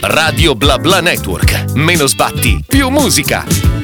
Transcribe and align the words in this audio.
Radio 0.00 0.54
Bla 0.54 0.78
Bla 0.78 1.00
Network. 1.00 1.72
Meno 1.74 2.06
sbatti, 2.06 2.62
più 2.66 2.88
musica. 2.88 3.81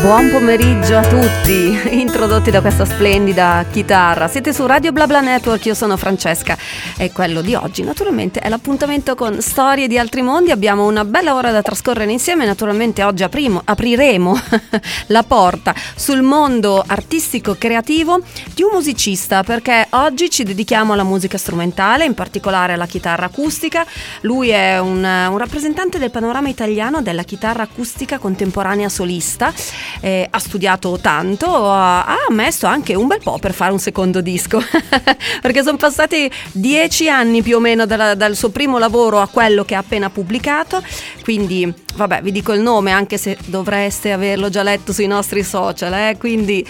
Buon 0.00 0.30
pomeriggio 0.30 0.96
a 0.96 1.02
tutti, 1.04 1.76
introdotti 1.98 2.52
da 2.52 2.60
questa 2.60 2.84
splendida 2.84 3.64
chitarra. 3.68 4.28
Siete 4.28 4.52
su 4.52 4.64
Radio 4.64 4.92
BlaBla 4.92 5.20
Network, 5.20 5.66
io 5.66 5.74
sono 5.74 5.96
Francesca 5.96 6.56
e 6.96 7.10
quello 7.10 7.40
di 7.40 7.54
oggi 7.56 7.82
naturalmente 7.82 8.38
è 8.38 8.48
l'appuntamento 8.48 9.16
con 9.16 9.42
Storie 9.42 9.88
di 9.88 9.98
altri 9.98 10.22
mondi. 10.22 10.52
Abbiamo 10.52 10.86
una 10.86 11.04
bella 11.04 11.34
ora 11.34 11.50
da 11.50 11.62
trascorrere 11.62 12.12
insieme, 12.12 12.46
naturalmente 12.46 13.02
oggi 13.02 13.24
aprimo, 13.24 13.60
apriremo 13.64 14.38
la 15.08 15.24
porta 15.24 15.74
sul 15.96 16.22
mondo 16.22 16.82
artistico 16.86 17.56
creativo 17.58 18.20
di 18.54 18.62
un 18.62 18.70
musicista 18.74 19.42
perché 19.42 19.88
oggi 19.90 20.30
ci 20.30 20.44
dedichiamo 20.44 20.92
alla 20.92 21.02
musica 21.02 21.38
strumentale, 21.38 22.04
in 22.04 22.14
particolare 22.14 22.74
alla 22.74 22.86
chitarra 22.86 23.26
acustica. 23.26 23.84
Lui 24.20 24.50
è 24.50 24.78
un, 24.78 25.02
un 25.02 25.38
rappresentante 25.38 25.98
del 25.98 26.12
panorama 26.12 26.48
italiano 26.48 27.02
della 27.02 27.24
chitarra 27.24 27.64
acustica 27.64 28.18
contemporanea 28.18 28.88
solista 28.88 29.52
eh, 30.00 30.26
ha 30.28 30.38
studiato 30.38 30.98
tanto, 30.98 31.46
ha, 31.70 32.04
ha 32.04 32.26
messo 32.30 32.66
anche 32.66 32.94
un 32.94 33.06
bel 33.06 33.20
po' 33.22 33.38
per 33.38 33.52
fare 33.52 33.72
un 33.72 33.78
secondo 33.78 34.20
disco, 34.20 34.60
perché 35.40 35.62
sono 35.62 35.76
passati 35.76 36.30
dieci 36.52 37.08
anni 37.08 37.42
più 37.42 37.56
o 37.56 37.60
meno 37.60 37.86
dalla, 37.86 38.14
dal 38.14 38.34
suo 38.34 38.50
primo 38.50 38.78
lavoro 38.78 39.20
a 39.20 39.28
quello 39.28 39.64
che 39.64 39.74
ha 39.74 39.78
appena 39.78 40.10
pubblicato, 40.10 40.82
quindi 41.22 41.72
vabbè 41.94 42.22
vi 42.22 42.32
dico 42.32 42.52
il 42.52 42.60
nome 42.60 42.90
anche 42.90 43.18
se 43.18 43.36
dovreste 43.46 44.12
averlo 44.12 44.48
già 44.48 44.62
letto 44.62 44.92
sui 44.92 45.06
nostri 45.06 45.42
social, 45.42 45.92
eh? 45.92 46.16
quindi 46.18 46.66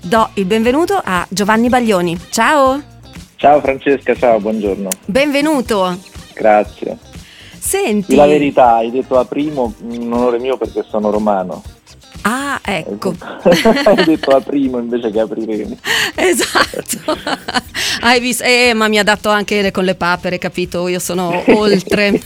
do 0.00 0.30
il 0.34 0.44
benvenuto 0.44 1.00
a 1.02 1.26
Giovanni 1.28 1.68
Baglioni. 1.68 2.18
Ciao! 2.30 2.92
Ciao 3.36 3.60
Francesca, 3.60 4.14
ciao, 4.14 4.38
buongiorno. 4.38 4.88
Benvenuto. 5.06 5.98
Grazie. 6.34 6.98
Senti. 7.58 8.14
La 8.14 8.26
verità, 8.26 8.76
hai 8.76 8.90
detto 8.90 9.18
a 9.18 9.24
primo 9.24 9.72
in 9.90 10.12
onore 10.12 10.38
mio 10.38 10.56
perché 10.56 10.84
sono 10.86 11.10
romano. 11.10 11.62
Ah, 12.26 12.58
ecco. 12.64 13.14
Hai 13.42 14.04
detto 14.04 14.30
a 14.30 14.40
primo 14.40 14.78
invece 14.78 15.10
che 15.10 15.20
apriremo. 15.20 15.76
Esatto. 16.16 17.18
Hai 18.00 18.18
visto? 18.20 18.44
Eh, 18.44 18.72
ma 18.74 18.88
mi 18.88 18.98
ha 18.98 19.04
dato 19.04 19.28
anche 19.28 19.70
con 19.70 19.84
le 19.84 19.94
papere, 19.94 20.38
capito? 20.38 20.88
Io 20.88 20.98
sono 20.98 21.42
oltre. 21.56 22.20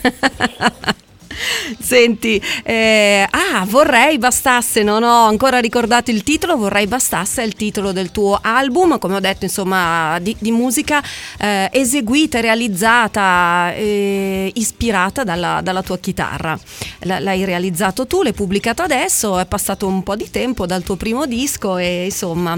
Senti, 1.79 2.41
eh, 2.65 3.27
ah, 3.31 3.65
vorrei 3.67 4.19
bastasse, 4.19 4.83
non 4.83 5.03
ho 5.03 5.27
ancora 5.27 5.59
ricordato 5.59 6.11
il 6.11 6.23
titolo, 6.23 6.57
vorrei 6.57 6.87
bastasse 6.87 7.43
il 7.43 7.55
titolo 7.55 7.93
del 7.93 8.11
tuo 8.11 8.39
album, 8.41 8.99
come 8.99 9.17
ho 9.17 9.21
detto, 9.21 9.45
insomma, 9.45 10.19
di, 10.21 10.35
di 10.39 10.51
musica 10.51 11.03
eh, 11.39 11.69
eseguita, 11.73 12.41
realizzata, 12.41 13.73
eh, 13.75 14.51
ispirata 14.55 15.25
dalla, 15.25 15.61
dalla, 15.63 15.83
tua 15.83 15.99
chitarra. 15.99 16.59
L- 17.01 17.17
l'hai 17.21 17.45
realizzato 17.45 18.07
tu, 18.07 18.23
l'hai 18.23 18.33
pubblicato 18.33 18.83
adesso, 18.83 19.39
è 19.39 19.47
passato 19.47 19.87
un 19.87 20.03
po' 20.03 20.17
di 20.17 20.31
tempo 20.31 20.67
dal 20.67 20.83
tuo 20.83 20.97
primo 20.97 21.27
disco 21.27 21.77
e 21.77 22.07
insomma 22.07 22.57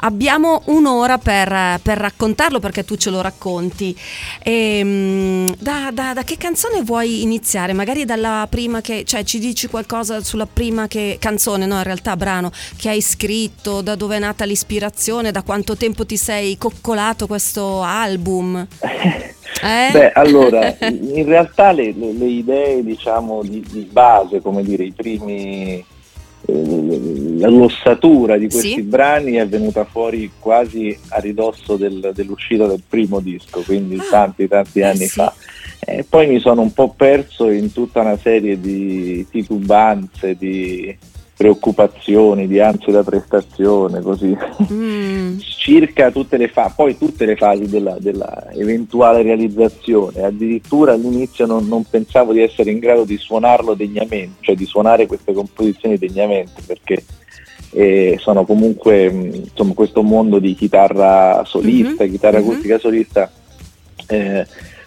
abbiamo 0.00 0.62
un'ora 0.66 1.18
per, 1.18 1.80
per 1.82 1.98
raccontarlo 1.98 2.60
perché 2.60 2.84
tu 2.84 2.96
ce 2.96 3.10
lo 3.10 3.20
racconti. 3.20 3.96
E, 4.42 4.78
ehm, 4.78 5.54
da, 5.58 5.90
da, 5.92 6.12
da 6.12 6.24
che 6.24 6.36
canzone 6.36 6.82
vuoi 6.82 7.22
iniziare? 7.22 7.72
Magari 7.72 8.04
dalla 8.16 8.46
prima 8.48 8.80
che, 8.80 9.04
cioè 9.04 9.22
ci 9.22 9.38
dici 9.38 9.68
qualcosa 9.68 10.22
sulla 10.22 10.48
prima 10.50 10.88
che, 10.88 11.18
canzone, 11.20 11.66
no 11.66 11.76
in 11.76 11.82
realtà 11.82 12.16
brano, 12.16 12.50
che 12.76 12.88
hai 12.88 13.00
scritto, 13.00 13.82
da 13.82 13.94
dove 13.94 14.16
è 14.16 14.18
nata 14.18 14.44
l'ispirazione, 14.44 15.30
da 15.30 15.42
quanto 15.42 15.76
tempo 15.76 16.04
ti 16.04 16.16
sei 16.16 16.56
coccolato 16.58 17.26
questo 17.26 17.82
album? 17.82 18.66
Eh? 19.62 19.90
Beh, 19.90 20.12
allora, 20.12 20.76
in 20.90 21.24
realtà 21.24 21.70
le, 21.70 21.94
le, 21.96 22.12
le 22.12 22.26
idee, 22.26 22.84
diciamo, 22.84 23.42
di, 23.42 23.64
di, 23.66 23.88
base, 23.90 24.42
come 24.42 24.62
dire, 24.62 24.84
i 24.84 24.92
primi, 24.92 25.82
eh, 26.46 27.38
l'ossatura 27.48 28.36
di 28.36 28.48
questi 28.48 28.74
sì. 28.74 28.82
brani 28.82 29.34
è 29.34 29.46
venuta 29.46 29.84
fuori 29.84 30.30
quasi 30.38 30.98
a 31.08 31.20
ridosso 31.20 31.76
del, 31.76 32.10
dell'uscita 32.12 32.66
del 32.66 32.82
primo 32.86 33.20
disco, 33.20 33.62
quindi 33.62 33.96
ah, 33.96 34.06
tanti, 34.10 34.46
tanti 34.46 34.82
anni 34.82 35.04
eh 35.04 35.08
sì. 35.08 35.14
fa. 35.14 35.32
E 35.88 36.04
poi 36.08 36.26
mi 36.26 36.40
sono 36.40 36.62
un 36.62 36.72
po' 36.72 36.92
perso 36.96 37.48
in 37.48 37.72
tutta 37.72 38.00
una 38.00 38.16
serie 38.16 38.60
di 38.60 39.24
titubanze, 39.30 40.34
di 40.36 40.94
preoccupazioni, 41.36 42.48
di 42.48 42.58
ansia 42.58 42.92
da 42.92 43.04
prestazione, 43.04 44.00
così. 44.00 44.36
Mm. 44.72 45.38
Circa 45.46 46.10
tutte 46.10 46.38
le 46.38 46.48
fasi, 46.48 46.72
poi 46.74 46.98
tutte 46.98 47.24
le 47.24 47.36
fasi 47.36 47.68
della, 47.68 47.96
della, 48.00 48.50
eventuale 48.52 49.22
realizzazione. 49.22 50.24
Addirittura 50.24 50.94
all'inizio 50.94 51.46
non, 51.46 51.68
non, 51.68 51.84
pensavo 51.88 52.32
di 52.32 52.40
essere 52.40 52.72
in 52.72 52.80
grado 52.80 53.04
di 53.04 53.16
suonarlo 53.16 53.74
degnamente, 53.74 54.38
cioè 54.40 54.56
di 54.56 54.64
suonare 54.64 55.06
queste 55.06 55.34
composizioni 55.34 55.98
degnamente, 55.98 56.62
perché 56.66 57.04
eh, 57.70 58.16
sono 58.18 58.44
comunque 58.44 59.04
insomma, 59.04 59.74
questo 59.74 60.02
mondo 60.02 60.40
di 60.40 60.54
chitarra 60.54 61.44
solista, 61.44 62.02
mm-hmm. 62.02 62.12
chitarra 62.12 62.38
mm-hmm. 62.38 62.48
acustica 62.48 62.78
solista. 62.78 63.30
Eh, 64.08 64.46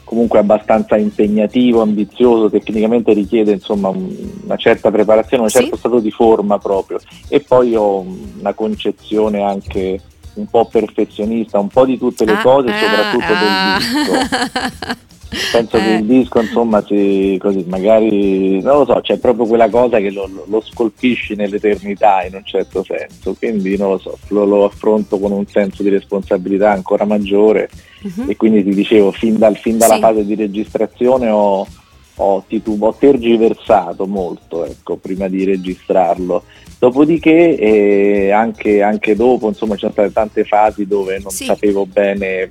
comunque 0.10 0.40
abbastanza 0.40 0.98
impegnativo, 0.98 1.84
ambizioso, 1.84 2.50
tecnicamente 2.50 3.14
richiede 3.14 3.52
insomma 3.52 3.90
una 3.90 4.56
certa 4.56 4.90
preparazione, 4.90 5.44
un 5.44 5.50
certo 5.50 5.76
sì. 5.76 5.80
stato 5.80 6.00
di 6.00 6.10
forma 6.10 6.58
proprio 6.58 7.00
e 7.28 7.42
poi 7.42 7.76
ho 7.76 8.04
una 8.40 8.54
concezione 8.54 9.44
anche 9.44 10.02
un 10.34 10.48
po' 10.48 10.66
perfezionista, 10.66 11.60
un 11.60 11.68
po' 11.68 11.86
di 11.86 12.00
tutte 12.00 12.26
le 12.26 12.32
ah, 12.32 12.42
cose, 12.42 12.70
ah, 12.72 12.80
soprattutto 12.80 13.34
ah. 13.34 13.78
del 13.78 13.78
disco. 13.78 14.98
Penso 15.52 15.78
eh. 15.78 15.82
che 15.82 15.90
il 15.92 16.06
disco, 16.06 16.42
insomma, 16.42 16.84
ci, 16.84 17.38
così, 17.40 17.64
magari, 17.68 18.62
non 18.62 18.80
lo 18.80 18.86
so, 18.86 19.00
c'è 19.02 19.18
proprio 19.18 19.46
quella 19.46 19.70
cosa 19.70 20.00
che 20.00 20.10
lo, 20.10 20.28
lo, 20.48 20.62
scolpisci 20.62 21.36
nell'eternità 21.36 22.26
in 22.26 22.34
un 22.34 22.44
certo 22.44 22.84
senso, 22.84 23.36
quindi 23.36 23.78
non 23.78 23.92
lo 23.92 23.98
so, 24.00 24.18
lo, 24.30 24.46
lo 24.46 24.66
affronto 24.66 25.20
con 25.20 25.32
un 25.32 25.46
senso 25.46 25.84
di 25.84 25.90
responsabilità 25.90 26.72
ancora 26.72 27.06
maggiore 27.06 27.70
uh-huh. 28.02 28.30
e 28.30 28.36
quindi 28.36 28.64
ti 28.64 28.74
dicevo, 28.74 29.12
fin, 29.12 29.38
dal, 29.38 29.56
fin 29.56 29.78
dalla 29.78 29.96
sì. 29.96 30.02
fase 30.02 30.26
di 30.26 30.34
registrazione 30.34 31.30
ho, 31.30 31.68
ho, 32.16 32.44
titub- 32.48 32.82
ho 32.82 32.96
tergiversato 32.98 34.08
molto, 34.08 34.66
ecco, 34.66 34.98
prima 34.98 35.28
di 35.28 35.44
registrarlo. 35.44 36.44
Dopodiché 36.80 37.58
eh, 37.58 38.32
anche, 38.32 38.82
anche, 38.82 39.16
dopo, 39.16 39.48
insomma, 39.48 39.74
ci 39.74 39.82
sono 39.82 39.92
state 39.92 40.12
tante 40.12 40.44
fasi 40.44 40.88
dove 40.88 41.20
non 41.20 41.30
sì. 41.30 41.46
sapevo 41.46 41.86
bene, 41.86 42.50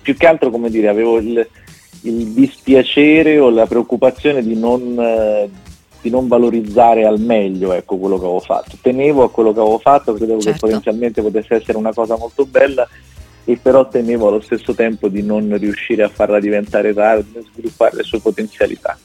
più 0.00 0.14
che 0.16 0.26
altro 0.26 0.50
come 0.50 0.70
dire, 0.70 0.88
avevo 0.88 1.18
il 1.18 1.48
il 2.02 2.28
dispiacere 2.28 3.38
o 3.38 3.50
la 3.50 3.66
preoccupazione 3.66 4.42
di 4.42 4.56
non, 4.56 4.96
eh, 4.98 5.48
di 6.00 6.10
non 6.10 6.28
valorizzare 6.28 7.04
al 7.04 7.20
meglio 7.20 7.72
ecco, 7.72 7.96
quello 7.96 8.18
che 8.18 8.24
avevo 8.24 8.40
fatto. 8.40 8.76
Tenevo 8.80 9.24
a 9.24 9.30
quello 9.30 9.52
che 9.52 9.60
avevo 9.60 9.78
fatto, 9.78 10.14
credevo 10.14 10.40
certo. 10.40 10.66
che 10.66 10.66
potenzialmente 10.66 11.22
potesse 11.22 11.54
essere 11.54 11.78
una 11.78 11.92
cosa 11.92 12.16
molto 12.16 12.46
bella 12.46 12.88
e 13.44 13.58
però 13.60 13.88
temevo 13.88 14.28
allo 14.28 14.40
stesso 14.40 14.74
tempo 14.74 15.08
di 15.08 15.22
non 15.22 15.56
riuscire 15.58 16.02
a 16.02 16.08
farla 16.08 16.38
diventare 16.38 16.94
tale, 16.94 17.24
di 17.24 17.44
sviluppare 17.52 17.96
le 17.96 18.02
sue 18.02 18.20
potenzialità. 18.20 18.98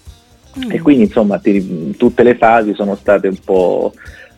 Mm. 0.57 0.71
E 0.71 0.79
quindi 0.79 1.03
insomma 1.03 1.37
ti, 1.37 1.95
tutte 1.97 2.23
le 2.23 2.35
fasi 2.35 2.73
sono 2.73 2.95
state 2.95 3.27
un 3.27 3.37
po' 3.43 3.93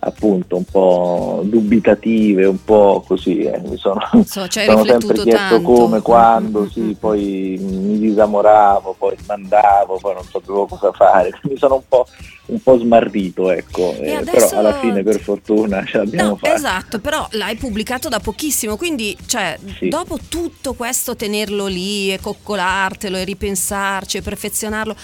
appunto 0.07 0.55
un 0.55 0.63
po' 0.63 1.41
dubitative, 1.43 2.45
un 2.45 2.63
po' 2.63 3.03
così, 3.05 3.41
eh. 3.41 3.59
mi 3.65 3.77
sono, 3.77 3.99
so, 4.25 4.45
sono 4.49 4.85
sempre 4.85 5.13
chiesto 5.13 5.31
tanto. 5.31 5.61
come, 5.61 6.01
quando, 6.01 6.61
mm-hmm. 6.61 6.69
sì, 6.69 6.95
poi 6.97 7.57
mi 7.59 7.99
disamoravo, 7.99 8.95
poi 8.97 9.15
mandavo, 9.27 9.97
poi 9.99 10.13
non 10.13 10.23
sapevo 10.23 10.65
cosa 10.65 10.91
fare, 10.93 11.37
mi 11.43 11.57
sono 11.57 11.75
un 11.75 11.81
po', 11.87 12.07
un 12.47 12.61
po 12.63 12.79
smarrito, 12.79 13.51
ecco, 13.51 13.93
eh, 13.99 14.15
adesso... 14.15 14.47
però 14.47 14.59
alla 14.59 14.79
fine 14.79 15.03
per 15.03 15.19
fortuna 15.19 15.83
ce 15.83 15.97
l'abbiamo 15.97 16.29
no, 16.29 16.35
fatta. 16.37 16.53
Esatto, 16.55 16.99
però 16.99 17.27
l'hai 17.31 17.57
pubblicato 17.57 18.07
da 18.07 18.19
pochissimo, 18.19 18.77
quindi 18.77 19.15
cioè, 19.25 19.57
sì. 19.77 19.89
dopo 19.89 20.17
tutto 20.29 20.73
questo 20.73 21.17
tenerlo 21.17 21.67
lì 21.67 22.13
e 22.13 22.19
coccolartelo 22.21 23.17
e 23.17 23.23
ripensarci 23.25 24.17
e 24.17 24.21
perfezionarlo 24.21 24.95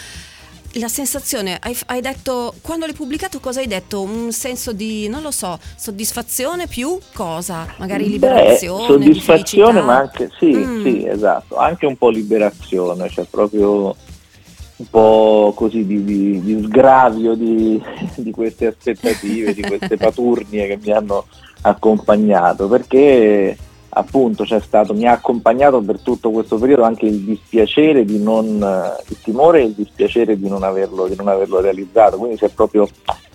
la 0.73 0.87
sensazione, 0.87 1.57
hai, 1.61 1.77
hai, 1.87 2.01
detto, 2.01 2.53
quando 2.61 2.85
l'hai 2.85 2.95
pubblicato 2.95 3.39
cosa 3.39 3.59
hai 3.59 3.67
detto? 3.67 4.01
Un 4.01 4.31
senso 4.31 4.71
di, 4.73 5.07
non 5.07 5.21
lo 5.21 5.31
so, 5.31 5.59
soddisfazione 5.75 6.67
più 6.67 6.97
cosa? 7.13 7.67
Magari 7.77 8.09
liberazione? 8.09 8.81
Beh, 8.81 8.93
soddisfazione 8.93 9.81
ma 9.81 9.97
anche, 9.97 10.29
sì, 10.37 10.53
mm. 10.55 10.83
sì, 10.83 11.07
esatto, 11.07 11.57
anche 11.57 11.85
un 11.85 11.97
po' 11.97 12.09
liberazione, 12.09 13.09
cioè 13.09 13.25
proprio 13.29 13.95
un 14.75 14.89
po' 14.89 15.53
così 15.55 15.85
di, 15.85 16.03
di, 16.03 16.41
di 16.41 16.63
sgravio 16.63 17.35
di, 17.35 17.81
di, 18.15 18.31
queste 18.31 18.67
aspettative, 18.67 19.53
di 19.53 19.61
queste 19.61 19.97
paturnie 19.97 20.67
che 20.67 20.79
mi 20.81 20.91
hanno 20.91 21.27
accompagnato, 21.61 22.67
perché 22.67 23.55
appunto 23.95 24.43
c'è 24.43 24.59
stato, 24.59 24.93
mi 24.93 25.05
ha 25.05 25.11
accompagnato 25.11 25.81
per 25.81 25.99
tutto 25.99 26.31
questo 26.31 26.57
periodo 26.57 26.83
anche 26.83 27.05
il 27.05 27.19
dispiacere 27.19 28.05
di 28.05 28.21
non, 28.21 28.57
il 29.07 29.17
timore 29.21 29.61
e 29.61 29.65
il 29.65 29.73
dispiacere 29.73 30.37
di 30.37 30.47
non 30.47 30.63
averlo, 30.63 31.07
di 31.07 31.15
non 31.15 31.27
averlo 31.27 31.59
realizzato, 31.59 32.17
quindi 32.17 32.37
si 32.37 32.45
è 32.45 32.49
proprio 32.49 32.87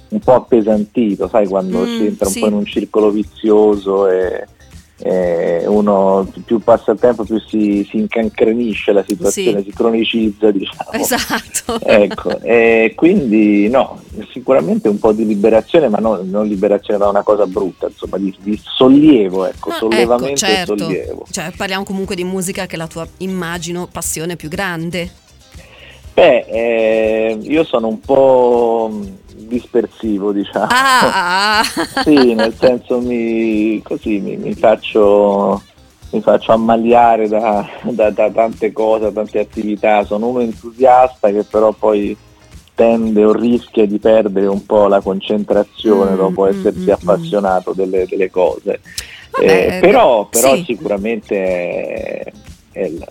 un 0.09 0.21
po' 0.21 0.35
appesantito, 0.35 1.29
sai 1.29 1.47
quando 1.47 1.81
mm, 1.81 1.85
si 1.85 2.07
entra 2.07 2.27
un 2.27 2.33
sì. 2.33 2.41
po' 2.41 2.47
in 2.47 2.55
un 2.55 2.65
circolo 2.65 3.11
vizioso 3.11 4.09
e, 4.09 4.47
eh, 5.01 5.65
uno 5.67 6.29
più 6.45 6.59
passa 6.59 6.93
il 6.93 6.99
tempo 6.99 7.25
più 7.25 7.39
si, 7.39 7.87
si 7.89 7.99
incancrenisce 7.99 8.93
la 8.93 9.05
situazione, 9.07 9.59
sì. 9.59 9.65
si 9.67 9.73
cronicizza 9.73 10.51
diciamo. 10.53 10.91
Esatto. 10.93 11.79
ecco, 11.81 12.41
e 12.41 12.93
quindi 12.97 13.69
no, 13.69 14.01
sicuramente 14.33 14.89
un 14.89 14.99
po' 14.99 15.13
di 15.13 15.25
liberazione, 15.25 15.89
ma 15.89 15.99
no, 15.99 16.21
non 16.23 16.47
liberazione 16.47 16.99
da 16.99 17.09
una 17.09 17.23
cosa 17.23 17.47
brutta, 17.47 17.87
insomma 17.87 18.19
di, 18.19 18.35
di 18.41 18.61
sollievo, 18.63 19.47
ecco, 19.47 19.71
no, 19.71 19.77
sollevamento 19.77 20.45
ecco, 20.45 20.55
certo. 20.55 20.75
e 20.75 20.79
sollievo. 20.79 21.27
Cioè, 21.31 21.53
parliamo 21.57 21.85
comunque 21.85 22.17
di 22.17 22.25
musica 22.25 22.67
che 22.67 22.75
è 22.75 22.79
la 22.79 22.87
tua, 22.87 23.07
immagino, 23.19 23.89
passione 23.91 24.37
più 24.37 24.49
grande. 24.49 25.27
Beh, 26.19 26.47
eh, 26.49 27.39
io 27.43 27.63
sono 27.63 27.87
un 27.87 28.01
po' 28.01 28.91
dispersivo, 29.35 30.33
diciamo. 30.33 30.67
Ah, 30.69 31.63
sì, 32.03 32.35
nel 32.35 32.55
senso 32.59 32.99
mi, 33.01 33.81
così 33.83 34.19
mi, 34.19 34.37
mi, 34.37 34.53
faccio, 34.55 35.63
mi 36.11 36.21
faccio 36.21 36.51
ammaliare 36.51 37.29
da, 37.29 37.65
da, 37.83 38.11
da, 38.11 38.31
tante 38.31 38.73
cose, 38.73 39.13
tante 39.13 39.39
attività. 39.39 40.05
Sono 40.05 40.27
uno 40.27 40.41
entusiasta 40.41 41.31
che 41.31 41.45
però 41.45 41.73
poi 41.73 42.17
tende 42.75 43.25
o 43.25 43.33
rischia 43.33 43.87
di 43.87 43.99
perdere 43.99 44.47
un 44.47 44.67
po' 44.67 44.87
la 44.89 45.01
concentrazione 45.01 46.13
mm, 46.13 46.17
dopo 46.17 46.45
mm, 46.45 46.49
essersi 46.49 46.81
mm, 46.81 46.89
mm, 46.89 46.91
appassionato 46.91 47.73
delle, 47.73 48.07
delle 48.09 48.31
cose. 48.31 48.81
Vabbè, 49.31 49.77
eh, 49.77 49.81
però, 49.81 50.27
però 50.27 50.55
sì. 50.57 50.65
sicuramente 50.65 52.33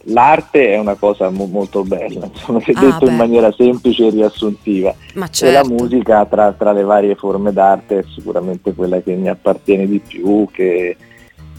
l'arte 0.03 0.73
è 0.73 0.77
una 0.77 0.95
cosa 0.95 1.29
mo- 1.29 1.45
molto 1.45 1.83
bella, 1.83 2.29
insomma, 2.31 2.59
se 2.61 2.71
ah, 2.71 2.79
detto 2.79 3.05
beh. 3.05 3.11
in 3.11 3.17
maniera 3.17 3.51
semplice 3.51 4.07
e 4.07 4.09
riassuntiva. 4.09 4.93
Certo. 5.13 5.45
E 5.45 5.51
la 5.51 5.61
certo. 5.61 5.73
musica 5.73 6.25
tra, 6.25 6.51
tra, 6.53 6.71
le 6.71 6.83
varie 6.83 7.15
forme 7.15 7.51
d'arte 7.51 7.99
è 7.99 8.03
sicuramente 8.13 8.73
quella 8.73 9.01
che 9.01 9.13
mi 9.13 9.29
appartiene 9.29 9.87
di 9.87 9.99
più, 9.99 10.47
che, 10.51 10.95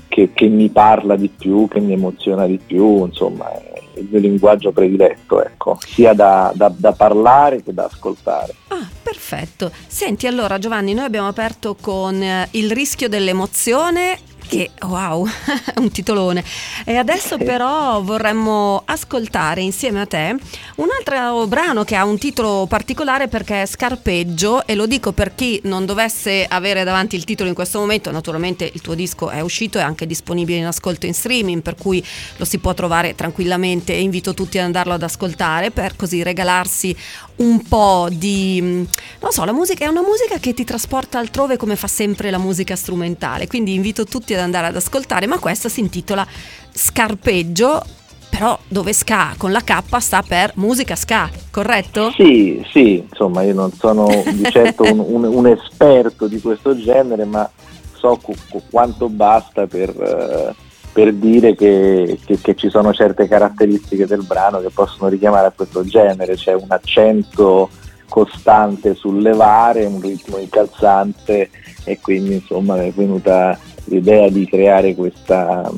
che, 0.08 0.30
che 0.32 0.46
mi 0.46 0.68
parla 0.68 1.16
di 1.16 1.28
più, 1.28 1.68
che 1.68 1.80
mi 1.80 1.92
emoziona 1.92 2.46
di 2.46 2.58
più, 2.64 3.04
insomma 3.04 3.50
è 3.52 3.78
il 3.98 4.08
mio 4.10 4.20
linguaggio 4.20 4.72
prediletto, 4.72 5.44
ecco, 5.44 5.78
sia 5.84 6.12
da, 6.12 6.52
da, 6.54 6.72
da 6.74 6.92
parlare 6.92 7.62
che 7.62 7.74
da 7.74 7.84
ascoltare. 7.84 8.54
Ah, 8.68 8.88
perfetto. 9.02 9.70
Senti 9.86 10.26
allora 10.26 10.58
Giovanni, 10.58 10.94
noi 10.94 11.04
abbiamo 11.04 11.28
aperto 11.28 11.76
con 11.80 12.22
eh, 12.22 12.48
il 12.52 12.70
rischio 12.70 13.08
dell'emozione 13.08 14.18
che 14.48 14.70
wow, 14.80 15.26
un 15.76 15.90
titolone. 15.90 16.42
E 16.84 16.96
adesso 16.96 17.36
però 17.36 18.00
vorremmo 18.02 18.82
ascoltare 18.86 19.60
insieme 19.60 20.00
a 20.00 20.06
te 20.06 20.34
un 20.76 20.88
altro 20.96 21.46
brano 21.46 21.84
che 21.84 21.94
ha 21.94 22.04
un 22.04 22.18
titolo 22.18 22.66
particolare 22.66 23.28
perché 23.28 23.62
è 23.62 23.66
Scarpeggio 23.66 24.66
e 24.66 24.74
lo 24.74 24.86
dico 24.86 25.12
per 25.12 25.34
chi 25.34 25.60
non 25.64 25.84
dovesse 25.84 26.46
avere 26.48 26.82
davanti 26.82 27.14
il 27.14 27.24
titolo 27.24 27.48
in 27.48 27.54
questo 27.54 27.78
momento, 27.78 28.10
naturalmente 28.10 28.68
il 28.72 28.80
tuo 28.80 28.94
disco 28.94 29.28
è 29.28 29.40
uscito, 29.40 29.78
è 29.78 29.82
anche 29.82 30.06
disponibile 30.06 30.58
in 30.58 30.66
ascolto 30.66 31.06
in 31.06 31.14
streaming, 31.14 31.62
per 31.62 31.74
cui 31.74 32.04
lo 32.36 32.44
si 32.44 32.58
può 32.58 32.72
trovare 32.74 33.14
tranquillamente 33.14 33.92
e 33.92 34.00
invito 34.00 34.32
tutti 34.34 34.58
ad 34.58 34.64
andarlo 34.64 34.94
ad 34.94 35.02
ascoltare 35.02 35.70
per 35.70 35.94
così 35.94 36.22
regalarsi 36.22 36.96
un 37.38 37.62
po' 37.62 38.08
di 38.10 38.86
non 39.20 39.30
so, 39.30 39.44
la 39.44 39.52
musica 39.52 39.84
è 39.84 39.88
una 39.88 40.02
musica 40.02 40.38
che 40.38 40.54
ti 40.54 40.64
trasporta 40.64 41.18
altrove 41.18 41.56
come 41.56 41.76
fa 41.76 41.86
sempre 41.86 42.30
la 42.30 42.38
musica 42.38 42.76
strumentale, 42.76 43.46
quindi 43.46 43.74
invito 43.74 44.04
tutti 44.04 44.34
ad 44.34 44.40
andare 44.40 44.68
ad 44.68 44.76
ascoltare, 44.76 45.26
ma 45.26 45.38
questa 45.38 45.68
si 45.68 45.80
intitola 45.80 46.26
Scarpeggio, 46.72 47.84
però 48.30 48.58
dove 48.68 48.92
ska 48.92 49.34
con 49.36 49.52
la 49.52 49.62
K 49.62 49.82
sta 49.98 50.22
per 50.22 50.52
musica 50.56 50.94
ska, 50.94 51.28
corretto? 51.50 52.12
Sì, 52.12 52.64
sì, 52.70 53.04
insomma 53.08 53.42
io 53.42 53.54
non 53.54 53.72
sono 53.72 54.22
di 54.26 54.44
certo 54.50 54.84
un, 54.84 54.98
un, 55.00 55.24
un 55.24 55.46
esperto 55.46 56.26
di 56.26 56.40
questo 56.40 56.76
genere, 56.78 57.24
ma 57.24 57.48
so 57.96 58.18
cu- 58.22 58.36
cu- 58.48 58.62
quanto 58.70 59.08
basta 59.08 59.66
per, 59.66 59.94
uh, 59.96 60.54
per 60.98 61.12
dire 61.12 61.54
che, 61.54 62.18
che, 62.26 62.40
che, 62.40 62.56
ci 62.56 62.68
sono 62.68 62.92
certe 62.92 63.28
caratteristiche 63.28 64.04
del 64.04 64.24
brano 64.24 64.58
che 64.58 64.70
possono 64.70 65.08
richiamare 65.08 65.46
a 65.46 65.52
questo 65.54 65.84
genere, 65.84 66.34
c'è 66.34 66.54
un 66.54 66.66
accento 66.70 67.70
costante 68.08 68.96
sul 68.96 69.22
levare, 69.22 69.84
un 69.84 70.00
ritmo 70.00 70.38
incalzante 70.38 71.50
e 71.84 72.00
quindi 72.00 72.34
insomma 72.34 72.82
è 72.82 72.90
venuta 72.90 73.56
l'idea 73.84 74.28
di 74.28 74.44
creare 74.48 74.96
questa, 74.96 75.70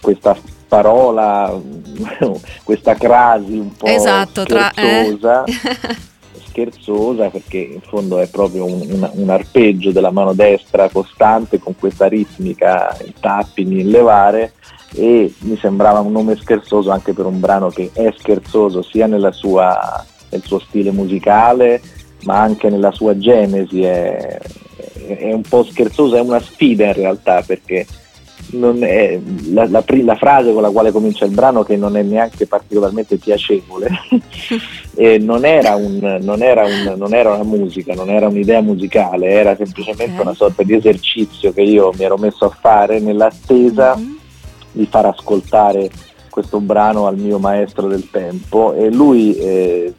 questa 0.00 0.36
parola, 0.66 1.56
questa 2.64 2.94
crasi 2.94 3.56
un 3.56 3.72
po' 3.76 3.86
esatto, 3.86 4.42
scherzosa, 4.42 5.44
tra, 5.44 5.52
eh? 5.52 5.96
scherzosa 6.50 7.30
perché 7.30 7.58
in 7.58 7.80
fondo 7.80 8.18
è 8.18 8.28
proprio 8.28 8.66
un, 8.66 8.86
un, 8.90 9.10
un, 9.14 9.30
arpeggio 9.30 9.92
della 9.92 10.10
mano 10.10 10.34
destra 10.34 10.88
costante 10.90 11.58
con 11.58 11.74
questa 11.76 12.06
ritmica 12.06 12.96
in 13.04 13.12
tapping, 13.18 13.72
in 13.72 13.88
levare 13.88 14.52
e 14.94 15.32
mi 15.40 15.56
sembrava 15.56 16.00
un 16.00 16.12
nome 16.12 16.36
scherzoso 16.36 16.90
anche 16.90 17.12
per 17.12 17.24
un 17.24 17.40
brano 17.40 17.68
che 17.68 17.90
è 17.92 18.12
scherzoso 18.16 18.82
sia 18.82 19.06
sua 19.30 20.04
nel 20.30 20.42
suo 20.42 20.58
stile 20.60 20.90
musicale, 20.90 21.80
ma 22.24 22.40
anche 22.40 22.70
nella 22.70 22.92
sua 22.92 23.16
genesi. 23.18 23.82
È, 23.82 24.38
è 25.06 25.32
un 25.32 25.42
po' 25.42 25.64
scherzosa, 25.64 26.18
è 26.18 26.20
una 26.20 26.40
sfida 26.40 26.86
in 26.86 26.92
realtà 26.92 27.42
perché 27.42 27.86
la, 28.52 29.66
la, 29.68 29.84
la, 29.86 30.16
frase 30.16 30.52
con 30.52 30.62
la 30.62 30.70
quale 30.70 30.90
comincia 30.90 31.24
il 31.24 31.32
brano 31.32 31.62
che 31.62 31.76
non 31.76 31.96
è 31.96 32.02
neanche 32.02 32.46
particolarmente 32.46 33.16
piacevole 33.16 33.88
non, 35.20 35.44
era 35.44 35.76
un, 35.76 36.18
non, 36.20 36.42
era 36.42 36.64
un, 36.64 36.94
non, 36.96 37.14
era 37.14 37.34
una 37.34 37.44
musica, 37.44 37.94
non 37.94 38.10
era 38.10 38.28
un'idea 38.28 38.60
musicale, 38.60 39.30
era 39.30 39.56
semplicemente 39.56 40.12
okay. 40.12 40.20
una 40.20 40.34
sorta 40.34 40.62
di 40.62 40.74
esercizio 40.74 41.52
che 41.52 41.62
io 41.62 41.92
mi 41.96 42.04
ero 42.04 42.16
messo 42.16 42.46
a 42.46 42.50
fare 42.50 43.00
nell'attesa 43.00 43.96
mm-hmm. 43.96 44.14
di 44.72 44.86
far 44.86 45.06
ascoltare 45.06 45.90
questo 46.30 46.60
brano 46.60 47.06
al 47.06 47.16
mio 47.16 47.38
maestro 47.38 47.88
del 47.88 48.08
tempo 48.10 48.72
e 48.72 48.90
lui 48.90 49.34
eh, 49.36 49.94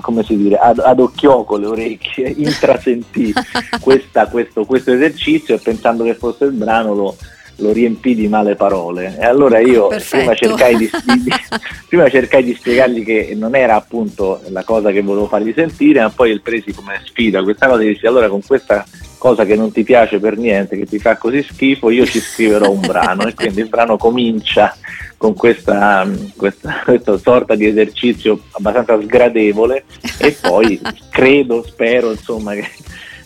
come 0.00 0.22
si 0.22 0.36
dire, 0.36 0.56
ad, 0.56 0.78
ad 0.78 1.00
occhiò 1.00 1.44
con 1.44 1.60
le 1.60 1.66
orecchie, 1.66 2.28
intrasentì 2.36 3.32
questa, 3.80 4.28
questo, 4.28 4.64
questo, 4.64 4.92
esercizio 4.92 5.54
e 5.54 5.58
pensando 5.58 6.04
che 6.04 6.14
fosse 6.14 6.44
il 6.44 6.52
brano 6.52 6.94
lo, 6.94 7.16
lo 7.56 7.72
riempì 7.72 8.14
di 8.14 8.28
male 8.28 8.54
parole. 8.54 9.16
E 9.18 9.24
allora 9.24 9.58
io 9.58 9.88
prima 10.10 10.34
cercai 10.34 10.76
di, 10.76 10.90
di, 11.04 11.32
prima 11.88 12.08
cercai 12.08 12.42
di, 12.44 12.54
spiegargli 12.54 13.04
che 13.04 13.34
non 13.36 13.54
era 13.54 13.74
appunto 13.74 14.40
la 14.48 14.64
cosa 14.64 14.90
che 14.90 15.02
volevo 15.02 15.26
fargli 15.26 15.52
sentire, 15.54 16.00
ma 16.00 16.10
poi 16.10 16.30
il 16.30 16.42
presi 16.42 16.72
come 16.72 17.00
sfida 17.04 17.42
questa 17.42 17.68
cosa 17.68 17.82
e 17.82 17.86
dissi 17.86 18.06
allora 18.06 18.28
con 18.28 18.42
questa 18.44 18.84
cosa 19.18 19.46
che 19.46 19.56
non 19.56 19.72
ti 19.72 19.84
piace 19.84 20.18
per 20.18 20.36
niente, 20.36 20.76
che 20.76 20.84
ti 20.84 20.98
fa 20.98 21.16
così 21.16 21.42
schifo, 21.42 21.88
io 21.88 22.04
ci 22.04 22.20
scriverò 22.20 22.70
un 22.70 22.80
brano 22.80 23.26
e 23.26 23.32
quindi 23.32 23.60
il 23.60 23.68
brano 23.68 23.96
comincia 23.96 24.76
con 25.16 25.32
questa, 25.32 26.06
questa, 26.36 26.82
questa, 26.84 27.16
sorta 27.16 27.54
di 27.54 27.66
esercizio 27.66 28.40
abbastanza 28.50 29.00
sgradevole 29.00 29.84
e 30.18 30.36
poi 30.38 30.78
credo, 31.08 31.64
spero 31.66 32.10
insomma 32.10 32.52
che, 32.52 32.68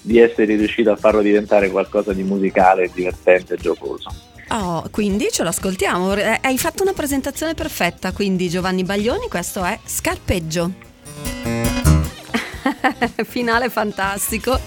di 0.00 0.18
essere 0.18 0.56
riuscito 0.56 0.90
a 0.90 0.96
farlo 0.96 1.20
diventare 1.20 1.70
qualcosa 1.70 2.12
di 2.12 2.22
musicale, 2.22 2.90
divertente 2.92 3.54
e 3.54 3.56
giocoso. 3.56 4.12
Oh, 4.50 4.88
quindi 4.90 5.28
ce 5.30 5.42
l'ascoltiamo. 5.42 6.14
Eh, 6.14 6.38
hai 6.40 6.58
fatto 6.58 6.82
una 6.82 6.92
presentazione 6.92 7.54
perfetta, 7.54 8.12
quindi 8.12 8.48
Giovanni 8.48 8.82
Baglioni, 8.82 9.28
questo 9.28 9.62
è 9.64 9.78
Scarpeggio. 9.84 11.57
Finale 13.26 13.68
fantastico. 13.68 14.58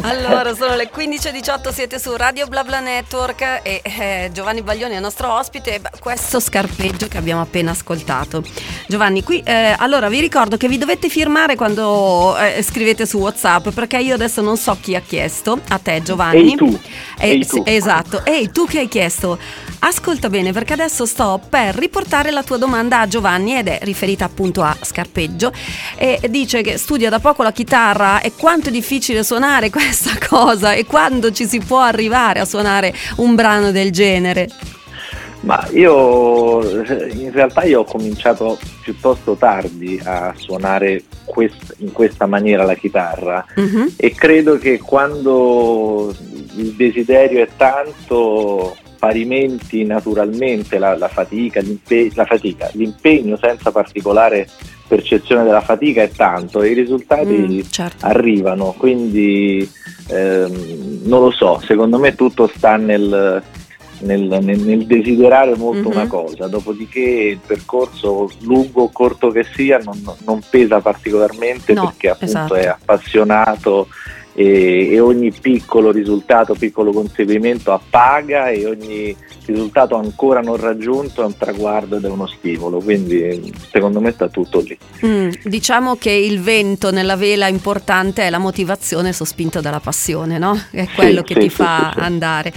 Allora, 0.00 0.54
sono 0.54 0.74
le 0.74 0.90
15.18, 0.92 1.72
siete 1.72 1.98
su 1.98 2.14
Radio 2.16 2.46
BlaBla 2.46 2.80
Network 2.80 3.60
e 3.62 3.80
eh, 3.82 4.30
Giovanni 4.32 4.62
Baglioni 4.62 4.92
è 4.92 4.96
il 4.96 5.02
nostro 5.02 5.32
ospite. 5.32 5.80
Questo 6.00 6.40
scarpeggio 6.40 7.06
che 7.08 7.18
abbiamo 7.18 7.40
appena 7.40 7.70
ascoltato. 7.70 8.42
Giovanni, 8.86 9.22
qui 9.22 9.40
eh, 9.44 9.74
allora 9.78 10.08
vi 10.08 10.20
ricordo 10.20 10.56
che 10.56 10.68
vi 10.68 10.78
dovete 10.78 11.08
firmare 11.08 11.54
quando 11.56 12.36
eh, 12.36 12.62
scrivete 12.62 13.06
su 13.06 13.18
WhatsApp 13.18 13.68
perché 13.68 13.98
io 13.98 14.14
adesso 14.14 14.40
non 14.40 14.56
so 14.56 14.76
chi 14.80 14.94
ha 14.94 15.00
chiesto, 15.00 15.60
a 15.68 15.78
te 15.78 16.02
Giovanni. 16.02 16.50
Ehi 16.50 16.56
tu. 16.56 16.80
Ehi 17.18 17.46
tu. 17.46 17.62
Esatto, 17.64 18.24
ehi 18.24 18.50
tu 18.50 18.66
che 18.66 18.80
hai 18.80 18.88
chiesto. 18.88 19.38
Ascolta 19.86 20.30
bene 20.30 20.50
perché 20.52 20.72
adesso 20.72 21.04
sto 21.04 21.38
per 21.46 21.74
riportare 21.74 22.30
la 22.30 22.42
tua 22.42 22.56
domanda 22.56 23.00
a 23.00 23.06
Giovanni 23.06 23.58
ed 23.58 23.68
è 23.68 23.80
riferita 23.82 24.24
appunto 24.24 24.62
a 24.62 24.74
scarpeggio 24.80 25.52
e 25.98 26.20
dice 26.30 26.62
che 26.62 26.78
studia 26.78 27.10
da 27.10 27.18
poco 27.18 27.42
la 27.42 27.52
chitarra 27.52 28.22
e 28.22 28.32
quanto 28.34 28.70
è 28.70 28.72
difficile 28.72 29.22
suonare 29.22 29.68
questa 29.68 30.12
cosa 30.26 30.72
e 30.72 30.86
quando 30.86 31.32
ci 31.32 31.44
si 31.44 31.58
può 31.58 31.80
arrivare 31.80 32.40
a 32.40 32.46
suonare 32.46 32.94
un 33.16 33.34
brano 33.34 33.72
del 33.72 33.92
genere. 33.92 34.48
Ma 35.40 35.68
io 35.72 36.62
in 36.62 37.30
realtà 37.30 37.64
io 37.64 37.80
ho 37.80 37.84
cominciato 37.84 38.58
piuttosto 38.80 39.34
tardi 39.34 40.00
a 40.02 40.32
suonare 40.34 41.02
quest, 41.26 41.74
in 41.80 41.92
questa 41.92 42.24
maniera 42.24 42.64
la 42.64 42.74
chitarra 42.74 43.44
uh-huh. 43.54 43.92
e 43.98 44.14
credo 44.14 44.56
che 44.56 44.78
quando 44.78 46.14
il 46.56 46.72
desiderio 46.72 47.42
è 47.42 47.48
tanto 47.54 48.74
parimenti 49.04 49.84
naturalmente 49.84 50.78
la, 50.78 50.96
la, 50.96 51.08
fatica, 51.08 51.60
la, 52.14 52.24
fatica, 52.24 52.70
l'impegno 52.72 53.36
senza 53.36 53.70
particolare 53.70 54.48
percezione 54.88 55.44
della 55.44 55.60
fatica 55.60 56.00
è 56.02 56.10
tanto 56.10 56.62
e 56.62 56.70
i 56.70 56.74
risultati 56.74 57.36
mm, 57.36 57.60
certo. 57.68 58.06
arrivano, 58.06 58.74
quindi 58.78 59.70
ehm, 60.08 61.02
non 61.02 61.20
lo 61.20 61.30
so, 61.32 61.60
secondo 61.66 61.98
me 61.98 62.14
tutto 62.14 62.50
sta 62.54 62.76
nel, 62.76 63.42
nel, 63.98 64.38
nel, 64.40 64.58
nel 64.58 64.86
desiderare 64.86 65.54
molto 65.54 65.90
mm-hmm. 65.90 65.98
una 65.98 66.06
cosa, 66.06 66.46
dopodiché 66.46 67.00
il 67.00 67.40
percorso 67.46 68.30
lungo 68.40 68.84
o 68.84 68.90
corto 68.90 69.28
che 69.28 69.44
sia 69.54 69.76
non, 69.84 70.00
non 70.24 70.40
pesa 70.48 70.80
particolarmente 70.80 71.74
no, 71.74 71.88
perché 71.88 72.08
appunto 72.08 72.24
esatto. 72.24 72.54
è 72.54 72.66
appassionato 72.68 73.86
e, 74.34 74.90
e, 74.90 75.00
ogni 75.00 75.32
piccolo 75.32 75.90
risultato, 75.92 76.54
piccolo 76.54 76.92
conseguimento 76.92 77.72
appaga 77.72 78.50
e 78.50 78.66
ogni 78.66 79.16
risultato 79.46 79.94
ancora 79.94 80.40
non 80.40 80.56
raggiunto 80.56 81.22
è 81.22 81.24
un 81.24 81.36
traguardo 81.36 81.96
ed 81.96 82.04
è 82.04 82.08
uno 82.08 82.26
stimolo, 82.26 82.80
quindi 82.80 83.52
secondo 83.70 84.00
me 84.00 84.10
sta 84.10 84.28
tutto 84.28 84.60
lì. 84.60 84.76
Mm, 85.06 85.30
diciamo 85.44 85.96
che 85.96 86.10
il 86.10 86.40
vento 86.40 86.90
nella 86.90 87.16
vela 87.16 87.46
importante 87.46 88.22
è 88.22 88.30
la 88.30 88.38
motivazione 88.38 89.12
sospinta 89.12 89.60
dalla 89.60 89.80
passione, 89.80 90.38
no? 90.38 90.58
È 90.70 90.86
quello 90.94 91.22
sì, 91.24 91.34
che 91.34 91.34
sì, 91.34 91.40
ti 91.40 91.48
sì, 91.50 91.54
fa 91.56 91.90
andare. 91.90 92.52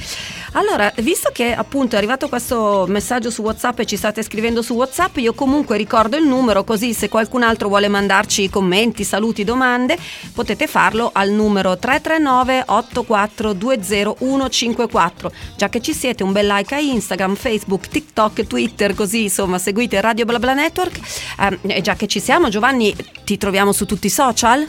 Allora, 0.57 0.91
visto 1.01 1.29
che 1.31 1.53
appunto 1.53 1.93
è 1.93 1.97
arrivato 1.99 2.27
questo 2.27 2.85
messaggio 2.87 3.29
su 3.29 3.43
WhatsApp 3.43 3.77
e 3.77 3.85
ci 3.85 3.95
state 3.95 4.23
scrivendo 4.23 4.63
su 4.63 4.73
WhatsApp, 4.73 5.17
io 5.17 5.35
comunque 5.35 5.77
ricordo 5.77 6.17
il 6.17 6.25
numero 6.25 6.63
così 6.63 6.95
se 6.95 7.09
qualcun 7.09 7.43
altro 7.43 7.67
vuole 7.67 7.87
mandarci 7.87 8.49
commenti, 8.49 9.03
saluti, 9.03 9.43
domande, 9.43 9.95
potete 10.33 10.65
farlo 10.65 11.11
al 11.13 11.29
numero 11.29 11.77
339 11.77 12.63
8420 12.65 14.15
154. 14.17 15.31
Già 15.55 15.69
che 15.69 15.79
ci 15.79 15.93
siete, 15.93 16.23
un 16.23 16.31
bel 16.31 16.47
like 16.47 16.73
a 16.73 16.79
Instagram, 16.79 17.35
Facebook, 17.35 17.87
TikTok, 17.87 18.47
Twitter, 18.47 18.95
così 18.95 19.23
insomma, 19.23 19.59
seguite 19.59 20.01
Radio 20.01 20.25
BlaBla 20.25 20.55
Network. 20.55 20.99
Eh, 21.39 21.59
e 21.67 21.81
già 21.81 21.93
che 21.93 22.07
ci 22.07 22.19
siamo, 22.19 22.49
Giovanni, 22.49 22.95
ti 23.23 23.37
troviamo 23.37 23.71
su 23.71 23.85
tutti 23.85 24.07
i 24.07 24.09
social? 24.09 24.67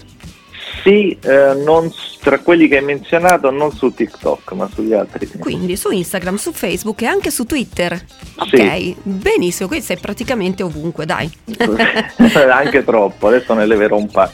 Sì, 0.83 1.17
eh, 1.21 1.55
non, 1.55 1.93
tra 2.21 2.39
quelli 2.39 2.69
che 2.69 2.79
hai 2.79 2.85
menzionato 2.85 3.51
non 3.51 3.73
su 3.73 3.93
TikTok 3.93 4.53
ma 4.53 4.69
sugli 4.73 4.93
altri. 4.93 5.29
Quindi 5.39 5.77
su 5.77 5.91
Instagram, 5.91 6.37
su 6.37 6.53
Facebook 6.53 7.03
e 7.03 7.07
anche 7.07 7.31
su 7.31 7.45
Twitter. 7.45 7.93
Ok, 8.37 8.57
sì. 8.57 8.97
benissimo, 9.03 9.69
quindi 9.69 9.87
sei 9.87 9.99
praticamente 9.99 10.63
ovunque, 10.63 11.07
dai. 11.07 11.31
anche 12.51 12.85
troppo, 12.85 13.29
adesso 13.29 13.55
ne 13.55 13.67
leverò 13.67 13.97
un 13.97 14.09
paio. 14.09 14.31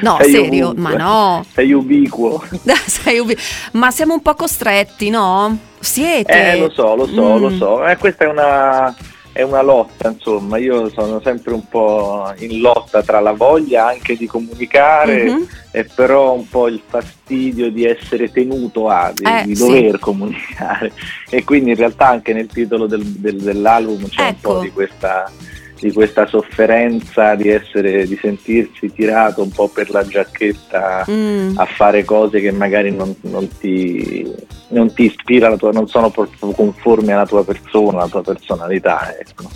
No, 0.00 0.16
sei 0.20 0.32
serio, 0.32 0.68
ovunque. 0.70 0.82
ma 0.82 0.96
no. 0.96 1.44
Sei 1.52 1.72
ubiquo. 1.72 2.42
sei 2.86 3.18
ubi- 3.18 3.36
ma 3.72 3.90
siamo 3.90 4.14
un 4.14 4.22
po' 4.22 4.34
costretti, 4.34 5.10
no? 5.10 5.56
Siete. 5.78 6.52
Eh, 6.52 6.58
lo 6.58 6.70
so, 6.70 6.94
lo 6.94 7.06
so, 7.06 7.36
mm. 7.36 7.40
lo 7.40 7.50
so. 7.50 7.86
Eh, 7.86 7.96
questa 7.96 8.24
è 8.24 8.28
una 8.28 8.94
è 9.32 9.42
una 9.42 9.62
lotta, 9.62 10.10
insomma, 10.10 10.58
io 10.58 10.90
sono 10.90 11.20
sempre 11.20 11.54
un 11.54 11.66
po' 11.66 12.32
in 12.38 12.60
lotta 12.60 13.02
tra 13.02 13.18
la 13.20 13.32
voglia 13.32 13.86
anche 13.86 14.14
di 14.14 14.26
comunicare 14.26 15.24
mm-hmm. 15.24 15.42
e 15.70 15.84
però 15.84 16.34
un 16.34 16.46
po' 16.46 16.68
il 16.68 16.82
fastidio 16.86 17.70
di 17.70 17.84
essere 17.84 18.30
tenuto 18.30 18.88
a, 18.88 19.10
di, 19.14 19.24
eh, 19.24 19.44
di 19.46 19.54
dover 19.54 19.94
sì. 19.94 19.98
comunicare 19.98 20.92
e 21.30 21.44
quindi 21.44 21.70
in 21.70 21.76
realtà 21.76 22.08
anche 22.08 22.34
nel 22.34 22.46
titolo 22.46 22.86
del, 22.86 23.04
del, 23.04 23.40
dell'album 23.40 24.06
c'è 24.06 24.26
ecco. 24.26 24.50
un 24.50 24.54
po' 24.56 24.60
di 24.60 24.70
questa 24.70 25.30
di 25.82 25.90
questa 25.90 26.26
sofferenza 26.26 27.34
di, 27.34 27.48
essere, 27.48 28.06
di 28.06 28.16
sentirsi 28.16 28.92
tirato 28.92 29.42
un 29.42 29.50
po' 29.50 29.66
per 29.66 29.90
la 29.90 30.06
giacchetta 30.06 31.04
mm. 31.10 31.58
a 31.58 31.64
fare 31.64 32.04
cose 32.04 32.40
che 32.40 32.52
magari 32.52 32.94
non, 32.94 33.12
non, 33.22 33.48
ti, 33.58 34.32
non 34.68 34.94
ti 34.94 35.06
ispirano, 35.06 35.56
non 35.72 35.88
sono 35.88 36.10
proprio 36.10 36.52
conformi 36.52 37.10
alla 37.10 37.26
tua 37.26 37.44
persona, 37.44 37.98
alla 37.98 38.08
tua 38.08 38.22
personalità. 38.22 39.12
Ecco. 39.18 39.50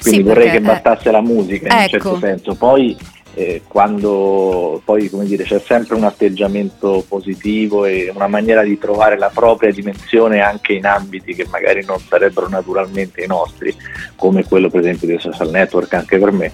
Quindi 0.00 0.20
sì, 0.20 0.22
vorrei 0.22 0.50
perché, 0.50 0.60
che 0.60 0.66
bastasse 0.66 1.08
eh, 1.08 1.12
la 1.12 1.20
musica 1.20 1.66
in 1.66 1.72
ecco. 1.72 1.82
un 1.82 1.88
certo 1.88 2.08
ecco. 2.10 2.18
senso. 2.18 2.54
Poi 2.54 2.96
eh, 3.34 3.62
quando 3.66 4.80
poi 4.84 5.08
come 5.08 5.24
dire, 5.24 5.44
c'è 5.44 5.58
sempre 5.58 5.96
un 5.96 6.04
atteggiamento 6.04 7.04
positivo 7.08 7.84
e 7.84 8.10
una 8.14 8.26
maniera 8.26 8.62
di 8.62 8.78
trovare 8.78 9.18
la 9.18 9.30
propria 9.32 9.72
dimensione 9.72 10.40
anche 10.40 10.74
in 10.74 10.86
ambiti 10.86 11.34
che 11.34 11.46
magari 11.50 11.84
non 11.84 11.98
sarebbero 11.98 12.48
naturalmente 12.48 13.22
i 13.22 13.26
nostri, 13.26 13.74
come 14.16 14.44
quello 14.44 14.68
per 14.68 14.80
esempio 14.80 15.06
dei 15.06 15.18
social 15.18 15.50
network 15.50 15.92
anche 15.94 16.18
per 16.18 16.32
me. 16.32 16.52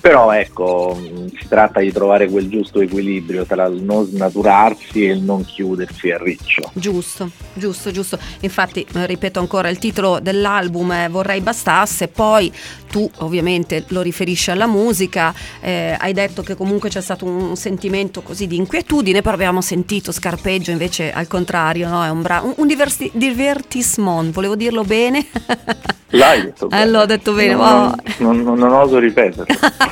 Però 0.00 0.30
ecco, 0.32 0.96
si 1.36 1.48
tratta 1.48 1.80
di 1.80 1.92
trovare 1.92 2.28
quel 2.28 2.48
giusto 2.48 2.80
equilibrio 2.80 3.44
tra 3.44 3.66
il 3.66 3.82
non 3.82 4.06
snaturarsi 4.06 5.06
e 5.06 5.12
il 5.12 5.22
non 5.22 5.44
chiudersi 5.44 6.10
a 6.10 6.18
riccio. 6.18 6.70
Giusto, 6.72 7.30
giusto, 7.52 7.90
giusto. 7.90 8.18
Infatti, 8.40 8.86
eh, 8.94 9.06
ripeto 9.06 9.40
ancora, 9.40 9.68
il 9.68 9.78
titolo 9.78 10.20
dell'album 10.20 10.92
è 10.92 11.08
Vorrei 11.08 11.40
bastasse, 11.40 12.08
poi 12.08 12.52
tu 12.88 13.08
ovviamente 13.18 13.84
lo 13.88 14.00
riferisci 14.00 14.50
alla 14.50 14.66
musica, 14.66 15.34
eh, 15.60 15.96
hai 15.98 16.12
detto 16.12 16.42
che 16.42 16.54
comunque 16.54 16.88
c'è 16.88 17.00
stato 17.00 17.24
un 17.24 17.56
sentimento 17.56 18.22
così 18.22 18.46
di 18.46 18.56
inquietudine, 18.56 19.20
però 19.20 19.34
abbiamo 19.34 19.60
sentito 19.60 20.12
Scarpeggio 20.12 20.70
invece 20.70 21.12
al 21.12 21.26
contrario, 21.26 21.88
no? 21.88 22.04
è 22.04 22.10
un, 22.10 22.22
bra- 22.22 22.40
un, 22.42 22.54
un 22.56 22.66
diversi- 22.66 23.10
divertissement, 23.14 24.32
volevo 24.32 24.56
dirlo 24.56 24.82
bene. 24.82 25.26
L'hai 26.10 26.42
detto 26.42 26.66
bene. 26.66 26.76
Eh, 26.78 26.86
l'ho 26.86 27.06
detto 27.06 27.32
bene, 27.32 27.54
non, 27.54 27.94
non, 28.18 28.40
non, 28.42 28.58
non 28.58 28.72
oso 28.72 28.98
ripeterlo. 28.98 29.46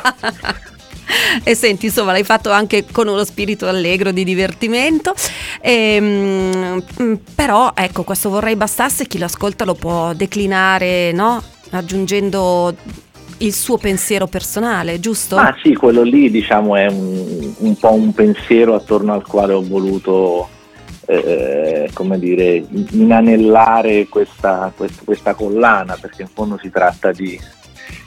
e 1.45 1.55
senti, 1.55 1.87
insomma, 1.87 2.13
l'hai 2.13 2.25
fatto 2.25 2.51
anche 2.51 2.85
con 2.91 3.09
uno 3.09 3.25
spirito 3.25 3.67
allegro 3.67 4.11
di 4.13 4.25
divertimento. 4.25 5.15
E, 5.61 5.95
ehm, 5.97 7.21
però, 7.35 7.73
ecco, 7.75 8.03
questo 8.03 8.31
vorrei 8.31 8.57
bastasse, 8.57 9.07
chi 9.07 9.19
lo 9.19 9.27
ascolta 9.27 9.65
lo 9.65 9.75
può 9.75 10.13
declinare, 10.13 11.13
no? 11.13 11.43
Aggiungendo 11.71 12.75
il 13.39 13.53
suo 13.53 13.77
pensiero 13.77 14.27
personale, 14.27 14.99
giusto? 15.01 15.37
Ah 15.37 15.55
sì, 15.63 15.75
quello 15.75 16.03
lì 16.03 16.31
diciamo 16.31 16.75
è 16.77 16.87
un, 16.87 17.55
un 17.59 17.77
po' 17.77 17.93
un 17.93 18.15
pensiero 18.15 18.75
attorno 18.75 19.13
al 19.13 19.27
quale 19.27 19.53
ho 19.53 19.63
voluto 19.63 20.49
eh, 21.07 21.89
come 21.93 22.19
dire, 22.19 22.65
inanellare 22.91 24.07
questa, 24.09 24.73
questa, 25.05 25.35
collana, 25.35 25.97
perché 26.01 26.23
in 26.23 26.29
fondo 26.29 26.59
si 26.61 26.71
tratta 26.71 27.13
di, 27.13 27.39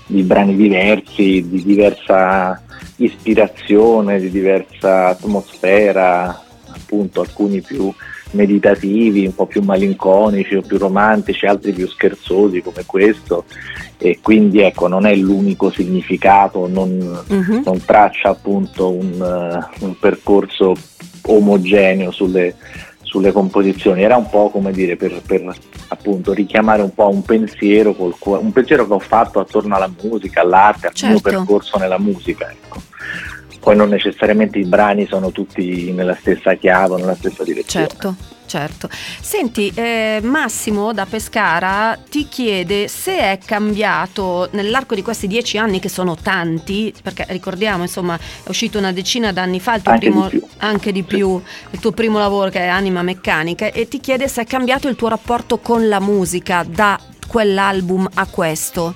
di 0.10 0.24
brani 0.24 0.56
diversi, 0.56 1.48
di 1.48 1.64
diversa 1.64 2.60
ispirazione, 2.96 4.20
di 4.20 4.32
diversa 4.32 5.10
atmosfera, 5.10 6.44
appunto 6.66 7.22
alcuni 7.22 7.62
più 7.62 7.94
meditativi, 8.32 9.26
un 9.26 9.36
po' 9.36 9.46
più 9.46 9.62
malinconici 9.62 10.56
o 10.56 10.62
più 10.62 10.80
romantici, 10.80 11.46
altri 11.46 11.74
più 11.74 11.88
scherzosi 11.88 12.62
come 12.62 12.84
questo 12.86 13.46
e 13.98 14.20
quindi 14.22 14.62
ecco 14.62 14.88
non 14.88 15.06
è 15.06 15.16
l'unico 15.16 15.70
significato, 15.70 16.68
non, 16.68 17.24
uh-huh. 17.28 17.62
non 17.64 17.84
traccia 17.86 18.30
appunto 18.30 18.92
un, 18.92 19.20
uh, 19.20 19.86
un 19.86 20.00
percorso 20.00 20.76
omogeneo 21.24 22.10
sulle, 22.10 22.56
sulle 23.10 23.32
composizioni, 23.32 24.04
era 24.04 24.18
un 24.18 24.30
po' 24.30 24.52
come 24.52 24.72
dire 24.72 24.96
per, 24.96 25.24
per 25.26 25.52
appunto 25.88 26.32
richiamare 26.32 26.84
un 26.84 26.94
po' 26.94 27.10
un 27.10 27.24
pensiero, 27.24 27.96
col, 27.96 28.14
un 28.22 28.52
pensiero 28.52 28.86
che 28.86 28.94
ho 28.94 29.00
fatto 29.00 29.40
attorno 29.40 29.76
alla 29.76 29.92
musica, 30.04 30.42
all'arte, 30.42 30.88
al 30.88 30.94
certo. 30.94 31.14
mio 31.14 31.20
percorso 31.20 31.80
nella 31.80 31.98
musica. 31.98 32.52
Ecco. 32.52 32.80
Poi 33.60 33.76
non 33.76 33.90
necessariamente 33.90 34.60
i 34.60 34.66
brani 34.66 35.08
sono 35.08 35.32
tutti 35.32 35.92
nella 35.92 36.16
stessa 36.16 36.54
chiave, 36.54 36.98
nella 36.98 37.16
stessa 37.16 37.44
direzione. 37.44 37.88
Certo 37.88 38.38
certo. 38.50 38.90
Senti, 39.22 39.72
eh, 39.76 40.20
Massimo 40.24 40.92
da 40.92 41.06
Pescara 41.06 41.98
ti 42.10 42.28
chiede 42.28 42.88
se 42.88 43.18
è 43.18 43.38
cambiato 43.46 44.50
nell'arco 44.52 44.96
di 44.96 45.04
questi 45.04 45.28
dieci 45.28 45.58
anni, 45.60 45.80
che 45.80 45.88
sono 45.88 46.16
tanti, 46.16 46.92
perché 47.02 47.26
ricordiamo, 47.30 47.84
insomma, 47.84 48.16
è 48.18 48.50
uscito 48.50 48.80
una 48.80 48.92
decina 48.92 49.32
d'anni 49.32 49.60
fa 49.60 49.76
il 49.76 49.84
tuo 49.84 49.92
anche 49.92 50.10
primo, 50.10 50.28
di 50.28 50.44
anche 50.58 50.92
di 50.92 51.04
più, 51.04 51.42
il 51.70 51.80
tuo 51.80 51.92
primo 51.92 52.18
lavoro 52.18 52.50
che 52.50 52.60
è 52.60 52.68
Anima 52.68 53.04
Meccanica, 53.04 53.68
e 53.68 53.88
ti 53.88 54.00
chiede 54.00 54.28
se 54.28 54.42
è 54.42 54.46
cambiato 54.46 54.88
il 54.88 54.96
tuo 54.96 55.10
rapporto 55.10 55.60
con 55.60 55.88
la 55.88 56.00
musica 56.00 56.66
da 56.68 57.00
quell'album 57.28 58.10
a 58.16 58.26
questo. 58.26 58.96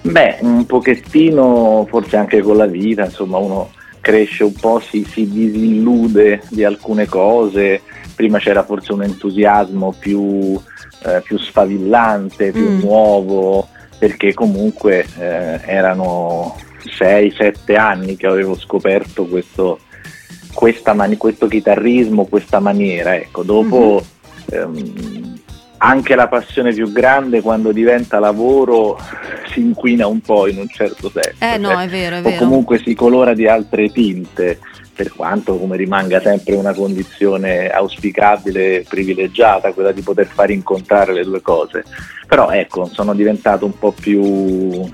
Beh, 0.00 0.38
un 0.40 0.64
pochettino, 0.64 1.86
forse 1.90 2.16
anche 2.16 2.40
con 2.40 2.56
la 2.56 2.64
vita, 2.64 3.04
insomma, 3.04 3.36
uno 3.36 3.72
cresce 4.00 4.44
un 4.44 4.52
po', 4.52 4.80
si, 4.80 5.04
si 5.04 5.28
disillude 5.28 6.42
di 6.48 6.64
alcune 6.64 7.06
cose, 7.06 7.82
prima 8.14 8.38
c'era 8.38 8.64
forse 8.64 8.92
un 8.92 9.02
entusiasmo 9.02 9.94
più, 9.98 10.58
eh, 11.04 11.20
più 11.22 11.38
sfavillante, 11.38 12.52
più 12.52 12.70
mm. 12.70 12.80
nuovo, 12.80 13.68
perché 13.98 14.34
comunque 14.34 15.06
eh, 15.18 15.60
erano 15.64 16.56
6-7 16.84 17.76
anni 17.76 18.16
che 18.16 18.26
avevo 18.26 18.56
scoperto 18.56 19.26
questo, 19.26 19.78
mani- 20.94 21.16
questo 21.16 21.46
chitarrismo, 21.46 22.24
questa 22.24 22.60
maniera. 22.60 23.14
Ecco, 23.14 23.42
dopo 23.42 24.02
mm-hmm. 24.54 24.76
ehm, 24.76 25.29
anche 25.82 26.14
la 26.14 26.28
passione 26.28 26.72
più 26.72 26.92
grande 26.92 27.40
quando 27.40 27.72
diventa 27.72 28.18
lavoro 28.18 28.98
si 29.50 29.60
inquina 29.60 30.06
un 30.06 30.20
po' 30.20 30.46
in 30.46 30.58
un 30.58 30.68
certo 30.68 31.10
senso. 31.10 31.36
Eh 31.38 31.56
no, 31.56 31.70
cioè, 31.70 31.84
è 31.84 31.88
vero, 31.88 32.16
è 32.16 32.20
vero. 32.20 32.36
O 32.36 32.38
comunque 32.38 32.78
si 32.78 32.94
colora 32.94 33.32
di 33.32 33.46
altre 33.46 33.90
tinte 33.90 34.58
per 34.94 35.12
quanto 35.14 35.56
come 35.56 35.78
rimanga 35.78 36.20
sempre 36.20 36.56
una 36.56 36.74
condizione 36.74 37.70
auspicabile 37.70 38.80
e 38.80 38.86
privilegiata, 38.86 39.72
quella 39.72 39.92
di 39.92 40.02
poter 40.02 40.26
far 40.26 40.50
incontrare 40.50 41.14
le 41.14 41.24
due 41.24 41.40
cose. 41.40 41.84
Però 42.26 42.50
ecco, 42.50 42.84
sono 42.84 43.14
diventato 43.14 43.64
un 43.64 43.78
po' 43.78 43.92
più, 43.92 44.86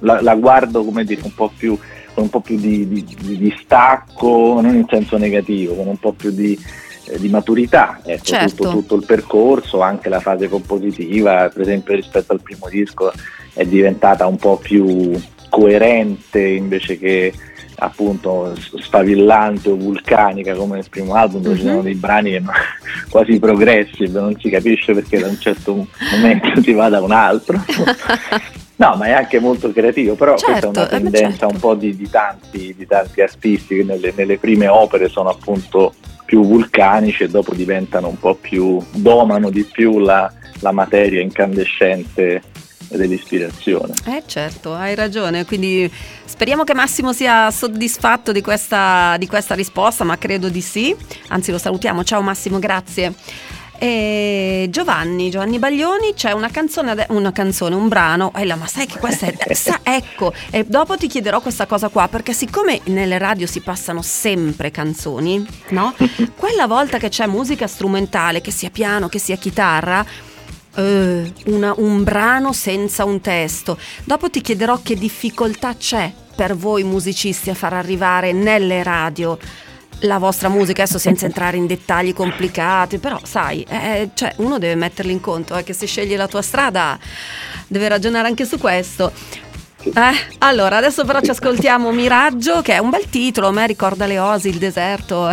la, 0.00 0.20
la 0.20 0.34
guardo 0.34 0.84
come 0.84 1.04
dire, 1.04 1.20
un 1.22 1.34
po' 1.34 1.52
più, 1.56 1.78
con 2.12 2.24
un 2.24 2.30
po' 2.30 2.40
più 2.40 2.56
di, 2.56 2.88
di, 2.88 3.04
di, 3.04 3.54
stacco, 3.62 4.58
non 4.60 4.74
in 4.74 4.86
senso 4.88 5.16
negativo, 5.16 5.76
con 5.76 5.86
un 5.86 5.98
po' 5.98 6.12
più 6.12 6.32
di, 6.32 6.58
eh, 7.06 7.18
di 7.18 7.28
maturità, 7.28 8.00
ecco, 8.04 8.24
certo. 8.24 8.54
tutto, 8.54 8.70
tutto, 8.70 8.94
il 8.96 9.04
percorso, 9.04 9.80
anche 9.80 10.08
la 10.08 10.20
fase 10.20 10.48
compositiva, 10.48 11.48
per 11.48 11.62
esempio 11.62 11.94
rispetto 11.94 12.32
al 12.32 12.40
primo 12.40 12.68
disco 12.68 13.12
è 13.54 13.64
diventata 13.64 14.26
un 14.26 14.36
po' 14.36 14.56
più 14.56 15.12
coerente 15.50 16.40
invece 16.40 16.98
che 16.98 17.32
appunto 17.76 18.54
sfavillante 18.56 19.70
o 19.70 19.76
vulcanica 19.76 20.54
come 20.54 20.76
nel 20.76 20.88
primo 20.88 21.14
album 21.14 21.42
dove 21.42 21.54
mm-hmm. 21.54 21.62
ci 21.62 21.68
sono 21.68 21.78
mhm. 21.78 21.84
dei 21.84 21.94
brani 21.94 22.44
quasi 23.10 23.38
progressive, 23.38 24.20
non 24.20 24.36
si 24.38 24.48
capisce 24.48 24.94
perché 24.94 25.18
da 25.18 25.26
un 25.26 25.38
certo 25.38 25.86
momento 26.12 26.62
si 26.62 26.72
va 26.72 26.88
da 26.88 27.00
un 27.02 27.12
altro. 27.12 27.62
No, 28.74 28.96
ma 28.96 29.06
è 29.06 29.12
anche 29.12 29.38
molto 29.38 29.70
creativo, 29.70 30.16
però 30.16 30.36
certo, 30.36 30.46
questa 30.46 30.66
è 30.66 30.68
una 30.70 30.80
certo, 30.80 30.96
eh, 30.96 31.00
tendenza 31.02 31.38
certo. 31.38 31.54
un 31.54 31.60
po' 31.60 31.74
di, 31.74 31.94
di, 31.94 32.10
tanti, 32.10 32.74
di 32.76 32.84
tanti, 32.84 33.20
artisti 33.20 33.76
che 33.76 33.84
nelle, 33.84 34.12
nelle, 34.16 34.38
prime 34.38 34.66
opere 34.66 35.08
sono 35.08 35.28
appunto 35.28 35.94
più 36.32 36.46
vulcanici 36.46 37.24
e 37.24 37.28
dopo 37.28 37.54
diventano 37.54 38.08
un 38.08 38.18
po' 38.18 38.34
più, 38.34 38.82
domano 38.92 39.50
di 39.50 39.64
più 39.64 39.98
la, 39.98 40.32
la 40.60 40.72
materia 40.72 41.20
incandescente 41.20 42.40
dell'ispirazione. 42.88 43.92
Eh 44.06 44.22
certo, 44.24 44.72
hai 44.72 44.94
ragione, 44.94 45.44
quindi 45.44 45.92
speriamo 46.24 46.64
che 46.64 46.72
Massimo 46.72 47.12
sia 47.12 47.50
soddisfatto 47.50 48.32
di 48.32 48.40
questa, 48.40 49.16
di 49.18 49.26
questa 49.26 49.54
risposta, 49.54 50.04
ma 50.04 50.16
credo 50.16 50.48
di 50.48 50.62
sì, 50.62 50.96
anzi 51.28 51.50
lo 51.50 51.58
salutiamo, 51.58 52.02
ciao 52.02 52.22
Massimo, 52.22 52.58
grazie. 52.58 53.12
E 53.82 54.68
Giovanni, 54.70 55.28
Giovanni 55.28 55.58
Baglioni, 55.58 56.14
c'è 56.14 56.30
una 56.30 56.50
canzone, 56.50 57.04
una 57.08 57.32
canzone 57.32 57.74
un 57.74 57.88
brano, 57.88 58.32
eh 58.36 58.44
là, 58.44 58.54
ma 58.54 58.68
sai 58.68 58.86
che 58.86 58.96
questa 59.00 59.26
è... 59.26 59.54
sa, 59.54 59.80
ecco, 59.82 60.32
e 60.50 60.64
dopo 60.64 60.96
ti 60.96 61.08
chiederò 61.08 61.40
questa 61.40 61.66
cosa 61.66 61.88
qua, 61.88 62.06
perché 62.06 62.32
siccome 62.32 62.78
nelle 62.84 63.18
radio 63.18 63.44
si 63.44 63.58
passano 63.58 64.00
sempre 64.00 64.70
canzoni, 64.70 65.44
no? 65.70 65.96
Quella 66.38 66.68
volta 66.68 66.98
che 66.98 67.08
c'è 67.08 67.26
musica 67.26 67.66
strumentale, 67.66 68.40
che 68.40 68.52
sia 68.52 68.70
piano, 68.70 69.08
che 69.08 69.18
sia 69.18 69.34
chitarra, 69.34 70.06
Uh, 70.74 71.30
una, 71.48 71.74
un 71.76 72.02
brano 72.02 72.54
senza 72.54 73.04
un 73.04 73.20
testo. 73.20 73.76
Dopo 74.04 74.30
ti 74.30 74.40
chiederò 74.40 74.80
che 74.82 74.94
difficoltà 74.94 75.74
c'è 75.74 76.10
per 76.34 76.56
voi 76.56 76.82
musicisti 76.82 77.50
a 77.50 77.54
far 77.54 77.74
arrivare 77.74 78.32
nelle 78.32 78.82
radio 78.82 79.38
la 80.02 80.18
vostra 80.18 80.48
musica, 80.48 80.82
adesso 80.82 80.98
senza 80.98 81.26
entrare 81.26 81.56
in 81.56 81.66
dettagli 81.66 82.12
complicati, 82.12 82.98
però 82.98 83.18
sai, 83.22 83.62
eh, 83.68 84.10
cioè 84.14 84.32
uno 84.38 84.58
deve 84.58 84.74
metterli 84.74 85.12
in 85.12 85.20
conto, 85.20 85.56
eh, 85.56 85.62
che 85.62 85.72
se 85.72 85.86
scegli 85.86 86.16
la 86.16 86.28
tua 86.28 86.42
strada 86.42 86.98
deve 87.66 87.88
ragionare 87.88 88.28
anche 88.28 88.44
su 88.44 88.58
questo. 88.58 89.12
Eh, 89.84 90.36
allora, 90.38 90.76
adesso 90.76 91.04
però 91.04 91.20
ci 91.20 91.30
ascoltiamo 91.30 91.90
Miraggio, 91.90 92.62
che 92.62 92.74
è 92.74 92.78
un 92.78 92.90
bel 92.90 93.08
titolo, 93.10 93.48
a 93.48 93.52
me 93.52 93.66
ricorda 93.66 94.06
le 94.06 94.18
osi, 94.18 94.48
il 94.48 94.58
deserto. 94.58 95.30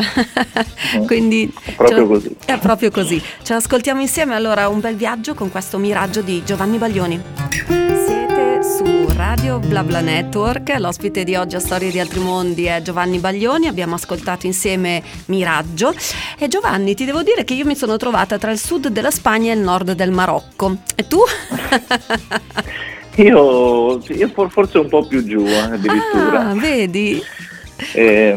Quindi 1.06 1.52
è 1.64 1.76
proprio 1.76 2.08
così. 2.08 2.36
È 2.46 2.58
proprio 2.58 2.92
così. 2.92 3.24
Ce 3.44 3.54
l'ascoltiamo 3.54 4.02
insieme 4.02 4.36
allora 4.36 4.68
un 4.68 4.80
bel 4.80 4.96
viaggio 4.96 5.36
con 5.36 5.52
questo 5.52 5.78
Miraggio 5.78 6.22
di 6.22 6.44
Giovanni 6.44 6.78
Baglioni. 6.78 7.22
Siete 7.68 8.60
su 8.64 9.08
Radio 9.16 9.60
BlaBla 9.60 10.02
Network, 10.02 10.76
l'ospite 10.78 11.24
di 11.24 11.36
oggi 11.36 11.56
a 11.56 11.60
Storie 11.60 11.92
di 11.92 12.00
Altri 12.00 12.20
Mondi 12.20 12.66
è 12.66 12.82
Giovanni 12.82 13.20
Baglioni, 13.20 13.68
abbiamo 13.68 13.96
ascoltato 13.96 14.46
insieme 14.46 15.04
Miraggio 15.26 15.94
e 16.38 16.48
Giovanni 16.48 16.96
ti 16.96 17.06
devo 17.06 17.22
dire 17.22 17.44
che 17.44 17.54
io 17.54 17.66
mi 17.66 17.76
sono 17.76 17.98
trovata 17.98 18.38
tra 18.38 18.52
il 18.52 18.60
sud 18.60 18.88
della 18.88 19.12
Spagna 19.12 19.52
e 19.52 19.56
il 19.56 19.62
nord 19.62 19.92
del 19.94 20.12
Marocco. 20.12 20.78
E 20.96 21.08
tu? 21.08 21.20
Io, 23.20 24.00
io 24.02 24.30
forse 24.50 24.78
un 24.78 24.88
po' 24.88 25.06
più 25.06 25.24
giù 25.26 25.46
eh, 25.46 25.58
addirittura. 25.58 26.50
Ah, 26.50 26.54
vedi? 26.54 27.22
Eh, 27.94 28.36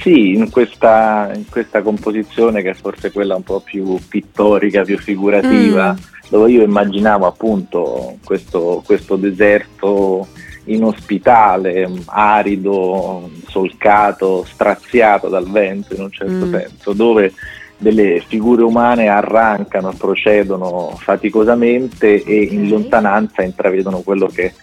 sì, 0.00 0.34
in 0.34 0.50
questa, 0.50 1.30
in 1.34 1.48
questa, 1.48 1.82
composizione 1.82 2.62
che 2.62 2.70
è 2.70 2.74
forse 2.74 3.12
quella 3.12 3.34
un 3.34 3.42
po' 3.42 3.60
più 3.60 3.98
pittorica, 4.08 4.82
più 4.82 4.98
figurativa, 4.98 5.92
mm. 5.92 6.28
dove 6.28 6.50
io 6.50 6.62
immaginavo 6.62 7.26
appunto 7.26 8.18
questo, 8.24 8.82
questo 8.84 9.16
deserto 9.16 10.26
inospitale, 10.64 11.90
arido, 12.06 13.30
solcato, 13.48 14.44
straziato 14.46 15.28
dal 15.28 15.50
vento 15.50 15.94
in 15.94 16.02
un 16.02 16.10
certo 16.10 16.46
mm. 16.46 16.54
senso, 16.54 16.92
dove 16.92 17.32
delle 17.76 18.22
figure 18.26 18.62
umane 18.62 19.08
arrancano, 19.08 19.92
procedono 19.96 20.94
faticosamente 20.96 22.22
e 22.22 22.42
in 22.42 22.68
lontananza 22.68 23.42
intravedono 23.42 24.00
quello 24.00 24.26
che 24.26 24.54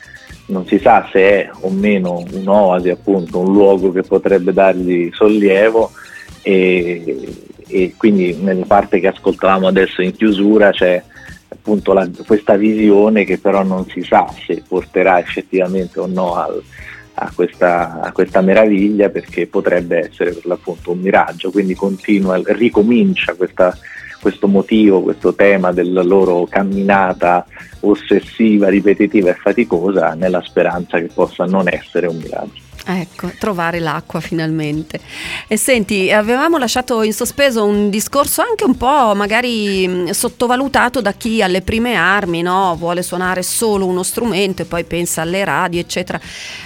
non 0.47 0.65
si 0.65 0.79
sa 0.79 1.07
se 1.11 1.19
è 1.19 1.49
o 1.61 1.69
meno 1.69 2.23
un'oasi, 2.31 2.89
appunto, 2.89 3.39
un 3.39 3.51
luogo 3.53 3.91
che 3.91 4.03
potrebbe 4.03 4.53
dargli 4.53 5.09
sollievo. 5.13 5.91
E, 6.41 7.45
e 7.67 7.93
quindi 7.95 8.35
nella 8.35 8.65
parte 8.65 8.99
che 8.99 9.07
ascoltavamo 9.07 9.67
adesso 9.67 10.01
in 10.01 10.11
chiusura 10.11 10.71
c'è 10.71 11.01
appunto 11.47 11.93
la, 11.93 12.09
questa 12.25 12.55
visione 12.55 13.23
che 13.23 13.37
però 13.37 13.63
non 13.63 13.85
si 13.87 14.01
sa 14.01 14.27
se 14.45 14.63
porterà 14.67 15.19
effettivamente 15.19 15.99
o 15.99 16.07
no 16.07 16.33
al, 16.33 16.61
a 17.13 17.31
questa, 17.33 17.99
a 18.01 18.11
questa, 18.11 18.41
meraviglia 18.41 19.09
perché 19.09 19.47
potrebbe 19.47 20.09
essere 20.09 20.31
per 20.33 20.45
l'appunto 20.45 20.91
un 20.91 20.99
miraggio, 20.99 21.51
quindi 21.51 21.75
continua, 21.75 22.41
ricomincia 22.43 23.33
questa, 23.35 23.77
questo 24.21 24.47
motivo, 24.47 25.01
questo 25.01 25.33
tema 25.33 25.71
della 25.71 26.03
loro 26.03 26.45
camminata 26.49 27.45
ossessiva, 27.81 28.69
ripetitiva 28.69 29.31
e 29.31 29.35
faticosa 29.35 30.13
nella 30.13 30.41
speranza 30.41 30.99
che 30.99 31.09
possa 31.13 31.45
non 31.45 31.67
essere 31.67 32.07
un 32.07 32.17
miraggio. 32.17 32.70
Ecco, 32.99 33.31
trovare 33.39 33.79
l'acqua 33.79 34.19
finalmente. 34.19 34.99
E 35.47 35.57
senti, 35.57 36.11
avevamo 36.11 36.57
lasciato 36.57 37.03
in 37.03 37.13
sospeso 37.13 37.63
un 37.63 37.89
discorso 37.89 38.41
anche 38.41 38.65
un 38.65 38.75
po' 38.75 39.13
magari 39.15 40.13
sottovalutato 40.13 41.01
da 41.01 41.13
chi 41.13 41.41
alle 41.41 41.61
prime 41.61 41.95
armi 41.95 42.41
no? 42.41 42.75
vuole 42.77 43.01
suonare 43.01 43.43
solo 43.43 43.85
uno 43.85 44.03
strumento 44.03 44.61
e 44.61 44.65
poi 44.65 44.83
pensa 44.83 45.21
alle 45.21 45.43
radio, 45.45 45.79
eccetera. 45.79 46.19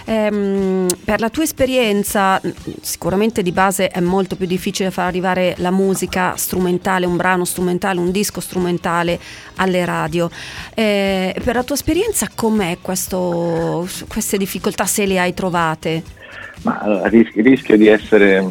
Ehm, 0.06 0.88
per 1.04 1.20
la 1.20 1.30
tua 1.30 1.44
esperienza, 1.44 2.42
sicuramente 2.82 3.42
di 3.42 3.52
base 3.52 3.90
è 3.90 4.00
molto 4.00 4.36
più 4.36 4.48
difficile 4.48 4.92
far 4.92 5.06
arrivare 5.06 5.56
la 5.60 5.72
musica 5.72 6.36
strumentale, 6.38 7.06
un 7.06 7.16
brano 7.16 7.46
strumentale, 7.46 8.00
un 8.00 8.12
disco 8.12 8.40
strumentale 8.40 9.20
alle 9.56 9.86
radio. 9.86 10.30
Eh, 10.74 11.36
per 11.44 11.56
la 11.56 11.64
tua 11.64 11.76
esperienza, 11.76 12.30
com'è 12.34 12.78
questo, 12.82 13.88
queste 14.08 14.38
difficoltà, 14.38 14.86
se 14.86 15.06
le 15.06 15.20
hai 15.20 15.34
trovate? 15.34 16.15
Ma 16.64 16.80
allora, 16.80 17.08
rischio, 17.08 17.44
rischio, 17.44 17.78
di 17.78 17.88
essere 17.88 18.48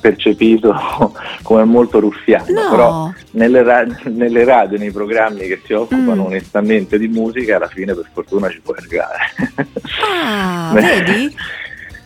percepito 0.00 0.74
come 1.42 1.64
molto 1.64 2.00
ruffiano, 2.00 2.46
no. 2.50 2.70
però 2.70 3.12
nelle, 3.32 3.62
ra- 3.62 3.86
nelle, 4.04 4.44
radio, 4.44 4.76
nei 4.76 4.90
programmi 4.90 5.46
che 5.46 5.60
si 5.64 5.72
occupano 5.72 6.22
mm. 6.22 6.26
onestamente 6.26 6.98
di 6.98 7.08
musica, 7.08 7.56
alla 7.56 7.68
fine 7.68 7.94
per 7.94 8.08
fortuna 8.12 8.48
ci 8.48 8.60
puoi 8.60 8.76
arrivare. 8.78 9.18
Ah, 10.12 10.72
vedi? 10.74 11.34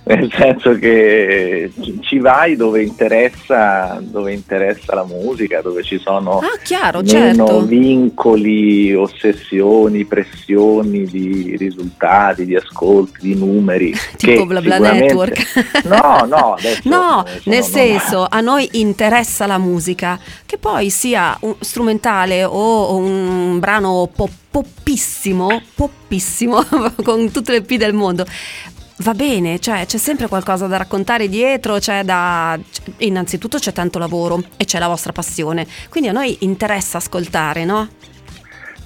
Nel 0.09 0.33
senso 0.35 0.75
che 0.79 1.71
ci 2.01 2.18
vai 2.18 2.57
dove 2.57 2.83
interessa, 2.83 3.99
dove 4.01 4.33
interessa 4.33 4.94
la 4.94 5.05
musica, 5.05 5.61
dove 5.61 5.83
ci 5.83 5.99
sono 5.99 6.38
ah, 6.38 6.59
chiaro, 6.62 7.03
meno 7.03 7.47
certo. 7.47 7.66
vincoli, 7.66 8.94
ossessioni, 8.94 10.07
pressioni 10.07 11.05
di 11.05 11.57
risultati, 11.59 12.47
di 12.47 12.57
ascolti, 12.57 13.18
di 13.21 13.35
numeri. 13.35 13.94
tipo 14.16 14.47
bla 14.47 14.62
bla 14.62 14.79
network. 14.79 15.85
no, 15.85 16.25
no, 16.27 16.57
no, 16.85 17.25
nel 17.44 17.62
senso 17.62 18.27
a 18.29 18.40
noi 18.40 18.66
interessa 18.73 19.47
la 19.47 19.59
musica, 19.59 20.18
che 20.47 20.57
poi 20.57 20.88
sia 20.88 21.37
un 21.40 21.55
strumentale 21.61 22.44
o 22.44 22.97
un 22.97 23.59
brano 23.59 24.09
pop 24.14 24.31
poppissimo, 24.51 25.62
poppissimo, 25.75 26.64
con 27.05 27.31
tutte 27.31 27.53
le 27.53 27.62
P 27.62 27.77
del 27.77 27.92
mondo, 27.92 28.25
va 28.99 29.15
bene, 29.15 29.59
cioè 29.59 29.87
c'è 29.87 29.99
sempre 29.99 30.29
qualcosa 30.29 30.67
da 30.67 30.77
raccontare 30.77 31.29
dietro, 31.29 31.79
c'è 31.79 32.03
da... 32.05 32.59
innanzitutto 32.99 33.59
c'è 33.59 33.73
tanto 33.73 33.99
lavoro 33.99 34.43
e 34.57 34.65
c'è 34.65 34.79
la 34.79 34.89
vostra 34.89 35.13
passione, 35.13 35.67
quindi 35.89 36.09
a 36.09 36.13
noi 36.13 36.37
interessa 36.41 36.99
ascoltare, 36.99 37.65
no? 37.65 37.89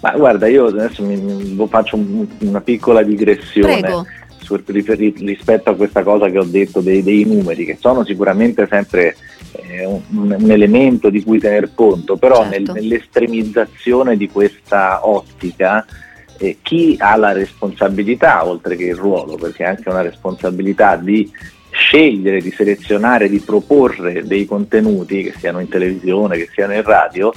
Ma 0.01 0.11
guarda, 0.13 0.49
io 0.49 0.67
adesso 0.67 1.03
mi, 1.05 1.17
mi 1.17 1.69
faccio 1.69 1.97
un, 1.97 2.27
una 2.41 2.61
piccola 2.61 3.03
digressione. 3.03 3.81
Prego. 3.81 4.07
rispetto 5.19 5.71
a 5.71 5.77
questa 5.77 6.03
cosa 6.03 6.29
che 6.29 6.39
ho 6.39 6.45
detto 6.45 6.81
dei, 6.81 7.03
dei 7.05 7.25
numeri, 7.25 7.65
che 7.65 7.79
sono 7.81 8.05
sicuramente 8.05 8.67
sempre 8.69 9.17
eh, 9.53 9.87
un, 9.87 10.37
un, 10.39 10.51
elemento 10.51 11.09
di 11.09 11.23
cui 11.23 11.39
tener 11.39 11.71
conto, 11.73 12.17
però 12.17 12.43
certo. 12.43 12.73
nel, 12.73 12.83
nell'estremizzazione 12.83 14.17
di 14.17 14.29
questa 14.29 15.07
ottica 15.07 15.87
eh, 16.43 16.59
chi 16.61 16.97
ha 16.99 17.17
la 17.17 17.31
responsabilità, 17.31 18.45
oltre 18.45 18.75
che 18.75 18.87
il 18.87 18.97
ruolo, 18.97 19.37
perché 19.37 19.63
è 19.63 19.69
anche 19.69 19.89
una 19.89 20.03
responsabilità 20.03 20.97
di 20.97 21.31
scegliere, 21.71 22.41
di 22.41 22.51
selezionare, 22.51 23.29
di 23.29 23.39
proporre 23.39 24.27
dei 24.27 24.45
contenuti, 24.45 25.23
che 25.23 25.35
siano 25.39 25.61
in 25.61 25.69
televisione, 25.69 26.37
che 26.37 26.49
siano 26.53 26.75
in 26.75 26.83
radio, 26.83 27.33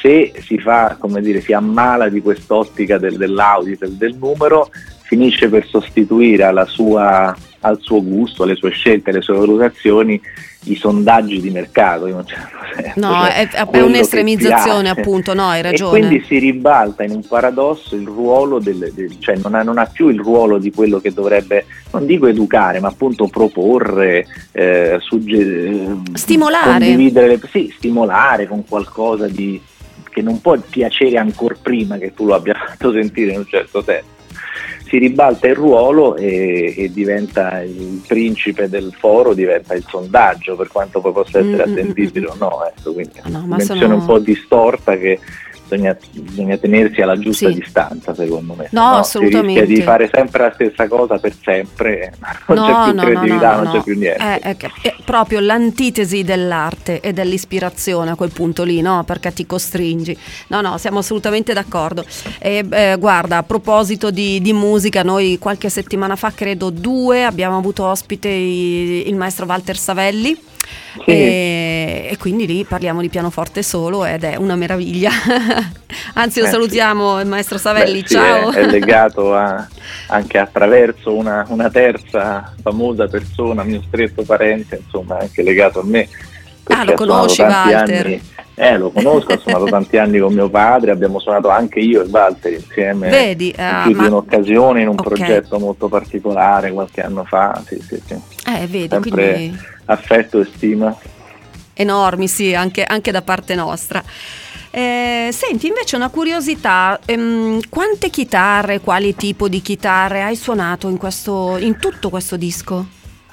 se 0.00 0.34
si 0.40 0.58
fa, 0.58 0.96
come 0.98 1.22
dire, 1.22 1.40
si 1.40 1.54
ammala 1.54 2.10
di 2.10 2.20
quest'ottica 2.20 2.98
del, 2.98 3.16
dell'audit, 3.16 3.86
del, 3.86 4.14
numero, 4.14 4.68
finisce 5.02 5.48
per 5.48 5.66
sostituire 5.66 6.44
alla 6.44 6.66
sua 6.66 7.34
al 7.64 7.78
suo 7.80 8.02
gusto, 8.02 8.42
alle 8.42 8.54
sue 8.54 8.70
scelte, 8.70 9.10
alle 9.10 9.22
sue 9.22 9.36
valutazioni 9.36 10.20
i 10.66 10.76
sondaggi 10.76 11.40
di 11.40 11.50
mercato 11.50 12.06
in 12.06 12.14
un 12.14 12.26
certo 12.26 12.56
senso. 12.74 13.00
No, 13.00 13.24
cioè, 13.24 13.48
è, 13.48 13.66
è 13.66 13.80
un'estremizzazione 13.80 14.88
appunto, 14.88 15.34
no, 15.34 15.48
hai 15.48 15.62
ragione. 15.62 15.98
E 15.98 16.00
quindi 16.00 16.24
si 16.26 16.38
ribalta 16.38 17.02
in 17.02 17.12
un 17.12 17.26
paradosso 17.26 17.94
il 17.96 18.06
ruolo 18.06 18.58
del, 18.58 18.90
del 18.94 19.18
cioè 19.18 19.36
non 19.42 19.54
ha, 19.54 19.62
non 19.62 19.78
ha, 19.78 19.86
più 19.86 20.08
il 20.08 20.18
ruolo 20.18 20.58
di 20.58 20.70
quello 20.70 21.00
che 21.00 21.12
dovrebbe, 21.12 21.66
non 21.92 22.06
dico 22.06 22.26
educare, 22.26 22.80
ma 22.80 22.88
appunto 22.88 23.26
proporre, 23.28 24.26
eh, 24.52 24.98
suggerire, 25.00 25.96
stimolare. 26.12 26.86
Condividere, 26.86 27.40
sì, 27.50 27.72
stimolare 27.76 28.46
con 28.46 28.64
qualcosa 28.66 29.26
di, 29.26 29.60
che 30.10 30.22
non 30.22 30.40
può 30.40 30.56
piacere 30.58 31.16
ancora 31.16 31.56
prima 31.60 31.96
che 31.96 32.12
tu 32.14 32.26
lo 32.26 32.34
abbia 32.34 32.54
fatto 32.66 32.92
sentire 32.92 33.32
in 33.32 33.38
un 33.38 33.46
certo 33.46 33.82
senso 33.82 34.12
si 34.94 34.98
ribalta 34.98 35.48
il 35.48 35.56
ruolo 35.56 36.14
e, 36.14 36.72
e, 36.76 36.92
diventa 36.92 37.60
il 37.62 38.00
principe 38.06 38.68
del 38.68 38.94
foro, 38.96 39.34
diventa 39.34 39.74
il 39.74 39.84
sondaggio, 39.88 40.54
per 40.54 40.68
quanto 40.68 41.00
poi 41.00 41.12
possa 41.12 41.40
essere 41.40 41.66
mm, 41.66 41.68
mm, 41.68 41.72
mm, 41.72 41.72
attendibile 41.72 42.26
o 42.26 42.34
no. 42.38 42.64
Ecco, 42.64 42.92
quindi 42.92 43.20
no, 43.24 43.38
una 43.38 43.56
menzione 43.56 43.80
sono... 43.80 43.94
un 43.96 44.04
po' 44.04 44.18
distorta 44.20 44.96
che 44.96 45.18
bisogna, 45.74 45.96
bisogna, 46.12 46.56
tenersi 46.56 47.00
alla 47.00 47.18
giusta 47.18 47.48
sì. 47.48 47.54
distanza, 47.54 48.14
secondo 48.14 48.54
me. 48.54 48.68
No, 48.70 48.90
no 48.90 48.96
assolutamente. 48.96 49.60
Si 49.60 49.66
rischia 49.66 49.76
di 49.76 49.82
fare 49.82 50.10
sempre 50.12 50.42
la 50.42 50.52
stessa 50.52 50.88
cosa 50.88 51.18
per 51.18 51.34
sempre, 51.42 52.12
non 52.48 52.56
no, 52.56 52.66
c'è 52.66 52.84
più 52.84 52.94
no, 52.94 53.02
creatività, 53.02 53.56
non 53.60 53.72
c'è 53.72 53.82
più 53.82 53.98
niente. 53.98 54.22
È, 54.22 54.40
è, 54.40 54.56
è, 54.56 54.94
proprio 55.04 55.40
l'antitesi 55.40 56.24
dell'arte 56.24 57.00
e 57.00 57.12
dell'ispirazione 57.12 58.10
a 58.10 58.14
quel 58.14 58.32
punto 58.32 58.62
lì, 58.64 58.80
no? 58.80 59.04
Perché 59.04 59.32
ti 59.32 59.46
costringi. 59.46 60.16
No, 60.48 60.60
no, 60.60 60.78
siamo 60.78 60.98
assolutamente 60.98 61.52
d'accordo. 61.52 62.04
E, 62.38 62.64
eh, 62.70 62.96
guarda, 62.98 63.38
a 63.38 63.42
proposito 63.42 64.10
di, 64.10 64.40
di, 64.40 64.52
musica, 64.52 65.02
noi 65.02 65.38
qualche 65.38 65.68
settimana 65.68 66.16
fa, 66.16 66.32
credo 66.32 66.70
due, 66.70 67.24
abbiamo 67.24 67.56
avuto 67.58 67.84
ospite 67.84 68.28
il, 68.28 69.08
il 69.08 69.16
maestro 69.16 69.46
Walter 69.46 69.76
Savelli 69.76 70.52
sì. 71.02 71.10
E, 71.10 72.08
e, 72.10 72.16
quindi 72.18 72.46
lì 72.46 72.64
parliamo 72.64 73.00
di 73.00 73.08
pianoforte 73.08 73.62
solo 73.62 74.04
ed 74.04 74.24
è 74.24 74.36
una 74.36 74.56
meraviglia. 74.56 75.10
Anzi, 76.14 76.40
lo 76.40 76.46
eh, 76.46 76.50
salutiamo 76.50 77.20
il 77.20 77.26
maestro 77.26 77.58
Savelli, 77.58 78.02
Beh, 78.02 78.08
ciao. 78.08 78.50
È, 78.52 78.58
è, 78.58 78.66
legato 78.66 79.34
a, 79.36 79.66
anche 80.08 80.38
attraverso 80.38 81.14
una, 81.14 81.44
una, 81.48 81.70
terza 81.70 82.52
famosa 82.62 83.06
persona, 83.08 83.62
mio 83.62 83.82
stretto 83.86 84.22
parente, 84.22 84.80
insomma, 84.84 85.18
anche 85.18 85.42
legato 85.42 85.80
a 85.80 85.84
me. 85.84 86.08
Ah, 86.64 86.84
lo 86.84 86.94
conosci 86.94 87.42
Walter? 87.42 88.06
Anni, 88.06 88.22
eh, 88.56 88.78
lo 88.78 88.90
conosco, 88.90 89.32
ho 89.32 89.38
suonato 89.38 89.64
tanti 89.64 89.96
anni 89.96 90.20
con 90.20 90.32
mio 90.32 90.48
padre, 90.48 90.92
abbiamo 90.92 91.18
suonato 91.18 91.48
anche 91.48 91.80
io 91.80 92.02
e 92.02 92.08
Walter 92.08 92.52
insieme 92.52 93.08
Vedi, 93.08 93.52
uh, 93.56 93.60
in 93.60 93.80
più 93.82 93.96
ma... 93.96 94.02
di 94.02 94.06
un'occasione 94.06 94.80
in 94.80 94.88
un 94.88 94.96
okay. 94.96 95.12
progetto 95.12 95.58
molto 95.58 95.88
particolare 95.88 96.70
qualche 96.70 97.00
anno 97.00 97.24
fa. 97.24 97.60
Sì, 97.66 97.80
sì, 97.80 98.00
sì. 98.06 98.14
Eh, 98.46 98.66
vedi, 98.68 98.88
Sempre 98.88 99.10
quindi... 99.10 99.58
affetto 99.86 100.40
e 100.40 100.44
stima. 100.44 100.96
Enormi, 101.74 102.28
sì, 102.28 102.54
anche, 102.54 102.84
anche 102.84 103.10
da 103.10 103.22
parte 103.22 103.56
nostra. 103.56 104.00
Eh, 104.76 105.28
senti, 105.30 105.68
invece 105.68 105.94
una 105.94 106.08
curiosità, 106.08 106.98
ehm, 107.04 107.60
quante 107.68 108.10
chitarre, 108.10 108.80
quali 108.80 109.14
tipo 109.14 109.48
di 109.48 109.62
chitarre 109.62 110.24
hai 110.24 110.34
suonato 110.34 110.88
in, 110.88 110.96
questo, 110.96 111.56
in 111.58 111.78
tutto 111.78 112.10
questo 112.10 112.36
disco? 112.36 112.84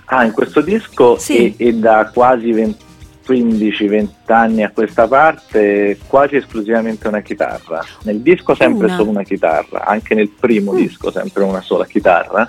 Ah, 0.06 0.24
in 0.24 0.34
questo 0.34 0.62
disco 0.62 1.18
sì. 1.18 1.56
e, 1.58 1.70
e 1.70 1.74
da 1.74 2.12
quasi 2.14 2.52
20 2.52 2.90
15-20 3.28 4.10
anni 4.26 4.64
a 4.64 4.72
questa 4.72 5.08
parte 5.08 5.98
quasi 6.08 6.36
esclusivamente 6.36 7.08
una 7.08 7.22
chitarra. 7.22 7.84
Nel 8.04 8.20
disco 8.20 8.54
sempre 8.54 8.86
una. 8.86 8.96
solo 8.96 9.10
una 9.10 9.24
chitarra, 9.24 9.86
anche 9.86 10.14
nel 10.14 10.30
primo 10.30 10.74
mm. 10.74 10.76
disco 10.76 11.12
sempre 11.12 11.44
una 11.44 11.62
sola 11.62 11.86
chitarra. 11.86 12.48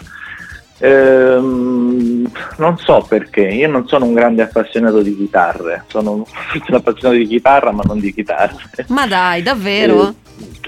Ehm, 0.85 2.29
non 2.57 2.77
so 2.77 3.07
perché, 3.09 3.43
io 3.43 3.69
non 3.69 3.87
sono 3.87 4.05
un 4.05 4.15
grande 4.15 4.43
appassionato 4.43 5.01
di 5.01 5.17
chitarre, 5.17 5.85
sono 5.87 6.13
un 6.13 6.25
appassionato 6.75 7.17
di 7.17 7.27
chitarra 7.27 7.71
ma 7.71 7.83
non 7.85 8.01
di 8.01 8.13
chitarre. 8.13 8.57
Ma 8.89 9.07
dai, 9.07 9.43
davvero? 9.43 10.13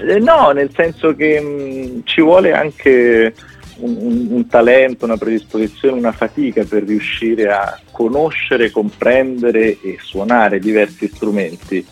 Eh, 0.07 0.19
no, 0.19 0.51
nel 0.51 0.69
senso 0.73 1.13
che 1.15 1.41
mh, 1.41 1.97
mm, 1.97 1.99
ci 2.05 2.21
vuole 2.21 2.53
anche 2.53 3.33
un, 3.79 3.97
un, 3.99 4.27
un, 4.29 4.47
talento, 4.47 5.03
una 5.03 5.17
predisposizione, 5.17 5.97
una 5.97 6.13
fatica 6.13 6.63
per 6.63 6.83
riuscire 6.83 7.51
a 7.51 7.77
conoscere, 7.91 8.71
comprendere 8.71 9.81
e 9.81 9.97
suonare 10.01 10.59
diversi 10.59 11.11
strumenti. 11.13 11.85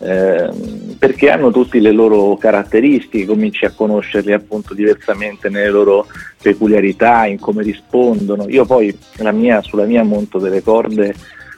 Eh, 0.00 0.96
perché 0.98 1.30
hanno 1.30 1.50
tutte 1.50 1.80
le 1.80 1.90
loro 1.92 2.36
caratteristiche, 2.36 3.26
cominci 3.26 3.64
a 3.64 3.72
conoscerli 3.72 4.32
appunto 4.32 4.74
diversamente 4.74 5.48
nelle 5.48 5.70
loro 5.70 6.06
peculiarità, 6.40 7.26
in 7.26 7.38
come 7.38 7.62
rispondono. 7.62 8.48
Io 8.48 8.64
poi 8.64 8.96
mia, 9.32 9.62
sulla 9.62 9.84
mia 9.84 10.02
monto 10.02 10.38
delle 10.38 10.62
corde 10.62 11.14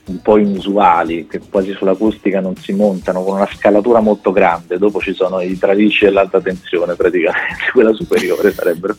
un 0.06 0.20
po' 0.22 0.38
inusuali, 0.38 1.26
che 1.26 1.40
quasi 1.48 1.72
sull'acustica 1.72 2.40
non 2.40 2.56
si 2.56 2.72
montano, 2.72 3.22
con 3.22 3.36
una 3.36 3.48
scalatura 3.50 4.00
molto 4.00 4.32
grande, 4.32 4.78
dopo 4.78 5.00
ci 5.00 5.14
sono 5.14 5.40
i 5.40 5.56
tralicci 5.56 6.04
dell'alta 6.04 6.40
tensione 6.40 6.94
praticamente, 6.94 7.70
quella 7.72 7.92
superiore 7.92 8.52
sarebbero. 8.52 8.96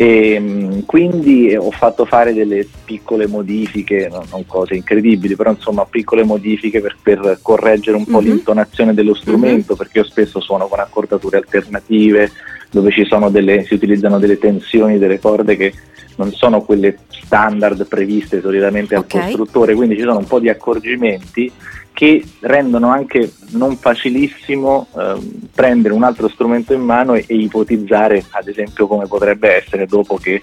E, 0.00 0.34
ehm, 0.34 0.84
quindi 0.86 1.56
ho 1.56 1.72
fatto 1.72 2.04
fare 2.04 2.32
delle 2.32 2.64
piccole 2.84 3.26
modifiche, 3.26 4.08
non, 4.08 4.22
non, 4.30 4.46
cose 4.46 4.76
incredibili, 4.76 5.34
però 5.34 5.50
insomma 5.50 5.84
piccole 5.86 6.22
modifiche 6.22 6.80
per, 6.80 6.96
per 7.02 7.40
correggere 7.42 7.96
un 7.96 8.04
po' 8.04 8.20
mm-hmm. 8.20 8.30
l'intonazione 8.30 8.94
dello 8.94 9.12
strumento, 9.12 9.72
mm-hmm. 9.72 9.76
perché 9.76 9.98
io 9.98 10.04
spesso 10.04 10.38
suono 10.38 10.68
con 10.68 10.78
accordature 10.78 11.38
alternative 11.38 12.30
dove 12.70 12.92
delle, 13.30 13.64
si 13.64 13.74
utilizzano 13.74 14.20
delle 14.20 14.38
tensioni 14.38 14.98
delle 14.98 15.18
corde 15.18 15.56
che 15.56 15.72
non 16.14 16.30
sono 16.32 16.62
quelle 16.62 16.98
standard 17.08 17.84
previste 17.88 18.40
solitamente 18.40 18.94
al 18.94 19.02
okay. 19.02 19.22
costruttore, 19.22 19.74
quindi 19.74 19.96
ci 19.96 20.02
sono 20.02 20.18
un 20.18 20.26
po' 20.26 20.38
di 20.38 20.48
accorgimenti 20.48 21.50
che 21.98 22.22
rendono 22.42 22.90
anche 22.90 23.28
non 23.50 23.76
facilissimo 23.76 24.86
eh, 24.96 25.16
prendere 25.52 25.92
un 25.92 26.04
altro 26.04 26.28
strumento 26.28 26.72
in 26.72 26.82
mano 26.82 27.14
e, 27.14 27.24
e, 27.26 27.34
ipotizzare 27.34 28.24
ad 28.30 28.46
esempio 28.46 28.86
come 28.86 29.08
potrebbe 29.08 29.56
essere 29.56 29.84
dopo 29.86 30.14
che 30.16 30.40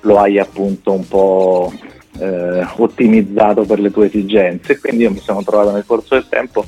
lo 0.00 0.18
hai 0.18 0.38
appunto 0.38 0.92
un 0.92 1.06
po' 1.06 1.70
eh, 2.18 2.66
ottimizzato 2.76 3.66
per 3.66 3.78
le 3.78 3.90
tue 3.90 4.06
esigenze. 4.06 4.80
Quindi 4.80 5.02
io 5.02 5.10
mi 5.10 5.18
sono 5.18 5.42
trovato 5.42 5.70
nel 5.70 5.84
corso 5.84 6.14
del 6.14 6.28
tempo 6.30 6.64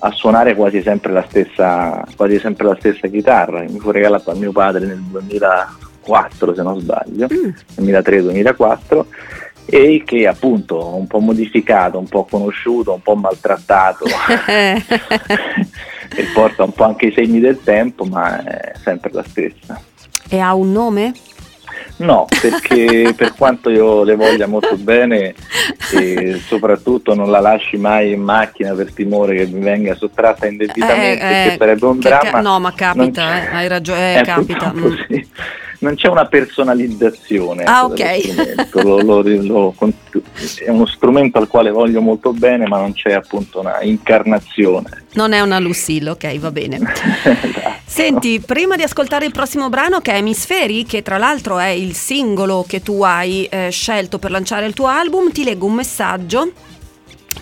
a 0.00 0.10
suonare 0.10 0.54
quasi 0.54 0.82
sempre 0.82 1.12
la 1.12 1.24
stessa, 1.26 2.04
quasi 2.16 2.38
sempre 2.38 2.66
la 2.66 2.76
stessa 2.78 3.08
chitarra. 3.08 3.62
Mi 3.62 3.78
fu 3.78 3.90
regalata 3.90 4.32
a 4.32 4.34
mio 4.34 4.52
padre 4.52 4.84
nel 4.84 5.00
2004 5.00 6.54
se 6.54 6.62
non 6.62 6.78
sbaglio, 6.80 7.28
mm. 7.32 7.82
2003-2004 7.82 9.04
e 9.66 10.02
che 10.04 10.26
appunto 10.26 10.94
un 10.94 11.06
po' 11.06 11.20
modificato, 11.20 11.98
un 11.98 12.08
po' 12.08 12.24
conosciuto, 12.24 12.92
un 12.92 13.02
po' 13.02 13.14
maltrattato 13.14 14.04
e 14.46 14.82
porta 16.32 16.64
un 16.64 16.72
po' 16.72 16.84
anche 16.84 17.06
i 17.06 17.12
segni 17.12 17.40
del 17.40 17.60
tempo, 17.62 18.04
ma 18.04 18.42
è 18.44 18.72
sempre 18.82 19.10
la 19.12 19.24
stessa. 19.26 19.80
E 20.28 20.38
ha 20.38 20.54
un 20.54 20.72
nome? 20.72 21.12
No, 21.96 22.26
perché 22.40 23.12
per 23.16 23.34
quanto 23.34 23.70
io 23.70 24.02
le 24.02 24.16
voglia 24.16 24.46
molto 24.46 24.76
bene 24.76 25.34
e 25.92 26.40
soprattutto 26.44 27.14
non 27.14 27.30
la 27.30 27.40
lasci 27.40 27.76
mai 27.76 28.12
in 28.12 28.20
macchina 28.20 28.74
per 28.74 28.92
timore 28.92 29.36
che 29.36 29.46
mi 29.46 29.60
venga 29.60 29.94
sottratta 29.94 30.46
indebitamente, 30.46 31.24
eh, 31.24 31.44
eh, 31.44 31.48
che 31.50 31.56
sarebbe 31.58 31.86
un 31.86 31.98
dramma. 32.00 32.30
Ca- 32.30 32.40
no, 32.40 32.60
ma 32.60 32.72
capita, 32.74 33.42
eh, 33.42 33.54
hai 33.54 33.68
ragione, 33.68 34.20
eh, 34.20 34.22
capita. 34.22 34.72
Mm 34.74 34.92
non 35.84 35.94
c'è 35.94 36.08
una 36.08 36.24
personalizzazione. 36.24 37.64
Ah, 37.64 37.84
ok. 37.84 38.72
Lo, 38.82 39.00
lo, 39.00 39.22
lo, 39.22 39.74
è 40.64 40.70
uno 40.70 40.86
strumento 40.86 41.38
al 41.38 41.46
quale 41.46 41.70
voglio 41.70 42.00
molto 42.00 42.32
bene, 42.32 42.66
ma 42.66 42.78
non 42.78 42.94
c'è 42.94 43.12
appunto 43.12 43.60
una 43.60 43.82
incarnazione. 43.82 45.04
Non 45.12 45.32
è 45.32 45.40
una 45.40 45.58
Lucille, 45.58 46.10
ok, 46.10 46.38
va 46.38 46.50
bene. 46.50 46.80
esatto. 47.22 47.82
Senti, 47.84 48.40
prima 48.40 48.76
di 48.76 48.82
ascoltare 48.82 49.26
il 49.26 49.32
prossimo 49.32 49.68
brano 49.68 50.00
che 50.00 50.12
è 50.12 50.16
Emisferi, 50.16 50.84
che 50.84 51.02
tra 51.02 51.18
l'altro 51.18 51.58
è 51.58 51.68
il 51.68 51.94
singolo 51.94 52.64
che 52.66 52.82
tu 52.82 53.02
hai 53.02 53.44
eh, 53.44 53.68
scelto 53.70 54.18
per 54.18 54.30
lanciare 54.30 54.66
il 54.66 54.72
tuo 54.72 54.86
album, 54.86 55.30
ti 55.30 55.44
leggo 55.44 55.66
un 55.66 55.74
messaggio 55.74 56.52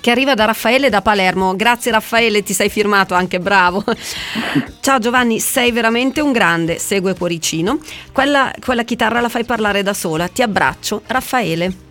che 0.01 0.11
arriva 0.11 0.35
da 0.35 0.45
Raffaele 0.47 0.89
da 0.89 1.03
Palermo. 1.03 1.55
Grazie 1.57 1.93
Raffaele, 1.93 2.43
ti 2.43 2.53
sei 2.53 2.69
firmato 2.69 3.15
anche, 3.15 3.39
bravo. 3.39 3.85
Ciao 4.81 4.99
Giovanni, 4.99 5.41
sei 5.41 5.73
veramente 5.73 6.21
un 6.21 6.33
grande, 6.33 6.79
segue 6.79 7.15
Cuoricino. 7.15 7.79
Quella, 8.13 8.53
quella 8.65 8.85
chitarra 8.85 9.21
la 9.21 9.29
fai 9.29 9.45
parlare 9.45 9.83
da 9.83 9.95
sola. 9.95 10.29
Ti 10.29 10.43
abbraccio, 10.43 11.03
Raffaele. 11.07 11.91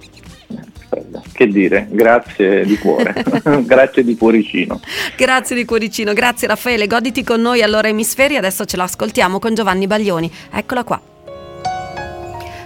Che 1.32 1.48
dire, 1.48 1.88
grazie 1.90 2.66
di 2.66 2.78
cuore, 2.78 3.14
grazie 3.64 4.04
di 4.04 4.18
cuoricino. 4.18 4.82
Grazie 5.16 5.56
di 5.56 5.64
cuoricino, 5.64 6.12
grazie 6.12 6.50
Raffaele, 6.50 6.86
goditi 6.86 7.24
con 7.24 7.40
noi 7.40 7.62
allora 7.62 7.88
Emisferi, 7.88 8.36
adesso 8.36 8.66
ce 8.66 8.76
l'ascoltiamo 8.76 9.40
con 9.40 9.56
Giovanni 9.56 9.88
Baglioni. 9.88 10.30
Eccola 10.52 10.84
qua. 10.84 11.02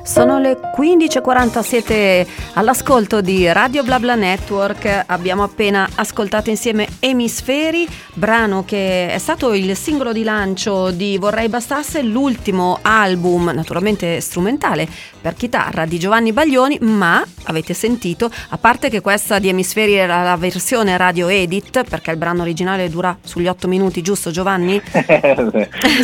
Sono 0.06 0.38
le 0.38 0.60
15.40, 0.78 1.62
siete 1.62 2.28
all'ascolto 2.54 3.22
di 3.22 3.52
Radio 3.52 3.82
BlaBla 3.82 4.13
Network. 4.13 5.06
Abbiamo 5.08 5.41
appena 5.41 5.89
ascoltato 5.96 6.52
insieme 6.52 6.88
Emisferi, 7.00 7.88
brano 8.13 8.63
che 8.65 9.10
è 9.10 9.18
stato 9.18 9.56
il 9.56 9.76
singolo 9.76 10.13
di 10.13 10.22
lancio 10.22 10.91
di 10.91 11.18
Vorrei 11.18 11.50
Bastasse, 11.50 12.04
l'ultimo 12.04 12.78
album, 12.84 13.50
naturalmente 13.50 14.22
strumentale 14.22 14.88
per 15.26 15.34
chitarra 15.34 15.86
di 15.86 15.98
Giovanni 15.98 16.34
Baglioni, 16.34 16.78
ma 16.82 17.26
avete 17.46 17.74
sentito, 17.74 18.30
a 18.50 18.58
parte 18.60 18.92
che 18.92 19.02
questa 19.02 19.40
di 19.40 19.50
Emisferi 19.50 19.94
era 19.94 20.22
la 20.22 20.36
versione 20.36 20.98
radio 20.98 21.30
edit, 21.30 21.84
perché 21.90 22.12
il 22.12 22.18
brano 22.18 22.44
originale 22.44 22.90
dura 22.90 23.18
sugli 23.24 23.48
8 23.48 23.68
minuti, 23.68 24.04
giusto 24.04 24.30
Giovanni? 24.30 24.80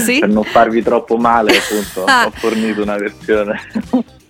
sì? 0.03 0.17
Per 0.17 0.27
non 0.27 0.43
farvi 0.43 0.81
troppo 0.81 1.17
male, 1.17 1.55
appunto, 1.55 2.03
ah. 2.09 2.25
ho 2.25 2.31
fornito 2.31 2.81
una 2.81 2.97
versione 2.97 3.61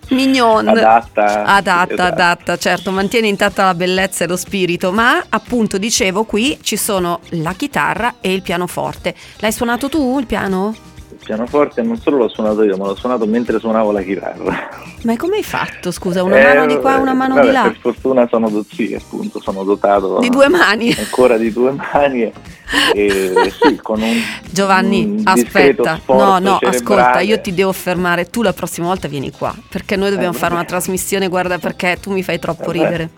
Mignon. 0.09 0.67
Adatta. 0.67 1.45
Adatta, 1.45 1.93
esatto. 1.93 2.01
adatta, 2.01 2.57
certo, 2.57 2.91
mantiene 2.91 3.29
intatta 3.29 3.63
la 3.63 3.73
bellezza 3.73 4.25
e 4.25 4.27
lo 4.27 4.35
spirito, 4.35 4.91
ma 4.91 5.23
appunto 5.29 5.77
dicevo 5.77 6.25
qui 6.25 6.59
ci 6.61 6.75
sono 6.75 7.21
la 7.29 7.53
chitarra 7.53 8.15
e 8.19 8.33
il 8.33 8.41
pianoforte. 8.41 9.15
L'hai 9.39 9.53
suonato 9.53 9.87
tu 9.87 10.19
il 10.19 10.25
piano? 10.25 10.75
Pianoforte 11.23 11.81
non 11.81 11.97
solo 11.97 12.17
l'ho 12.17 12.27
suonato 12.27 12.63
io, 12.63 12.77
ma 12.77 12.87
l'ho 12.87 12.95
suonato 12.95 13.25
mentre 13.25 13.59
suonavo 13.59 13.91
la 13.91 14.01
chitarra. 14.01 14.69
Ma 15.03 15.15
come 15.17 15.37
hai 15.37 15.43
fatto, 15.43 15.91
scusa? 15.91 16.23
Una 16.23 16.37
eh, 16.37 16.43
mano 16.43 16.65
di 16.65 16.77
qua, 16.79 16.97
una 16.97 17.13
mano 17.13 17.35
vabbè, 17.35 17.47
di 17.47 17.53
là? 17.53 17.61
Per 17.63 17.77
fortuna 17.79 18.27
sono 18.29 18.49
dozzio, 18.49 18.97
appunto, 18.97 19.39
sono 19.41 19.63
dotato 19.63 20.19
di 20.19 20.29
due 20.29 20.49
mani. 20.49 20.93
Ancora 20.97 21.37
di 21.37 21.51
due 21.51 21.71
mani 21.71 22.21
e, 22.21 22.33
e 22.93 23.53
sì, 23.61 23.79
con 23.81 24.01
un 24.01 24.15
Giovanni, 24.49 25.03
un 25.03 25.21
aspetta. 25.23 25.99
No, 26.07 26.39
no, 26.39 26.57
cerebrale. 26.59 26.67
ascolta, 26.67 27.19
io 27.19 27.39
ti 27.41 27.53
devo 27.53 27.71
fermare. 27.71 28.29
Tu 28.29 28.41
la 28.41 28.53
prossima 28.53 28.87
volta 28.87 29.07
vieni 29.07 29.31
qua, 29.31 29.53
perché 29.69 29.95
noi 29.95 30.09
dobbiamo 30.09 30.33
eh, 30.33 30.37
fare 30.37 30.53
una 30.53 30.65
trasmissione, 30.65 31.27
guarda 31.27 31.57
perché 31.57 31.97
tu 31.99 32.11
mi 32.11 32.23
fai 32.23 32.39
troppo 32.39 32.65
vabbè. 32.65 32.77
ridere. 32.77 33.09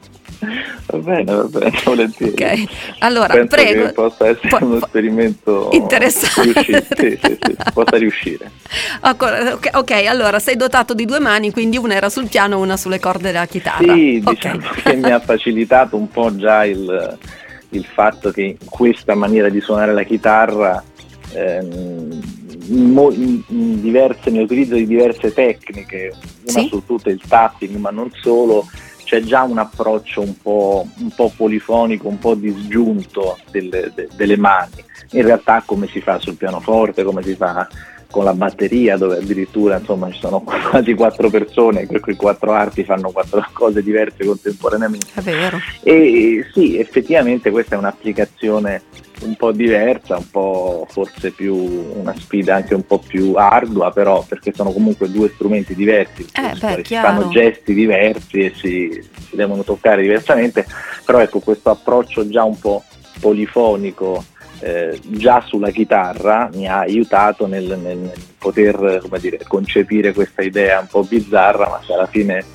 Va 0.87 0.97
bene, 0.97 1.33
va 1.33 1.43
bene, 1.43 1.71
volentieri. 1.83 2.31
Ok, 2.31 2.63
allora 2.99 3.33
Penso 3.33 3.55
prego. 3.55 3.85
Che 3.85 3.93
possa 3.93 4.27
essere 4.27 4.47
po- 4.49 4.65
uno 4.65 4.77
esperimento 4.77 5.69
interessante. 5.71 6.63
Sì, 6.63 6.87
sì, 6.95 7.19
sì, 7.41 7.55
possa 7.73 7.97
riuscire. 7.97 8.51
Ok, 9.03 9.69
ok, 9.73 9.91
allora 10.07 10.39
sei 10.39 10.55
dotato 10.55 10.93
di 10.93 11.05
due 11.05 11.19
mani, 11.19 11.51
quindi 11.51 11.77
una 11.77 11.95
era 11.95 12.09
sul 12.09 12.27
piano 12.27 12.55
e 12.55 12.61
una 12.61 12.77
sulle 12.77 12.99
corde 12.99 13.31
della 13.31 13.45
chitarra. 13.45 13.93
Sì, 13.93 14.21
okay. 14.23 14.33
diciamo 14.33 14.67
che 14.83 14.95
mi 14.95 15.11
ha 15.11 15.19
facilitato 15.19 15.95
un 15.95 16.09
po' 16.09 16.35
già 16.35 16.65
il, 16.65 17.17
il 17.69 17.85
fatto 17.85 18.31
che 18.31 18.57
questa 18.65 19.15
maniera 19.15 19.49
di 19.49 19.61
suonare 19.61 19.93
la 19.93 20.03
chitarra 20.03 20.83
ehm, 21.33 22.21
nell'utilizzo 22.67 24.75
di 24.75 24.87
diverse 24.87 25.33
tecniche, 25.33 26.13
una 26.47 26.61
Sì? 26.61 26.67
su 26.69 26.83
tutte 26.85 27.09
il 27.09 27.21
tapping, 27.27 27.75
ma 27.77 27.89
non 27.89 28.09
solo, 28.21 28.67
c'è 29.13 29.21
già 29.21 29.43
un 29.43 29.59
approccio 29.59 30.21
un 30.21 30.35
po', 30.41 30.87
un 30.97 31.11
po 31.11 31.31
polifonico, 31.37 32.07
un 32.07 32.17
po' 32.17 32.33
disgiunto 32.33 33.37
delle, 33.51 33.91
de, 33.93 34.09
delle 34.15 34.37
mani. 34.37 34.83
In 35.11 35.21
realtà 35.21 35.61
come 35.63 35.85
si 35.85 36.01
fa 36.01 36.17
sul 36.17 36.35
pianoforte, 36.35 37.03
come 37.03 37.21
si 37.21 37.35
fa 37.35 37.67
con 38.13 38.25
la 38.25 38.35
batteria, 38.35 38.95
dove 38.95 39.17
addirittura 39.17 39.79
insomma 39.79 40.11
ci 40.11 40.19
sono 40.19 40.41
quasi 40.45 40.93
quattro 40.93 41.31
persone, 41.31 41.87
per 41.87 41.99
cui 41.99 42.15
quattro 42.15 42.51
arti 42.51 42.83
fanno 42.83 43.09
quattro 43.09 43.43
cose 43.53 43.81
diverse 43.81 44.23
contemporaneamente. 44.23 45.07
È 45.15 45.21
vero. 45.21 45.57
E 45.81 46.45
sì, 46.53 46.77
effettivamente 46.77 47.49
questa 47.49 47.73
è 47.73 47.79
un'applicazione 47.79 48.83
un 49.23 49.35
po' 49.35 49.51
diversa, 49.51 50.17
un 50.17 50.29
po' 50.29 50.85
forse 50.89 51.31
più 51.31 51.55
una 51.55 52.13
sfida 52.15 52.55
anche 52.55 52.75
un 52.75 52.85
po' 52.85 52.99
più 52.99 53.33
ardua, 53.33 53.91
però 53.91 54.23
perché 54.27 54.53
sono 54.53 54.71
comunque 54.71 55.09
due 55.09 55.31
strumenti 55.33 55.73
diversi, 55.73 56.27
Eh, 56.33 56.53
beh, 56.59 56.75
si 56.75 56.81
chiaro. 56.83 57.07
fanno 57.07 57.29
gesti 57.29 57.73
diversi 57.73 58.39
e 58.41 58.53
si, 58.55 59.03
si 59.29 59.35
devono 59.35 59.63
toccare 59.63 60.03
diversamente, 60.03 60.67
però 61.03 61.19
ecco 61.19 61.39
questo 61.39 61.71
approccio 61.71 62.27
già 62.29 62.43
un 62.43 62.59
po' 62.59 62.83
polifonico 63.19 64.23
eh, 64.63 64.99
già 65.03 65.43
sulla 65.45 65.71
chitarra 65.71 66.49
mi 66.53 66.67
ha 66.67 66.79
aiutato 66.79 67.47
nel, 67.47 67.77
nel- 67.81 67.97
nel 67.97 68.11
poter 68.37 68.99
come 69.01 69.19
dire, 69.19 69.39
concepire 69.47 70.13
questa 70.13 70.41
idea 70.41 70.79
un 70.79 70.87
po' 70.87 71.03
bizzarra, 71.03 71.67
ma 71.69 71.81
che 71.85 71.93
alla 71.93 72.07
fine 72.07 72.45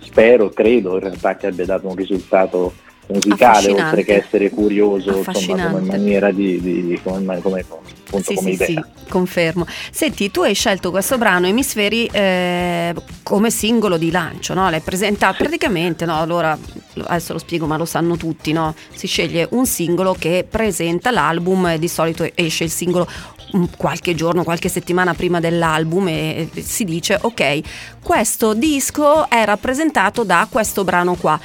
spero, 0.00 0.48
credo 0.50 0.94
in 0.94 1.00
realtà 1.00 1.36
che 1.36 1.46
abbia 1.46 1.64
dato 1.64 1.88
un 1.88 1.94
risultato 1.94 2.74
musicale, 3.08 3.70
oltre 3.70 4.04
che 4.04 4.16
essere 4.24 4.50
curioso 4.50 5.22
insomma, 5.26 5.64
come 5.68 5.80
maniera 5.80 6.30
di, 6.30 6.60
di- 6.60 7.00
come, 7.02 7.40
come- 7.40 7.64
appunto, 7.68 8.30
Sì, 8.30 8.34
come 8.34 8.48
sì, 8.50 8.54
idea. 8.54 8.66
sì, 8.66 8.84
confermo. 9.08 9.66
Senti, 9.90 10.30
tu 10.30 10.42
hai 10.42 10.54
scelto 10.54 10.90
questo 10.90 11.18
brano 11.18 11.46
Emisferi 11.46 12.08
eh, 12.12 12.94
come 13.22 13.50
singolo 13.50 13.96
di 13.96 14.10
lancio, 14.10 14.54
no? 14.54 14.68
L'hai 14.70 14.80
presentato 14.80 15.34
Sì. 15.34 15.42
praticamente, 15.42 16.04
no? 16.04 16.18
Allora, 16.20 16.56
adesso 17.04 17.32
lo 17.32 17.38
spiego, 17.38 17.66
ma 17.66 17.76
lo 17.76 17.84
sanno 17.84 18.16
tutti, 18.16 18.52
no? 18.52 18.74
Si 18.94 19.06
sceglie 19.06 19.46
un 19.50 19.66
singolo 19.66 20.14
che 20.18 20.46
presenta 20.48 21.10
l'album 21.10 21.76
di 21.76 21.88
solito 21.88 22.28
esce 22.34 22.64
il 22.64 22.70
singolo 22.70 23.08
un- 23.52 23.68
qualche 23.76 24.14
giorno, 24.14 24.44
qualche 24.44 24.68
settimana 24.68 25.14
prima 25.14 25.40
dell'album 25.40 26.08
e 26.08 26.48
si 26.54 26.84
dice 26.84 27.18
ok, 27.20 27.60
questo 28.02 28.54
disco 28.54 29.28
è 29.28 29.44
rappresentato 29.44 30.24
da 30.24 30.46
questo 30.50 30.84
brano 30.84 31.14
qua. 31.14 31.38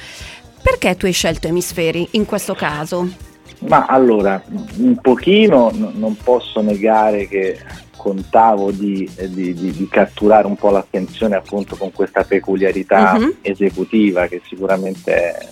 Perché 0.60 0.96
tu 0.96 1.06
hai 1.06 1.12
scelto 1.12 1.46
Emisferi 1.48 2.08
in 2.12 2.24
questo 2.24 2.54
caso? 2.54 3.08
Ma 3.60 3.86
allora, 3.86 4.42
un 4.76 4.96
pochino 5.00 5.70
non 5.72 6.16
posso 6.22 6.60
negare 6.60 7.26
che 7.26 7.58
contavo 7.98 8.70
di, 8.70 9.06
di- 9.28 9.52
di- 9.52 9.72
di 9.72 9.88
catturare 9.90 10.46
un 10.46 10.56
po' 10.56 10.70
l'attenzione 10.70 11.34
appunto 11.34 11.76
con 11.76 11.92
questa 11.92 12.22
peculiarità 12.24 13.18
Mhm. 13.18 13.34
esecutiva 13.42 14.26
che 14.28 14.40
sicuramente 14.46 15.12
è, 15.12 15.48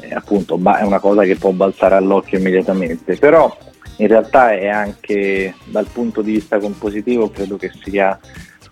è 0.00 0.12
appunto 0.12 0.56
è 0.76 0.82
una 0.82 0.98
cosa 1.00 1.22
che 1.22 1.36
può 1.36 1.52
balzare 1.52 1.94
all'occhio 1.94 2.36
immediatamente, 2.38 3.16
però 3.16 3.56
in 3.96 4.06
realtà 4.08 4.52
è 4.52 4.66
anche 4.66 5.54
dal 5.64 5.86
punto 5.90 6.20
di 6.20 6.32
vista 6.32 6.58
compositivo 6.58 7.30
credo 7.30 7.56
che 7.56 7.70
sia 7.84 8.18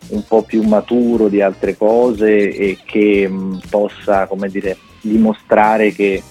un 0.08 0.24
po' 0.26 0.42
più 0.42 0.62
maturo 0.62 1.28
di 1.28 1.40
altre 1.40 1.76
cose 1.76 2.50
e 2.50 2.78
che 2.84 3.28
mh, 3.28 3.60
possa 3.70 4.26
come 4.26 4.48
dire 4.48 4.76
dimostrare 5.00 5.92
che 5.92 6.22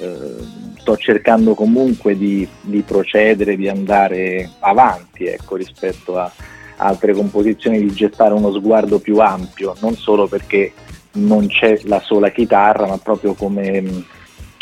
eh, 0.00 0.34
sto 0.84 0.98
cercando 0.98 1.54
comunque 1.54 2.14
di, 2.14 2.46
di 2.60 2.82
procedere, 2.82 3.56
di 3.56 3.70
andare 3.70 4.50
avanti 4.60 5.24
ecco, 5.24 5.56
rispetto 5.56 6.18
a 6.18 6.30
altre 6.76 7.14
composizioni, 7.14 7.80
di 7.80 7.90
gettare 7.90 8.34
uno 8.34 8.52
sguardo 8.52 8.98
più 8.98 9.16
ampio, 9.18 9.74
non 9.80 9.96
solo 9.96 10.26
perché 10.26 10.74
non 11.12 11.46
c'è 11.46 11.80
la 11.84 12.00
sola 12.00 12.28
chitarra, 12.28 12.86
ma 12.86 12.98
proprio 12.98 13.32
come, 13.32 14.04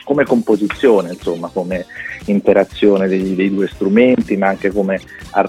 come 0.05 0.23
composizione, 0.25 1.15
insomma, 1.15 1.51
come 1.53 1.87
interazione 2.27 3.09
dei, 3.09 3.35
dei 3.35 3.53
due 3.53 3.67
strumenti, 3.67 4.37
ma 4.37 4.47
anche 4.47 4.71
come 4.71 5.01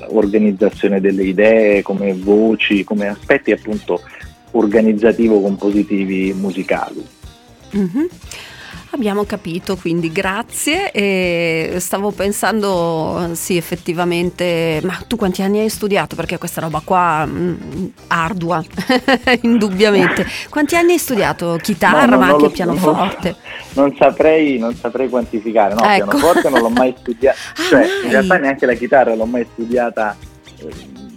organizzazione 0.08 1.00
delle 1.00 1.26
idee, 1.26 1.84
come 1.84 2.14
voci, 2.16 2.84
come 2.84 3.10
aspetti 3.10 3.52
appunto 3.52 4.02
organizzativo-compositivi 4.50 6.34
musicali. 6.34 7.06
Mhm. 7.74 8.08
Abbiamo 8.94 9.24
capito, 9.26 9.76
quindi 9.76 10.12
grazie. 10.12 10.92
E 10.92 11.78
stavo 11.80 12.12
pensando, 12.12 13.32
sì, 13.34 13.58
effettivamente, 13.58 14.82
ma 14.84 15.04
tu 15.08 15.16
quanti 15.16 15.42
anni 15.42 15.62
hai 15.62 15.70
studiato? 15.70 16.16
Perché 16.16 16.38
questa 16.38 16.62
roba 16.62 16.80
qua 16.86 17.26
mm, 17.26 17.54
ardua, 18.10 18.64
indubbiamente. 19.42 20.28
Quanti 20.48 20.76
anni 20.76 20.92
hai 20.92 21.00
studiato? 21.00 21.58
Chitarra, 21.60 22.06
No, 22.06 22.12
no, 22.12 22.18
ma 22.20 22.28
anche 22.28 22.44
lo- 22.44 22.50
pianoforte? 22.52 23.36
Non 23.74 23.96
saprei, 23.98 24.60
non 24.60 24.76
saprei 24.76 25.10
quantificare, 25.10 25.74
no, 25.74 25.82
Ecco. 25.84 26.06
pianoforte 26.10 26.50
non 26.50 26.62
l'ho 26.62 26.70
mai 26.70 26.94
studiato, 26.96 27.38
Ah, 27.58 27.64
cioè 27.64 27.88
in 28.04 28.12
realtà 28.12 28.38
neanche 28.38 28.66
la 28.68 28.74
chitarra 28.76 29.16
l'ho 29.16 29.26
mai 29.26 29.48
studiata 29.54 30.16
eh, 30.60 30.70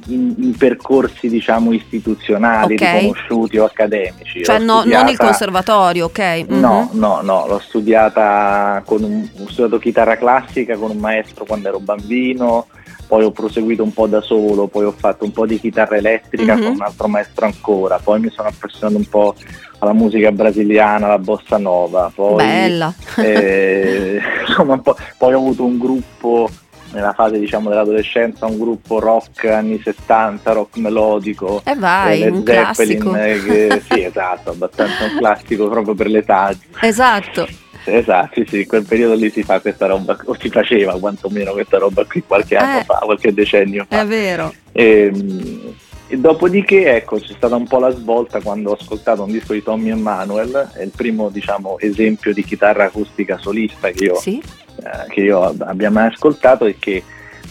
in, 0.08 0.34
in 0.38 0.56
percorsi 0.56 1.28
diciamo 1.28 1.72
istituzionali, 1.72 2.74
Ok. 2.74 2.80
riconosciuti 2.80 3.58
o 3.58 3.64
accademici. 3.64 4.44
Cioè 4.44 4.58
no- 4.58 4.82
non 4.84 4.84
il 4.84 4.92
studiata- 4.92 5.24
conservatorio, 5.24 6.04
ok? 6.06 6.44
Mhm. 6.48 6.58
No, 6.60 6.88
no, 6.92 7.20
no, 7.22 7.46
l'ho 7.46 7.58
studiata 7.58 8.82
con 8.84 9.02
un, 9.02 9.28
ho 9.42 9.48
studiato 9.48 9.78
chitarra 9.78 10.16
classica 10.16 10.76
con 10.76 10.90
un 10.90 10.98
maestro 10.98 11.44
quando 11.44 11.68
ero 11.68 11.80
bambino, 11.80 12.66
poi 13.06 13.24
ho 13.24 13.30
proseguito 13.30 13.82
un 13.82 13.92
po' 13.92 14.06
da 14.06 14.20
solo, 14.20 14.66
poi 14.66 14.84
ho 14.84 14.94
fatto 14.96 15.24
un 15.24 15.32
po' 15.32 15.46
di 15.46 15.58
chitarra 15.60 15.96
elettrica 15.96 16.54
Mhm. 16.54 16.62
con 16.62 16.72
un 16.72 16.82
altro 16.82 17.08
maestro 17.08 17.46
ancora, 17.46 17.98
poi 18.02 18.20
mi 18.20 18.30
sono 18.30 18.48
appassionato 18.48 18.96
un 18.98 19.08
po' 19.08 19.34
alla 19.78 19.92
musica 19.92 20.32
brasiliana, 20.32 21.06
alla 21.06 21.18
bossa 21.18 21.58
nova, 21.58 22.10
poi, 22.14 22.36
Bella. 22.36 22.92
eh, 23.18 24.18
insomma, 24.48 24.78
po', 24.78 24.96
poi 25.18 25.34
ho 25.34 25.38
avuto 25.38 25.64
un 25.64 25.78
gruppo 25.78 26.48
nella 26.96 27.12
fase 27.12 27.38
diciamo 27.38 27.68
dell'adolescenza, 27.68 28.46
un 28.46 28.58
gruppo 28.58 28.98
rock 28.98 29.44
anni 29.44 29.80
70, 29.82 30.52
rock 30.52 30.76
melodico, 30.78 31.60
E 31.64 31.74
vai, 31.74 32.22
eh, 32.22 32.28
un 32.28 32.42
Zeppelin, 32.44 33.14
eh, 33.16 33.42
che- 33.44 33.82
sì 33.88 34.02
esatto, 34.02 34.50
abbastanza 34.50 35.04
un 35.04 35.18
classico 35.18 35.68
proprio 35.68 35.94
per 35.94 36.08
l'età. 36.08 36.50
Esatto. 36.80 37.46
Esatto, 37.88 38.42
sì, 38.48 38.60
in 38.62 38.66
quel 38.66 38.84
periodo 38.84 39.14
lì 39.14 39.30
si 39.30 39.44
fa 39.44 39.60
questa 39.60 39.86
roba, 39.86 40.16
o 40.24 40.34
si 40.40 40.48
faceva 40.48 40.98
quantomeno 40.98 41.52
questa 41.52 41.78
roba 41.78 42.04
qui 42.04 42.24
qualche 42.26 42.56
anno 42.56 42.80
Eh. 42.80 42.84
fa, 42.84 42.94
qualche 43.04 43.32
decennio 43.32 43.86
fa. 43.88 44.00
È 44.00 44.06
vero. 44.06 44.52
Ehm, 44.72 45.74
E 46.08 46.16
dopodiché 46.18 46.94
ecco, 46.94 47.18
c'è 47.18 47.32
stata 47.36 47.56
un 47.56 47.66
po' 47.66 47.80
la 47.80 47.90
svolta 47.90 48.40
quando 48.40 48.70
ho 48.70 48.76
ascoltato 48.80 49.24
un 49.24 49.32
disco 49.32 49.52
di 49.54 49.62
Tommy 49.62 49.90
Emanuel, 49.90 50.70
è 50.74 50.82
il 50.82 50.92
primo 50.94 51.30
diciamo, 51.30 51.78
esempio 51.80 52.32
di 52.32 52.44
chitarra 52.44 52.84
acustica 52.84 53.38
solista 53.38 53.90
che 53.90 54.04
io, 54.04 54.14
sì. 54.14 54.40
Eh, 54.86 55.06
che 55.08 55.20
io 55.20 55.42
abbia 55.42 55.90
mai 55.90 56.06
ascoltato 56.06 56.64
e 56.64 56.76
che 56.78 57.02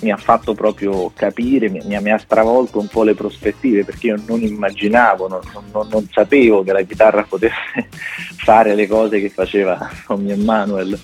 mi 0.02 0.12
ha 0.12 0.17
fatto 0.17 0.54
proprio 0.54 1.12
capire, 1.15 1.69
mi, 1.69 1.82
mi, 1.84 2.12
ha 2.12 2.17
stravolto 2.17 2.80
un 2.80 2.88
po' 2.88 3.04
le 3.04 3.15
prospettive 3.15 3.84
perché 3.84 4.08
io 4.08 4.21
non 4.28 4.41
immaginavo, 4.41 5.28
non, 5.28 5.39
non, 5.71 5.88
non 5.89 6.08
sapevo 6.12 6.63
che 6.63 6.74
la 6.74 6.82
chitarra 6.82 7.24
potesse 7.24 7.89
fare 8.38 8.76
le 8.76 8.88
cose 8.88 9.19
che 9.19 9.30
faceva 9.30 9.89
Tommy 10.06 10.32
Emanuel 10.32 11.00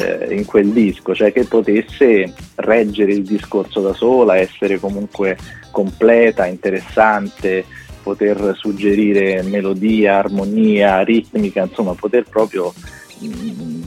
eh, 0.00 0.34
in 0.34 0.44
quel 0.44 0.70
disco, 0.70 1.14
cioè 1.14 1.32
che 1.32 1.44
potesse 1.44 2.32
reggere 2.56 3.12
il 3.12 3.22
discorso 3.22 3.80
da 3.80 3.92
sola, 3.94 4.36
essere 4.36 4.78
comunque 4.78 5.36
completa, 5.70 6.46
interessante, 6.46 7.64
poter 8.02 8.54
suggerire 8.56 9.42
melodia, 9.42 10.18
armonia, 10.18 11.02
ritmica, 11.02 11.62
insomma 11.62 11.94
poter 11.94 12.24
proprio 12.28 12.72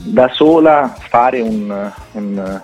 da 0.04 0.28
sola 0.28 0.94
fare 0.98 1.40
un, 1.40 1.92
un 2.12 2.60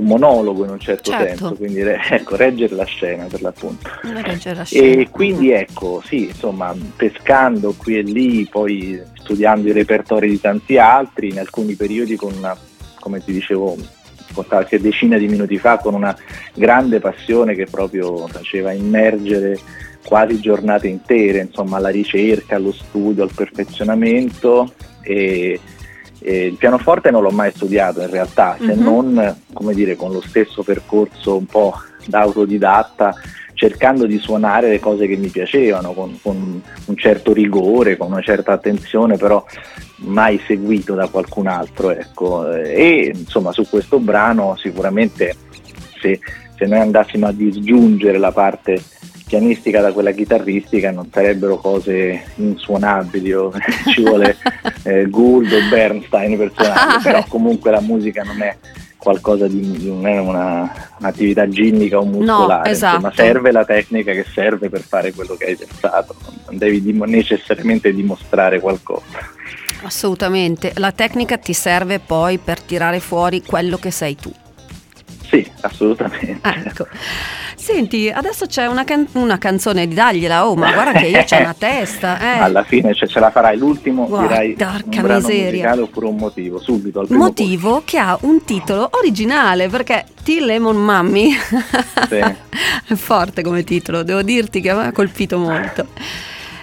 un 0.00 0.06
monologo 0.06 0.64
in 0.64 0.70
un 0.70 0.80
certo, 0.80 1.10
certo. 1.10 1.26
senso, 1.26 1.54
quindi 1.54 1.80
ecco, 1.86 2.36
reggere 2.36 2.74
la 2.74 2.84
scena 2.84 3.26
per 3.26 3.42
l'appunto. 3.42 3.88
La 4.02 4.34
scena. 4.36 4.64
E 4.70 5.08
quindi 5.10 5.50
ecco, 5.52 6.02
sì, 6.04 6.24
insomma, 6.24 6.74
pescando 6.96 7.74
qui 7.76 7.98
e 7.98 8.02
lì, 8.02 8.48
poi 8.50 9.00
studiando 9.14 9.68
i 9.68 9.72
repertori 9.72 10.28
di 10.28 10.40
tanti 10.40 10.78
altri, 10.78 11.28
in 11.28 11.38
alcuni 11.38 11.74
periodi 11.74 12.16
con 12.16 12.32
una, 12.34 12.56
come 12.98 13.22
ti 13.22 13.32
dicevo 13.32 13.76
qualche 14.32 14.80
decina 14.80 15.18
di 15.18 15.28
minuti 15.28 15.58
fa, 15.58 15.78
con 15.78 15.94
una 15.94 16.16
grande 16.54 16.98
passione 17.00 17.54
che 17.54 17.66
proprio 17.66 18.26
faceva 18.28 18.72
immergere 18.72 19.58
quasi 20.04 20.40
giornate 20.40 20.88
intere, 20.88 21.40
insomma, 21.40 21.76
alla 21.76 21.90
ricerca, 21.90 22.56
allo 22.56 22.72
studio, 22.72 23.22
al 23.22 23.32
perfezionamento 23.34 24.72
e 25.02 25.60
eh, 26.20 26.46
il 26.46 26.56
pianoforte 26.56 27.10
non 27.10 27.22
l'ho 27.22 27.30
mai 27.30 27.52
studiato 27.54 28.00
in 28.00 28.10
realtà, 28.10 28.56
se 28.58 28.66
mm-hmm. 28.66 28.82
non 28.82 29.36
come 29.52 29.74
dire, 29.74 29.96
con 29.96 30.12
lo 30.12 30.20
stesso 30.20 30.62
percorso 30.62 31.36
un 31.36 31.46
po' 31.46 31.74
da 32.06 32.20
autodidatta, 32.20 33.14
cercando 33.54 34.06
di 34.06 34.18
suonare 34.18 34.68
le 34.68 34.80
cose 34.80 35.06
che 35.06 35.16
mi 35.16 35.28
piacevano, 35.28 35.92
con, 35.92 36.18
con 36.22 36.62
un 36.86 36.96
certo 36.96 37.32
rigore, 37.32 37.96
con 37.96 38.10
una 38.10 38.22
certa 38.22 38.52
attenzione, 38.52 39.16
però 39.16 39.44
mai 39.96 40.40
seguito 40.46 40.94
da 40.94 41.08
qualcun 41.08 41.46
altro. 41.46 41.90
Ecco. 41.90 42.50
E 42.52 43.12
insomma 43.14 43.52
su 43.52 43.68
questo 43.68 43.98
brano 43.98 44.56
sicuramente 44.56 45.36
se, 46.00 46.20
se 46.56 46.66
noi 46.66 46.78
andassimo 46.78 47.26
a 47.26 47.32
disgiungere 47.32 48.18
la 48.18 48.32
parte 48.32 48.82
pianistica 49.30 49.80
da 49.80 49.92
quella 49.92 50.10
chitarristica 50.10 50.90
non 50.90 51.08
sarebbero 51.08 51.56
cose 51.58 52.32
insuonabili 52.34 53.32
o 53.32 53.52
ci 53.94 54.02
vuole 54.02 54.36
eh, 54.82 55.08
Gould 55.08 55.52
o 55.52 55.68
Bernstein 55.68 56.36
per 56.36 56.50
suonare, 56.52 56.94
ah. 56.94 57.00
però 57.00 57.24
comunque 57.28 57.70
la 57.70 57.80
musica 57.80 58.24
non 58.24 58.42
è 58.42 58.56
qualcosa 58.96 59.46
di 59.46 59.86
non 59.86 60.04
è 60.08 60.18
una, 60.18 60.70
un'attività 60.98 61.48
ginnica 61.48 61.98
o 61.98 62.04
muscolare, 62.04 62.68
no, 62.68 62.74
esatto. 62.74 62.96
insomma 62.96 63.14
serve 63.14 63.52
la 63.52 63.64
tecnica 63.64 64.12
che 64.12 64.26
serve 64.34 64.68
per 64.68 64.80
fare 64.80 65.12
quello 65.12 65.36
che 65.36 65.44
hai 65.44 65.56
pensato, 65.56 66.16
non 66.46 66.58
devi 66.58 66.82
dim- 66.82 67.04
necessariamente 67.04 67.94
dimostrare 67.94 68.58
qualcosa. 68.58 69.04
Assolutamente, 69.84 70.72
la 70.74 70.90
tecnica 70.90 71.38
ti 71.38 71.52
serve 71.52 72.00
poi 72.00 72.38
per 72.38 72.60
tirare 72.60 72.98
fuori 72.98 73.42
quello 73.42 73.78
che 73.78 73.92
sei 73.92 74.16
tu. 74.16 74.30
Assolutamente. 75.60 76.38
Ecco. 76.42 76.86
Senti, 77.56 78.08
adesso 78.08 78.46
c'è 78.46 78.66
una, 78.66 78.84
can- 78.84 79.06
una, 79.12 79.38
canzone 79.38 79.86
di 79.86 79.94
dagliela, 79.94 80.48
oh 80.48 80.56
ma 80.56 80.72
guarda 80.72 80.98
che 80.98 81.06
io 81.06 81.22
c'ho 81.24 81.38
una 81.38 81.54
testa. 81.56 82.18
Eh. 82.18 82.38
Alla 82.38 82.62
fine 82.64 82.94
cioè, 82.94 83.06
ce 83.06 83.20
la 83.20 83.30
farai, 83.30 83.58
l'ultimo 83.58 84.06
guarda, 84.06 84.38
direi 84.40 84.56
un 84.58 85.02
brano 85.02 85.14
miseria. 85.18 85.50
musicale 85.50 85.80
oppure 85.82 86.06
un 86.06 86.16
motivo, 86.16 86.58
subito. 86.58 87.00
Al 87.00 87.06
motivo 87.10 87.68
posto. 87.68 87.84
che 87.84 87.98
ha 87.98 88.18
un 88.22 88.44
titolo 88.44 88.88
originale 88.92 89.68
perché 89.68 90.06
T 90.22 90.28
Lemon 90.40 90.76
Mummy 90.76 91.32
sì. 92.08 92.14
è 92.16 92.94
forte 92.94 93.42
come 93.42 93.62
titolo, 93.62 94.02
devo 94.02 94.22
dirti 94.22 94.60
che 94.60 94.72
mi 94.72 94.80
ha 94.80 94.92
colpito 94.92 95.38
molto. 95.38 95.86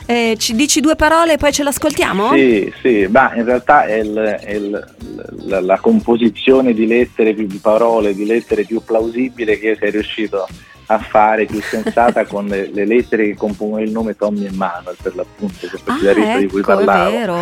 Eh, 0.10 0.36
ci 0.40 0.56
dici 0.56 0.80
due 0.80 0.96
parole 0.96 1.34
e 1.34 1.38
poi 1.38 1.52
ce 1.52 1.64
l'ascoltiamo? 1.64 2.32
Sì, 2.34 2.74
sì, 2.82 3.08
ma 3.10 3.36
in 3.36 3.44
realtà 3.44 3.84
è, 3.84 3.96
il, 3.96 4.16
è 4.16 4.54
il, 4.54 4.94
la, 5.44 5.60
la, 5.60 5.78
composizione 5.80 6.74
di 6.74 6.88
lettere 6.88 7.34
più 7.34 7.46
di 7.46 7.58
parole, 7.58 8.16
di 8.16 8.26
lettere 8.26 8.64
più 8.64 8.82
plausibile 8.82 9.60
che 9.60 9.76
sei 9.78 9.92
riuscito 9.92 10.48
a 10.86 10.98
fare, 10.98 11.46
più 11.46 11.62
sensata 11.62 12.24
con 12.26 12.46
le, 12.48 12.70
le, 12.72 12.86
lettere 12.86 13.26
che 13.26 13.36
compongono 13.36 13.82
il 13.82 13.92
nome 13.92 14.16
Tommy 14.16 14.46
e 14.46 14.52
Manuel 14.52 14.96
per 15.02 15.14
l'appunto, 15.14 15.68
questo 15.68 15.92
ah, 15.92 15.98
ecco, 16.02 16.40
di 16.40 16.48
cui 16.48 16.60
ecco, 16.62 16.76
parlavo. 16.76 17.10
È 17.10 17.12
vero. 17.12 17.38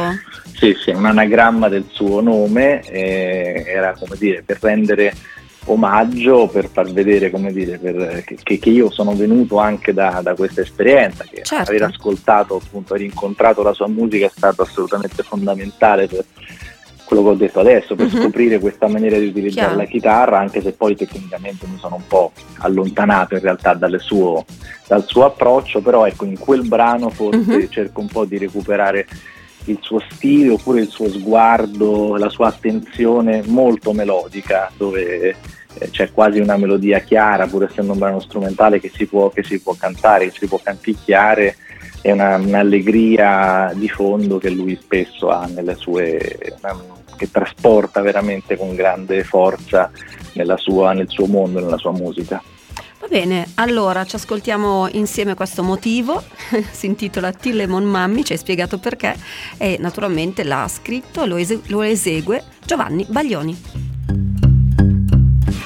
Sì, 0.56 0.76
sì, 0.84 0.90
un 0.90 1.06
anagramma 1.06 1.70
del 1.70 1.86
suo 1.90 2.20
nome, 2.22 2.82
eh, 2.90 3.64
era 3.68 3.94
come 3.94 4.16
dire 4.18 4.42
per 4.44 4.58
rendere 4.60 5.14
omaggio 5.66 6.48
per 6.48 6.70
far 6.70 6.92
vedere 6.92 7.30
come 7.32 7.52
dire, 7.52 7.78
per, 7.78 8.24
che, 8.24 8.60
che, 8.60 8.70
io 8.70 8.92
sono 8.92 9.16
venuto 9.16 9.58
anche 9.58 9.94
da, 9.94 10.20
da 10.22 10.36
questa 10.36 10.62
esperienza, 10.62 11.24
che 11.24 11.42
certo. 11.44 11.72
aver 11.72 11.84
ascoltato, 11.84 12.56
appunto, 12.64 12.94
aver 12.94 13.06
incontrato 13.06 13.64
la 13.64 13.74
sua 13.74 13.88
musica 13.88 14.28
è 14.28 14.32
stato 14.34 14.62
assolutamente 14.62 15.24
fondamentale 15.24 16.08
per 16.08 16.26
quello 17.06 17.24
che 17.24 17.30
ho 17.30 17.36
detto 17.36 17.60
adesso, 17.60 17.96
per 17.96 18.08
uh-huh. 18.08 18.22
scoprire 18.22 18.60
questa 18.60 18.88
maniera 18.88 19.18
di 19.18 19.28
utilizzare 19.28 19.68
Chiaro. 19.68 19.82
la 19.82 19.88
chitarra, 19.88 20.40
anche 20.40 20.62
se 20.62 20.74
poi 20.74 20.96
tecnicamente 20.96 21.66
mi 21.68 21.78
sono 21.78 21.96
un 21.96 22.08
po' 22.08 22.32
allontanato 22.58 23.36
in 23.36 23.42
realtà 23.42 23.78
suo, 24.00 24.44
dal 24.88 25.06
suo 25.08 25.26
approccio, 25.26 25.82
però 25.82 26.06
ecco 26.06 26.26
in 26.26 26.38
quel 26.38 26.68
brano 26.68 27.10
forse 27.10 27.38
uh-huh. 27.38 27.70
cerco 27.70 28.02
un 28.02 28.08
po' 28.08 28.26
di 28.26 28.38
recuperare 28.38 29.06
il 29.66 29.80
suo 29.82 30.02
stile 30.10 30.50
oppure 30.50 30.82
il 30.82 30.90
suo 30.90 31.10
sguardo, 31.10 32.16
la 32.18 32.30
sua 32.30 32.48
attenzione 32.48 33.44
molto 33.46 33.94
melodica, 33.94 34.72
dove 34.78 35.36
eh, 35.78 35.90
c'è 35.90 36.12
quasi 36.12 36.40
una 36.40 36.58
melodia 36.58 37.00
chiara, 37.00 37.48
pur 37.48 37.64
essendo 37.64 37.94
un 37.94 38.00
brano 38.00 38.20
strumentale 38.20 38.80
che 38.80 38.92
si 38.94 39.06
può, 39.06 39.30
che 39.30 39.44
si 39.44 39.60
può 39.60 39.76
cantare, 39.78 40.26
che 40.26 40.38
si 40.38 40.48
può 40.48 40.60
canticchiare, 40.62 41.56
è 42.02 42.12
una, 42.12 42.36
un'allegria 42.36 43.72
di 43.74 43.90
fondo 43.90 44.38
che 44.38 44.50
lui 44.50 44.78
spesso 44.80 45.30
ha 45.30 45.48
nelle 45.48 45.76
sue, 45.76 46.38
che 47.18 47.32
trasporta 47.32 48.02
veramente 48.02 48.58
con 48.58 48.76
grande 48.76 49.24
forza 49.24 49.90
sua, 50.58 50.94
nel 50.94 51.10
suo 51.10 51.26
mondo, 51.26 51.60
nella 51.60 51.78
sua 51.78 51.92
musica. 51.92 52.42
Va 52.98 53.08
bene, 53.08 53.52
allora 53.56 54.06
ci 54.06 54.16
ascoltiamo 54.16 54.88
insieme 54.94 55.34
questo 55.34 55.64
motivo, 55.64 56.24
si 56.72 56.86
intitola 56.86 57.32
Tillemon 57.32 57.84
Mammi, 57.84 58.24
ci 58.24 58.32
hai 58.32 58.38
spiegato 58.38 58.78
perché 58.78 59.16
e 59.58 59.78
naturalmente 59.80 60.44
l'ha 60.44 60.68
scritto 60.68 61.24
e 61.24 61.28
lo, 61.28 61.36
ese- 61.36 61.62
lo 61.68 61.82
esegue 61.82 62.44
Giovanni 62.66 63.06
Baglioni. 63.08 63.62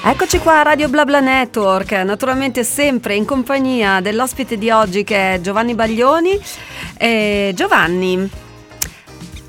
Eccoci 0.02 0.38
qua 0.38 0.60
a 0.60 0.62
Radio 0.62 0.88
BlaBla 0.88 1.20
Network, 1.20 1.92
naturalmente 1.92 2.64
sempre 2.64 3.14
in 3.14 3.24
compagnia 3.24 4.00
dell'ospite 4.00 4.58
di 4.58 4.70
oggi 4.70 5.04
che 5.04 5.34
è 5.34 5.40
Giovanni 5.40 5.74
Baglioni. 5.74 6.38
Eh, 6.98 7.52
Giovanni, 7.54 8.28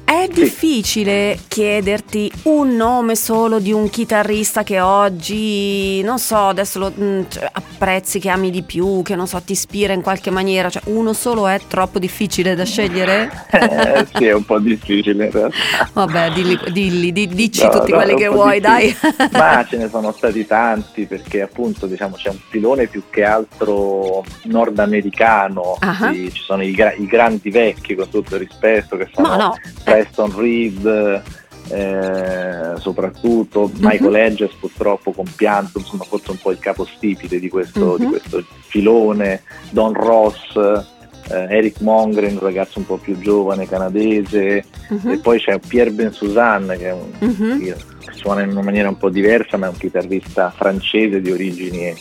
è 0.03 0.27
difficile 0.27 1.37
chiederti 1.47 2.31
un 2.43 2.75
nome 2.75 3.15
solo 3.15 3.59
di 3.59 3.71
un 3.71 3.89
chitarrista 3.89 4.63
che 4.63 4.79
oggi, 4.79 6.01
non 6.03 6.19
so, 6.19 6.47
adesso 6.47 6.79
lo 6.79 6.93
mm, 6.97 7.21
cioè, 7.29 7.49
apprezzi, 7.51 8.19
che 8.19 8.29
ami 8.29 8.51
di 8.51 8.61
più, 8.61 9.01
che 9.03 9.15
non 9.15 9.27
so, 9.27 9.41
ti 9.41 9.53
ispira 9.53 9.93
in 9.93 10.01
qualche 10.01 10.29
maniera. 10.29 10.69
Cioè, 10.69 10.83
uno 10.85 11.13
solo 11.13 11.47
è 11.47 11.59
troppo 11.67 11.99
difficile 11.99 12.55
da 12.55 12.65
scegliere? 12.65 13.29
Eh, 13.71 14.07
sì, 14.13 14.25
è 14.25 14.33
un 14.33 14.43
po' 14.43 14.59
difficile 14.59 15.25
in 15.25 15.31
realtà. 15.31 15.55
Vabbè, 15.93 16.31
dilli, 16.31 16.59
dilli 16.71 17.11
di, 17.11 17.27
dici 17.27 17.63
no, 17.63 17.69
tutti 17.69 17.91
no, 17.91 17.97
quelli 17.97 18.15
che 18.15 18.27
vuoi, 18.27 18.59
difficile. 18.59 18.97
dai. 19.17 19.29
Ma 19.39 19.65
ce 19.67 19.77
ne 19.77 19.89
sono 19.89 20.11
stati 20.11 20.45
tanti 20.45 21.05
perché 21.05 21.41
appunto 21.41 21.85
diciamo 21.85 22.15
c'è 22.15 22.29
un 22.29 22.39
filone 22.49 22.87
più 22.87 23.03
che 23.09 23.23
altro 23.23 24.23
nordamericano, 24.43 25.77
uh-huh. 25.79 26.13
ci 26.13 26.41
sono 26.41 26.63
i, 26.63 26.69
i, 26.69 27.05
grandi 27.05 27.49
vecchi 27.49 27.95
con 27.95 28.09
tutto 28.09 28.35
il 28.35 28.41
rispetto 28.41 28.97
che 28.97 29.09
sono... 29.13 29.27
No, 29.27 29.35
no. 29.35 29.55
Preston 30.01 30.35
Reed, 30.35 31.23
eh, 31.69 32.73
soprattutto 32.77 33.61
uh-huh. 33.61 33.71
Michael 33.77 34.15
Hedges 34.15 34.51
purtroppo 34.59 35.11
compianto, 35.11 35.77
insomma 35.77 36.03
forse 36.05 36.31
un 36.31 36.37
po' 36.37 36.51
il 36.51 36.59
capostipite 36.59 37.39
di 37.39 37.49
questo, 37.49 37.91
uh-huh. 37.91 37.97
di 37.97 38.05
questo 38.05 38.43
filone, 38.67 39.43
Don 39.69 39.93
Ross, 39.93 40.55
eh, 40.55 41.47
Eric 41.49 41.81
Mongren, 41.81 42.33
un 42.33 42.39
ragazzo 42.39 42.79
un 42.79 42.85
po' 42.87 42.97
più 42.97 43.19
giovane 43.19 43.67
canadese, 43.67 44.65
uh-huh. 44.89 45.11
e 45.11 45.17
poi 45.19 45.39
c'è 45.39 45.59
Pierre 45.59 45.91
Ben 45.91 46.11
Suzanne 46.11 46.77
che, 46.77 46.89
un, 46.89 47.59
che 47.59 47.75
suona 48.13 48.41
in 48.41 48.49
una 48.49 48.63
maniera 48.63 48.89
un 48.89 48.97
po' 48.97 49.09
diversa 49.09 49.57
ma 49.57 49.67
è 49.67 49.69
un 49.69 49.77
chitarrista 49.77 50.49
francese 50.49 51.21
di 51.21 51.31
origini 51.31 51.93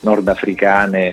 nordafricane 0.00 1.12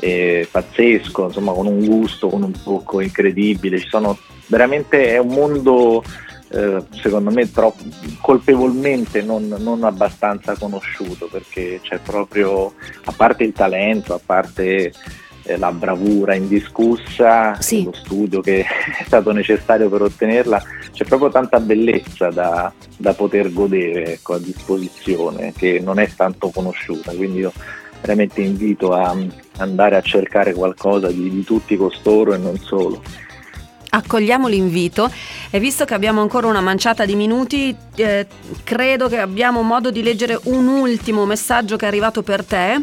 eh, 0.00 0.46
pazzesco, 0.50 1.26
insomma 1.26 1.52
con 1.52 1.66
un 1.66 1.84
gusto, 1.86 2.28
con 2.28 2.42
un 2.42 2.52
tocco 2.52 3.00
incredibile, 3.00 3.78
ci 3.78 3.88
sono 3.88 4.18
veramente 4.46 5.10
è 5.10 5.18
un 5.18 5.28
mondo 5.28 6.02
eh, 6.48 6.82
secondo 6.90 7.30
me 7.30 7.50
troppo, 7.50 7.82
colpevolmente 8.20 9.22
non, 9.22 9.48
non, 9.58 9.82
abbastanza 9.84 10.56
conosciuto 10.56 11.26
perché 11.26 11.80
c'è 11.82 11.98
proprio, 11.98 12.72
a 13.04 13.12
parte 13.12 13.44
il 13.44 13.52
talento, 13.52 14.14
a 14.14 14.20
parte 14.24 14.92
eh, 15.42 15.56
la 15.56 15.72
bravura 15.72 16.34
indiscussa, 16.34 17.60
sì. 17.60 17.84
lo 17.84 17.92
studio 17.92 18.40
che 18.40 18.60
è 18.98 19.04
stato 19.04 19.32
necessario 19.32 19.88
per 19.88 20.02
ottenerla, 20.02 20.62
c'è 20.92 21.04
proprio 21.04 21.30
tanta 21.30 21.58
bellezza 21.58 22.30
da, 22.30 22.72
da 22.96 23.12
poter 23.12 23.52
godere 23.52 24.14
ecco, 24.14 24.34
a 24.34 24.38
disposizione 24.38 25.52
che 25.52 25.80
non 25.80 25.98
è 25.98 26.08
tanto 26.14 26.50
conosciuta, 26.50 27.12
quindi 27.12 27.38
io 27.38 27.52
veramente 28.00 28.40
invito 28.40 28.92
a 28.92 29.16
andare 29.58 29.96
a 29.96 30.02
cercare 30.02 30.52
qualcosa 30.52 31.08
di, 31.08 31.28
di 31.28 31.42
tutti 31.42 31.76
costoro 31.76 32.34
e 32.34 32.38
non 32.38 32.56
solo 32.58 33.02
accogliamo 33.88 34.48
l'invito 34.48 35.10
e 35.50 35.60
visto 35.60 35.84
che 35.84 35.94
abbiamo 35.94 36.20
ancora 36.20 36.46
una 36.46 36.60
manciata 36.60 37.04
di 37.04 37.14
minuti, 37.14 37.74
eh, 37.94 38.26
credo 38.64 39.08
che 39.08 39.18
abbiamo 39.18 39.62
modo 39.62 39.90
di 39.90 40.02
leggere 40.02 40.38
un 40.44 40.66
ultimo 40.66 41.24
messaggio 41.24 41.76
che 41.76 41.84
è 41.84 41.88
arrivato 41.88 42.22
per 42.22 42.44
te 42.44 42.82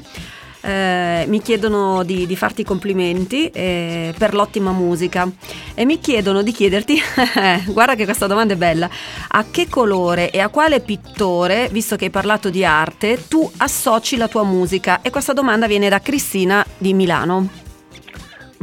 eh, 0.63 1.25
mi 1.27 1.41
chiedono 1.41 2.03
di, 2.03 2.25
di 2.25 2.35
farti 2.35 2.63
complimenti 2.63 3.49
eh, 3.49 4.13
per 4.17 4.33
l'ottima 4.33 4.71
musica 4.71 5.29
e 5.73 5.85
mi 5.85 5.99
chiedono 5.99 6.41
di 6.41 6.51
chiederti, 6.51 7.01
guarda 7.67 7.95
che 7.95 8.05
questa 8.05 8.27
domanda 8.27 8.53
è 8.53 8.57
bella, 8.57 8.89
a 9.27 9.45
che 9.51 9.67
colore 9.67 10.31
e 10.31 10.39
a 10.39 10.47
quale 10.47 10.79
pittore, 10.79 11.67
visto 11.71 11.95
che 11.95 12.05
hai 12.05 12.11
parlato 12.11 12.49
di 12.49 12.63
arte, 12.63 13.27
tu 13.27 13.49
associ 13.57 14.15
la 14.15 14.27
tua 14.27 14.43
musica? 14.43 15.01
E 15.01 15.09
questa 15.09 15.33
domanda 15.33 15.67
viene 15.67 15.89
da 15.89 15.99
Cristina 15.99 16.65
di 16.77 16.93
Milano. 16.93 17.62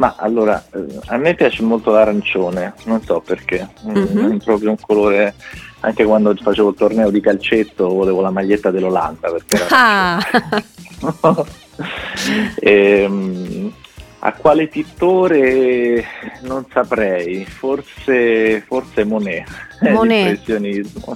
Ma 0.00 0.14
allora, 0.16 0.64
eh, 0.72 0.98
a 1.08 1.18
me 1.18 1.34
piace 1.34 1.62
molto 1.62 1.90
l'arancione, 1.90 2.72
non 2.84 3.02
so 3.02 3.20
perché, 3.20 3.68
mm-hmm. 3.86 4.36
è 4.36 4.42
proprio 4.42 4.70
un 4.70 4.78
colore 4.80 5.34
anche 5.80 6.04
quando 6.04 6.34
facevo 6.34 6.70
il 6.70 6.74
torneo 6.74 7.10
di 7.10 7.20
calcetto 7.20 7.88
volevo 7.88 8.22
la 8.22 8.30
maglietta 8.30 8.70
dell'Olanda 8.70 9.30
perché 9.30 9.56
era 9.56 9.66
ah. 9.70 10.18
e, 12.58 13.02
ehm, 13.04 13.72
a 14.20 14.32
quale 14.32 14.68
pittore 14.68 16.04
non 16.42 16.64
saprei, 16.72 17.44
forse, 17.44 18.62
forse 18.66 19.04
Monet. 19.04 19.48
Monet. 19.80 20.60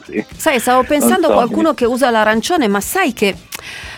Sì. 0.04 0.24
Sai, 0.36 0.58
stavo 0.58 0.82
pensando 0.84 1.26
a 1.26 1.30
so, 1.30 1.34
qualcuno 1.34 1.70
mi... 1.70 1.74
che 1.74 1.86
usa 1.86 2.10
l'arancione, 2.10 2.68
ma 2.68 2.80
sai 2.80 3.12
che 3.12 3.34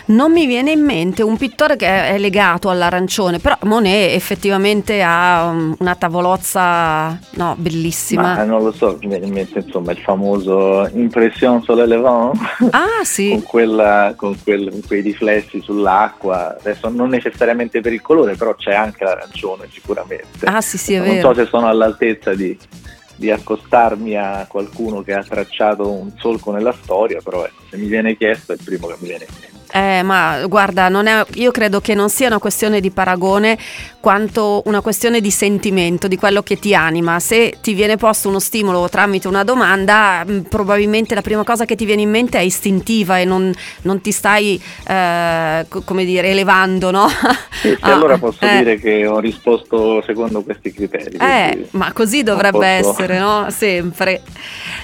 non 0.07 0.31
mi 0.31 0.45
viene 0.45 0.71
in 0.71 0.83
mente 0.83 1.23
un 1.23 1.37
pittore 1.37 1.75
che 1.75 1.87
è 1.87 2.17
legato 2.17 2.69
all'arancione, 2.69 3.39
però 3.39 3.57
Monet 3.63 4.13
effettivamente 4.13 5.01
ha 5.01 5.53
una 5.77 5.95
tavolozza 5.95 7.19
no, 7.31 7.55
bellissima. 7.57 8.35
Ma 8.35 8.43
non 8.43 8.63
lo 8.63 8.71
so, 8.71 8.97
mi 9.01 9.07
viene 9.07 9.25
in 9.25 9.33
mente 9.33 9.59
insomma 9.59 9.91
il 9.91 9.97
famoso 9.99 10.87
Impression 10.93 11.61
sur 11.63 11.75
le 11.75 11.87
levant. 11.87 12.39
Ah 12.71 13.03
sì. 13.03 13.29
con, 13.29 13.43
quella, 13.43 14.13
con, 14.15 14.37
quel, 14.43 14.69
con, 14.69 14.81
quei 14.85 15.01
riflessi 15.01 15.61
sull'acqua, 15.61 16.57
adesso 16.59 16.89
non 16.89 17.09
necessariamente 17.09 17.81
per 17.81 17.93
il 17.93 18.01
colore, 18.01 18.35
però 18.35 18.55
c'è 18.55 18.73
anche 18.73 19.03
l'arancione 19.03 19.67
sicuramente. 19.71 20.45
Ah 20.45 20.61
sì 20.61 20.77
sì 20.77 20.93
è 20.93 20.97
non 20.97 21.07
vero. 21.07 21.27
Non 21.27 21.35
so 21.35 21.41
se 21.41 21.49
sono 21.49 21.67
all'altezza 21.67 22.33
di 22.33 22.57
di 23.17 23.31
accostarmi 23.31 24.15
a 24.15 24.45
qualcuno 24.47 25.01
che 25.01 25.13
ha 25.13 25.23
tracciato 25.23 25.89
un 25.89 26.11
solco 26.17 26.51
nella 26.51 26.71
storia, 26.71 27.19
però 27.23 27.43
ecco, 27.43 27.63
se 27.69 27.77
mi 27.77 27.87
viene 27.87 28.15
chiesto 28.15 28.51
è 28.51 28.55
il 28.55 28.61
primo 28.63 28.85
che 28.85 28.95
mi 28.99 29.07
viene 29.07 29.25
in 29.27 29.35
mente. 29.41 29.56
Eh, 29.77 30.01
ma 30.01 30.43
guarda, 30.47 30.87
è, 30.87 31.25
io 31.35 31.51
credo 31.51 31.79
che 31.79 31.93
non 31.93 32.09
sia 32.09 32.27
una 32.27 32.39
questione 32.39 32.79
di 32.79 32.89
paragone 32.89 33.57
quanto 33.99 34.63
una 34.65 34.81
questione 34.81 35.21
di 35.21 35.29
sentimento, 35.29 36.07
di 36.07 36.17
quello 36.17 36.41
che 36.41 36.57
ti 36.57 36.73
anima. 36.73 37.19
Se 37.19 37.57
ti 37.61 37.73
viene 37.73 37.95
posto 37.95 38.29
uno 38.29 38.39
stimolo 38.39 38.89
tramite 38.89 39.27
una 39.27 39.43
domanda, 39.43 40.25
mm, 40.27 40.39
probabilmente 40.43 41.13
la 41.13 41.21
prima 41.21 41.43
cosa 41.43 41.65
che 41.65 41.75
ti 41.75 41.85
viene 41.85 42.01
in 42.01 42.09
mente 42.09 42.39
è 42.39 42.41
istintiva 42.41 43.19
e 43.19 43.25
non, 43.25 43.53
non 43.81 44.01
ti 44.01 44.11
stai, 44.11 44.59
eh, 44.87 45.65
come 45.67 46.05
dire, 46.05 46.29
elevando, 46.29 46.89
no? 46.89 47.07
Sì, 47.51 47.75
ah, 47.81 47.93
allora 47.93 48.17
posso 48.17 48.45
eh. 48.45 48.57
dire 48.57 48.79
che 48.79 49.05
ho 49.05 49.19
risposto 49.19 50.01
secondo 50.03 50.41
questi 50.41 50.73
criteri. 50.73 51.17
Eh, 51.17 51.67
ma 51.71 51.91
così 51.91 52.23
dovrebbe 52.23 52.79
posso... 52.81 52.91
essere, 52.91 53.19
no? 53.19 53.47
Sempre. 53.49 54.21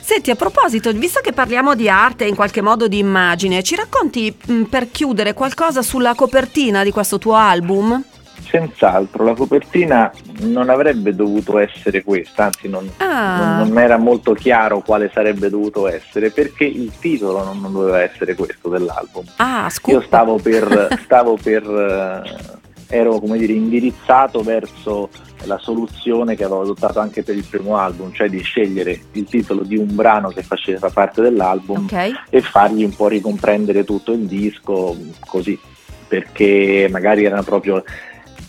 Senti, 0.01 0.29
a 0.29 0.35
proposito, 0.35 0.91
visto 0.91 1.21
che 1.21 1.31
parliamo 1.31 1.73
di 1.75 1.89
arte 1.89 2.25
e 2.25 2.27
in 2.27 2.35
qualche 2.35 2.61
modo 2.61 2.87
di 2.87 2.97
immagine, 2.97 3.63
ci 3.63 3.75
racconti 3.75 4.35
mm, 4.51 4.63
per 4.63 4.82
chiudere 4.91 5.33
qualcosa 5.33 5.81
sulla 5.81 6.13
copertina 6.15 6.83
di 6.83 6.91
questo 6.91 7.17
tuo 7.17 7.35
album? 7.35 8.03
Senz'altro, 8.49 9.23
la 9.23 9.33
copertina 9.33 10.11
non 10.41 10.69
avrebbe 10.69 11.15
dovuto 11.15 11.57
essere 11.57 12.03
questa, 12.03 12.45
anzi 12.45 12.67
non, 12.67 12.87
ah. 12.97 13.57
non, 13.57 13.67
non 13.69 13.79
era 13.79 13.97
molto 13.97 14.33
chiaro 14.33 14.81
quale 14.81 15.09
sarebbe 15.13 15.49
dovuto 15.49 15.87
essere, 15.87 16.29
perché 16.29 16.65
il 16.65 16.91
titolo 16.99 17.43
non, 17.43 17.61
non 17.61 17.71
doveva 17.71 18.01
essere 18.01 18.35
questo 18.35 18.69
dell'album. 18.69 19.23
Ah, 19.37 19.71
Io 19.85 20.01
stavo 20.01 20.37
per, 20.37 20.99
stavo 21.03 21.37
per 21.41 21.63
eh, 21.63 22.61
ero 22.93 23.19
come 23.19 23.39
dire 23.39 23.53
indirizzato 23.53 24.43
verso 24.43 25.09
la 25.45 25.57
soluzione 25.57 26.35
che 26.35 26.43
avevo 26.43 26.61
adottato 26.61 26.99
anche 26.99 27.23
per 27.23 27.35
il 27.35 27.43
primo 27.43 27.75
album, 27.75 28.13
cioè 28.13 28.29
di 28.29 28.39
scegliere 28.41 28.99
il 29.13 29.23
titolo 29.25 29.63
di 29.63 29.77
un 29.77 29.95
brano 29.95 30.29
che 30.29 30.43
faceva 30.43 30.89
parte 30.89 31.21
dell'album 31.21 31.85
okay. 31.85 32.13
e 32.29 32.41
fargli 32.41 32.83
un 32.83 32.95
po' 32.95 33.07
ricomprendere 33.07 33.83
tutto 33.83 34.11
il 34.11 34.27
disco 34.27 34.95
così, 35.25 35.59
perché 36.07 36.87
magari 36.91 37.25
erano 37.25 37.41
proprio 37.41 37.83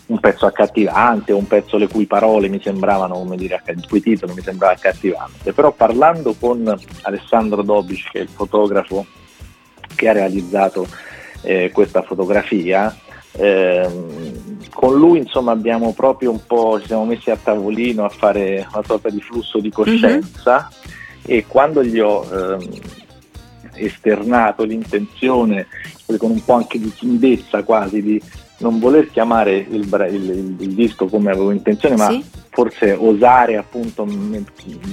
un 0.07 0.19
pezzo 0.19 0.45
accattivante, 0.45 1.33
un 1.33 1.47
pezzo 1.47 1.77
le 1.77 1.87
cui 1.87 2.05
parole 2.05 2.47
mi 2.47 2.61
sembravano, 2.61 3.15
come 3.15 3.37
dire, 3.37 3.59
il 3.65 3.87
cui 3.87 3.99
titolo 3.99 4.35
mi 4.35 4.41
sembrava 4.41 4.73
accattivante. 4.73 5.53
Però 5.53 5.71
parlando 5.71 6.35
con 6.39 6.71
Alessandro 7.01 7.63
Dobic, 7.63 8.11
che 8.11 8.19
è 8.19 8.21
il 8.21 8.29
fotografo 8.29 9.07
che 9.95 10.07
ha 10.07 10.13
realizzato 10.13 10.85
eh, 11.41 11.71
questa 11.73 12.03
fotografia, 12.03 12.95
eh, 13.37 13.89
con 14.73 14.97
lui 14.97 15.19
insomma 15.19 15.51
abbiamo 15.51 15.93
proprio 15.93 16.31
un 16.31 16.45
po', 16.45 16.79
ci 16.79 16.87
siamo 16.87 17.05
messi 17.05 17.31
a 17.31 17.37
tavolino 17.41 18.03
a 18.03 18.09
fare 18.09 18.67
una 18.71 18.83
sorta 18.85 19.09
di 19.09 19.21
flusso 19.21 19.59
di 19.59 19.71
coscienza 19.71 20.69
mm-hmm. 20.69 21.37
e 21.37 21.45
quando 21.47 21.83
gli 21.83 21.99
ho 21.99 22.25
eh, 22.29 22.81
esternato 23.75 24.63
l'intenzione, 24.63 25.67
con 26.17 26.31
un 26.31 26.43
po' 26.43 26.53
anche 26.53 26.79
di 26.79 26.93
timidezza 26.93 27.63
quasi, 27.63 28.01
di 28.01 28.21
non 28.57 28.79
voler 28.79 29.09
chiamare 29.09 29.55
il, 29.55 29.83
il, 29.83 30.13
il, 30.13 30.55
il 30.59 30.73
disco 30.73 31.07
come 31.07 31.31
avevo 31.31 31.51
intenzione, 31.51 31.95
ma 31.95 32.09
sì. 32.09 32.23
forse 32.49 32.93
osare 32.93 33.57
appunto 33.57 34.07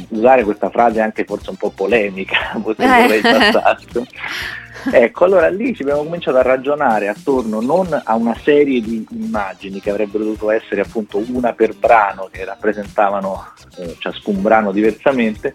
usare 0.08 0.42
questa 0.42 0.70
frase 0.70 1.00
anche 1.00 1.24
forse 1.24 1.50
un 1.50 1.56
po' 1.56 1.70
polemica, 1.70 2.36
potrei 2.62 3.20
eh. 3.20 5.04
ecco, 5.04 5.24
allora 5.24 5.48
lì 5.48 5.74
ci 5.74 5.82
abbiamo 5.82 6.02
cominciato 6.02 6.38
a 6.38 6.42
ragionare 6.42 7.06
attorno 7.06 7.60
non 7.60 7.86
a 8.02 8.14
una 8.16 8.36
serie 8.42 8.80
di 8.80 9.06
immagini 9.10 9.80
che 9.80 9.90
avrebbero 9.90 10.24
dovuto 10.24 10.50
essere 10.50 10.80
appunto 10.80 11.22
una 11.28 11.52
per 11.52 11.74
brano 11.76 12.28
che 12.32 12.44
rappresentavano 12.44 13.52
eh, 13.78 13.94
ciascun 13.98 14.42
brano 14.42 14.72
diversamente, 14.72 15.54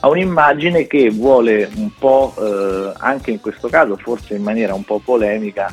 a 0.00 0.08
un'immagine 0.08 0.86
che 0.86 1.10
vuole 1.10 1.68
un 1.74 1.90
po' 1.98 2.32
eh, 2.38 2.92
anche 2.98 3.32
in 3.32 3.40
questo 3.40 3.68
caso, 3.68 3.96
forse 3.96 4.34
in 4.34 4.42
maniera 4.42 4.72
un 4.72 4.84
po' 4.84 5.00
polemica, 5.04 5.70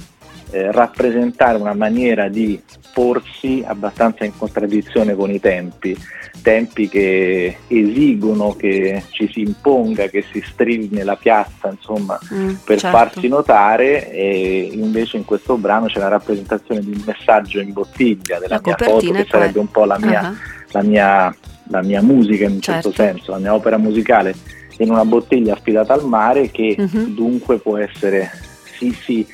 eh, 0.51 0.71
rappresentare 0.71 1.57
una 1.57 1.73
maniera 1.73 2.29
di 2.29 2.61
porsi 2.93 3.63
abbastanza 3.65 4.25
in 4.25 4.35
contraddizione 4.35 5.13
con 5.15 5.29
i 5.29 5.39
tempi, 5.39 5.95
tempi 6.41 6.87
che 6.89 7.57
esigono 7.67 8.55
che 8.55 9.03
ci 9.09 9.29
si 9.31 9.41
imponga, 9.41 10.07
che 10.07 10.23
si 10.31 10.41
strilli 10.41 10.89
nella 10.91 11.15
piazza, 11.15 11.69
insomma, 11.69 12.17
mm, 12.33 12.55
per 12.65 12.79
certo. 12.79 12.97
farsi 12.97 13.27
notare 13.27 14.09
e 14.11 14.69
invece 14.71 15.17
in 15.17 15.25
questo 15.25 15.57
brano 15.57 15.87
c'è 15.87 15.99
la 15.99 16.07
rappresentazione 16.07 16.81
di 16.81 16.91
un 16.91 17.03
messaggio 17.05 17.59
in 17.59 17.73
bottiglia 17.73 18.39
della 18.39 18.55
la 18.55 18.61
mia 18.63 18.77
foto 18.77 19.11
che 19.11 19.27
sarebbe 19.29 19.59
un 19.59 19.69
po' 19.69 19.85
la 19.85 19.99
mia, 19.99 20.21
uh-huh. 20.21 20.35
la 20.71 20.81
mia, 20.81 21.35
la 21.67 21.83
mia 21.83 22.01
musica 22.01 22.45
in 22.45 22.53
un 22.53 22.61
certo. 22.61 22.91
certo 22.91 23.03
senso, 23.03 23.31
la 23.31 23.39
mia 23.39 23.53
opera 23.53 23.77
musicale 23.77 24.33
in 24.79 24.91
una 24.91 25.05
bottiglia 25.05 25.53
affidata 25.53 25.93
al 25.93 26.05
mare 26.05 26.49
che 26.51 26.75
uh-huh. 26.77 27.13
dunque 27.13 27.57
può 27.57 27.77
essere 27.77 28.31
sì 28.77 28.91
sì 28.91 29.27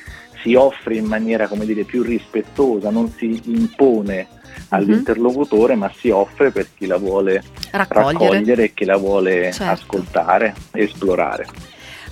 si 0.44 0.54
offre 0.54 0.96
in 0.96 1.06
maniera 1.06 1.48
come 1.48 1.64
dire, 1.64 1.84
più 1.84 2.02
rispettosa, 2.02 2.90
non 2.90 3.10
si 3.16 3.40
impone 3.46 4.28
all'interlocutore, 4.68 5.72
mm-hmm. 5.72 5.82
ma 5.82 5.92
si 5.96 6.10
offre 6.10 6.50
per 6.50 6.68
chi 6.76 6.86
la 6.86 6.98
vuole 6.98 7.42
raccogliere, 7.70 8.12
raccogliere 8.12 8.64
e 8.64 8.74
chi 8.74 8.84
la 8.84 8.98
vuole 8.98 9.50
certo. 9.52 9.72
ascoltare, 9.72 10.54
esplorare. 10.72 11.46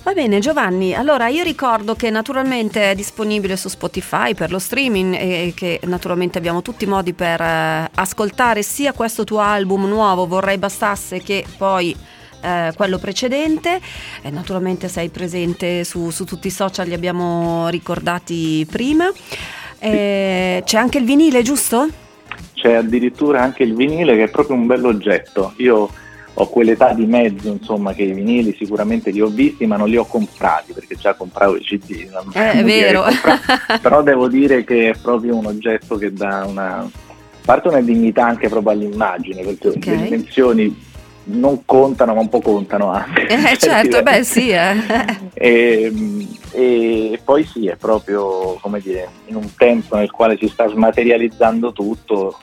Va 0.01 0.11
bene 0.11 0.39
Giovanni, 0.39 0.93
allora 0.93 1.29
io 1.29 1.43
ricordo 1.43 1.95
che 1.95 2.09
naturalmente 2.09 2.91
è 2.91 2.95
disponibile 2.95 3.55
su 3.55 3.69
Spotify 3.69 4.33
per 4.33 4.51
lo 4.51 4.59
streaming 4.59 5.13
e 5.13 5.53
che 5.55 5.79
naturalmente 5.83 6.37
abbiamo 6.37 6.61
tutti 6.61 6.83
i 6.83 6.87
modi 6.87 7.13
per 7.13 7.39
eh, 7.39 7.89
ascoltare 7.93 8.63
sia 8.63 8.91
questo 8.91 9.23
tuo 9.23 9.39
album 9.39 9.87
nuovo, 9.87 10.27
vorrei 10.27 10.57
bastasse 10.57 11.21
che 11.23 11.45
poi 11.55 11.95
eh, 12.43 12.73
quello 12.75 12.99
precedente. 12.99 13.79
Eh, 14.21 14.29
naturalmente 14.29 14.89
sei 14.89 15.09
presente 15.09 15.83
su, 15.83 16.09
su, 16.09 16.25
tutti 16.25 16.47
i 16.47 16.51
social, 16.51 16.87
li 16.87 16.93
abbiamo 16.93 17.69
ricordati 17.69 18.67
prima. 18.69 19.09
Eh, 19.79 20.61
c'è 20.65 20.77
anche 20.77 20.97
il 20.97 21.05
vinile, 21.05 21.41
giusto? 21.41 21.87
C'è 22.53 22.73
addirittura 22.73 23.41
anche 23.41 23.63
il 23.63 23.75
vinile 23.75 24.15
che 24.15 24.23
è 24.23 24.29
proprio 24.29 24.55
un 24.55 24.65
bell'oggetto. 24.65 25.53
Io 25.57 25.89
ho 26.35 26.49
quell'età 26.49 26.93
di 26.93 27.05
mezzo, 27.05 27.49
insomma, 27.49 27.93
che 27.93 28.03
i 28.03 28.11
vinili 28.11 28.55
sicuramente 28.57 29.11
li 29.11 29.21
ho 29.21 29.27
visti, 29.27 29.65
ma 29.65 29.77
non 29.77 29.87
li 29.87 29.97
ho 29.97 30.05
comprati 30.05 30.73
perché 30.73 30.95
già 30.95 31.13
compravo 31.13 31.57
i 31.57 31.61
CD. 31.61 32.09
Eh, 32.33 32.51
è 32.51 32.63
vero. 32.63 33.03
Però 33.81 34.01
devo 34.01 34.27
dire 34.27 34.63
che 34.63 34.89
è 34.89 34.95
proprio 34.99 35.35
un 35.35 35.45
oggetto 35.45 35.95
che 35.95 36.11
dà 36.11 36.45
una, 36.47 36.89
parte 37.45 37.67
una 37.67 37.81
dignità 37.81 38.25
anche 38.25 38.49
proprio 38.49 38.71
all'immagine, 38.71 39.43
perché 39.43 39.67
okay. 39.69 39.95
le 39.95 40.03
dimensioni 40.03 40.91
non 41.25 41.63
contano 41.65 42.13
ma 42.13 42.21
un 42.21 42.29
po' 42.29 42.41
contano 42.41 42.91
anche. 42.91 43.27
Eh, 43.27 43.57
certo, 43.57 44.01
beh 44.01 44.23
sì. 44.23 44.49
Eh. 44.49 44.75
e, 45.33 45.91
e, 46.51 47.19
poi 47.23 47.43
sì, 47.45 47.67
è 47.67 47.75
proprio 47.75 48.57
come 48.61 48.79
dire, 48.79 49.07
in 49.25 49.35
un 49.35 49.49
tempo 49.55 49.95
nel 49.95 50.11
quale 50.11 50.37
si 50.37 50.47
sta 50.47 50.67
smaterializzando 50.67 51.71
tutto, 51.71 52.39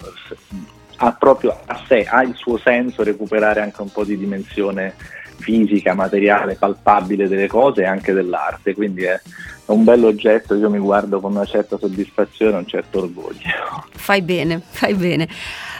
ha 0.96 1.12
proprio 1.12 1.58
a 1.66 1.82
sé, 1.86 2.04
ha 2.04 2.22
il 2.22 2.34
suo 2.34 2.58
senso 2.58 3.02
recuperare 3.02 3.60
anche 3.60 3.82
un 3.82 3.90
po' 3.90 4.04
di 4.04 4.16
dimensione 4.16 4.94
fisica, 5.41 5.95
materiale, 5.95 6.55
palpabile 6.55 7.28
delle 7.28 7.49
cose 7.49 7.82
e 7.82 7.86
anche 7.86 8.12
dell'arte, 8.12 8.74
quindi 8.74 9.05
è 9.05 9.20
un 9.66 9.84
bello 9.84 10.09
oggetto, 10.09 10.55
io 10.55 10.70
mi 10.70 10.78
guardo 10.78 11.20
con 11.20 11.32
una 11.32 11.45
certa 11.45 11.78
soddisfazione 11.78 12.57
un 12.57 12.66
certo 12.66 12.99
orgoglio. 12.99 13.84
Fai 13.93 14.22
bene, 14.22 14.61
fai 14.68 14.95
bene. 14.95 15.28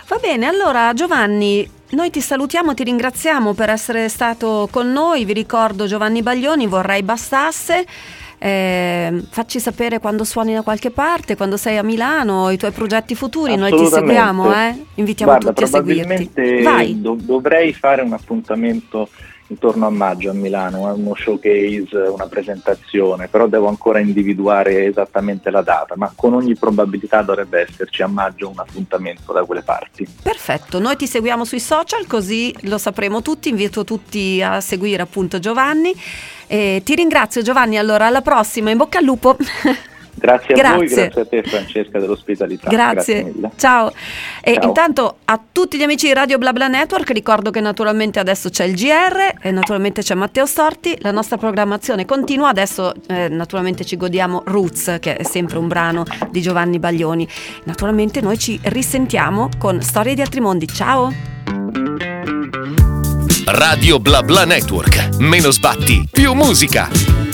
Va 0.09 0.19
bene, 0.21 0.47
allora 0.47 0.93
Giovanni, 0.93 1.69
noi 1.91 2.11
ti 2.11 2.21
salutiamo, 2.21 2.75
ti 2.75 2.85
ringraziamo 2.85 3.53
per 3.55 3.71
essere 3.71 4.09
stato 4.09 4.69
con 4.71 4.91
noi, 4.91 5.25
vi 5.25 5.33
ricordo 5.33 5.87
Giovanni 5.87 6.23
Baglioni, 6.23 6.67
vorrei 6.67 7.03
bastasse. 7.03 7.85
Eh, 8.43 9.23
facci 9.29 9.61
sapere 9.61 9.99
quando 9.99 10.25
suoni 10.25 10.55
da 10.55 10.63
qualche 10.63 10.91
parte, 10.91 11.37
quando 11.37 11.59
sei 11.59 11.77
a 11.77 11.83
Milano, 11.83 12.51
i 12.51 12.57
tuoi 12.57 12.71
progetti 12.71 13.15
futuri, 13.15 13.55
noi 13.55 13.71
ti 13.71 13.87
seguiamo, 13.87 14.55
eh? 14.55 14.83
invitiamo 14.95 15.33
Guarda, 15.33 15.53
tutti 15.53 15.65
a 15.65 15.67
seguirti. 15.67 16.63
Vai. 16.63 17.01
Do- 17.01 17.19
dovrei 17.21 17.75
fare 17.75 18.01
un 18.01 18.15
appuntamento 18.15 19.11
intorno 19.51 19.86
a 19.86 19.90
maggio 19.90 20.30
a 20.30 20.32
Milano, 20.32 20.92
uno 20.94 21.14
showcase, 21.14 21.96
una 21.96 22.26
presentazione, 22.26 23.28
però 23.28 23.46
devo 23.46 23.68
ancora 23.68 23.98
individuare 23.98 24.86
esattamente 24.86 25.51
la 25.51 25.62
data, 25.62 25.94
ma 25.96 26.12
con 26.14 26.34
ogni 26.34 26.55
probabilità 26.55 27.22
dovrebbe 27.22 27.66
esserci 27.68 28.03
a 28.03 28.07
maggio 28.07 28.48
un 28.48 28.59
appuntamento 28.59 29.32
da 29.32 29.44
quelle 29.44 29.62
parti. 29.62 30.07
Perfetto, 30.22 30.78
noi 30.78 30.96
ti 30.96 31.07
seguiamo 31.07 31.44
sui 31.44 31.61
social 31.61 32.07
così 32.07 32.55
lo 32.62 32.78
sapremo 32.78 33.22
tutti, 33.22 33.48
invito 33.48 33.84
tutti 33.84 34.40
a 34.42 34.61
seguire 34.61 35.03
appunto 35.03 35.38
Giovanni. 35.38 35.92
E 36.46 36.82
ti 36.84 36.94
ringrazio 36.94 37.42
Giovanni, 37.42 37.78
allora 37.78 38.07
alla 38.07 38.22
prossima, 38.22 38.70
in 38.70 38.76
bocca 38.76 38.98
al 38.98 39.05
lupo. 39.05 39.36
Grazie 40.21 40.55
a 40.55 40.57
grazie. 40.57 40.77
voi, 40.77 40.87
grazie 40.89 41.21
a 41.23 41.27
te 41.27 41.43
Francesca 41.43 41.99
dell'ospitalità. 41.99 42.68
Grazie, 42.68 43.33
grazie 43.35 43.51
Ciao. 43.57 43.93
E 44.43 44.55
Ciao. 44.55 44.64
intanto 44.64 45.16
a 45.25 45.41
tutti 45.51 45.79
gli 45.79 45.83
amici 45.83 46.07
di 46.07 46.12
Radio 46.12 46.37
BlaBla 46.37 46.68
Network 46.68 47.11
ricordo 47.11 47.51
che 47.51 47.61
naturalmente 47.61 48.18
adesso 48.18 48.51
c'è 48.51 48.64
il 48.64 48.75
GR 48.75 49.37
e 49.41 49.51
naturalmente 49.51 50.03
c'è 50.03 50.14
Matteo 50.14 50.45
Storti, 50.45 50.97
la 51.01 51.11
nostra 51.11 51.39
programmazione 51.39 52.05
continua, 52.05 52.49
adesso 52.49 52.93
eh, 53.09 53.29
naturalmente 53.29 53.85
ci 53.85 53.97
godiamo 53.97 54.43
Roots 54.45 54.99
che 55.01 55.16
è 55.16 55.23
sempre 55.23 55.59
un 55.59 55.68
brano 55.68 56.05
di 56.31 56.43
Giovanni 56.43 56.79
Baglioni. 56.79 57.27
Naturalmente 57.64 58.21
noi 58.21 58.39
ci 58.39 58.61
risentiamo 58.64 59.49
con 59.59 59.81
Storie 59.81 60.14
di 60.14 60.21
altri 60.21 60.41
mondi. 60.41 60.66
Ciao! 60.68 61.12
Radio 63.47 63.99
BlaBla 63.99 64.45
Network, 64.45 65.16
meno 65.18 65.51
sbatti, 65.51 66.07
più 66.11 66.35
musica. 66.35 67.30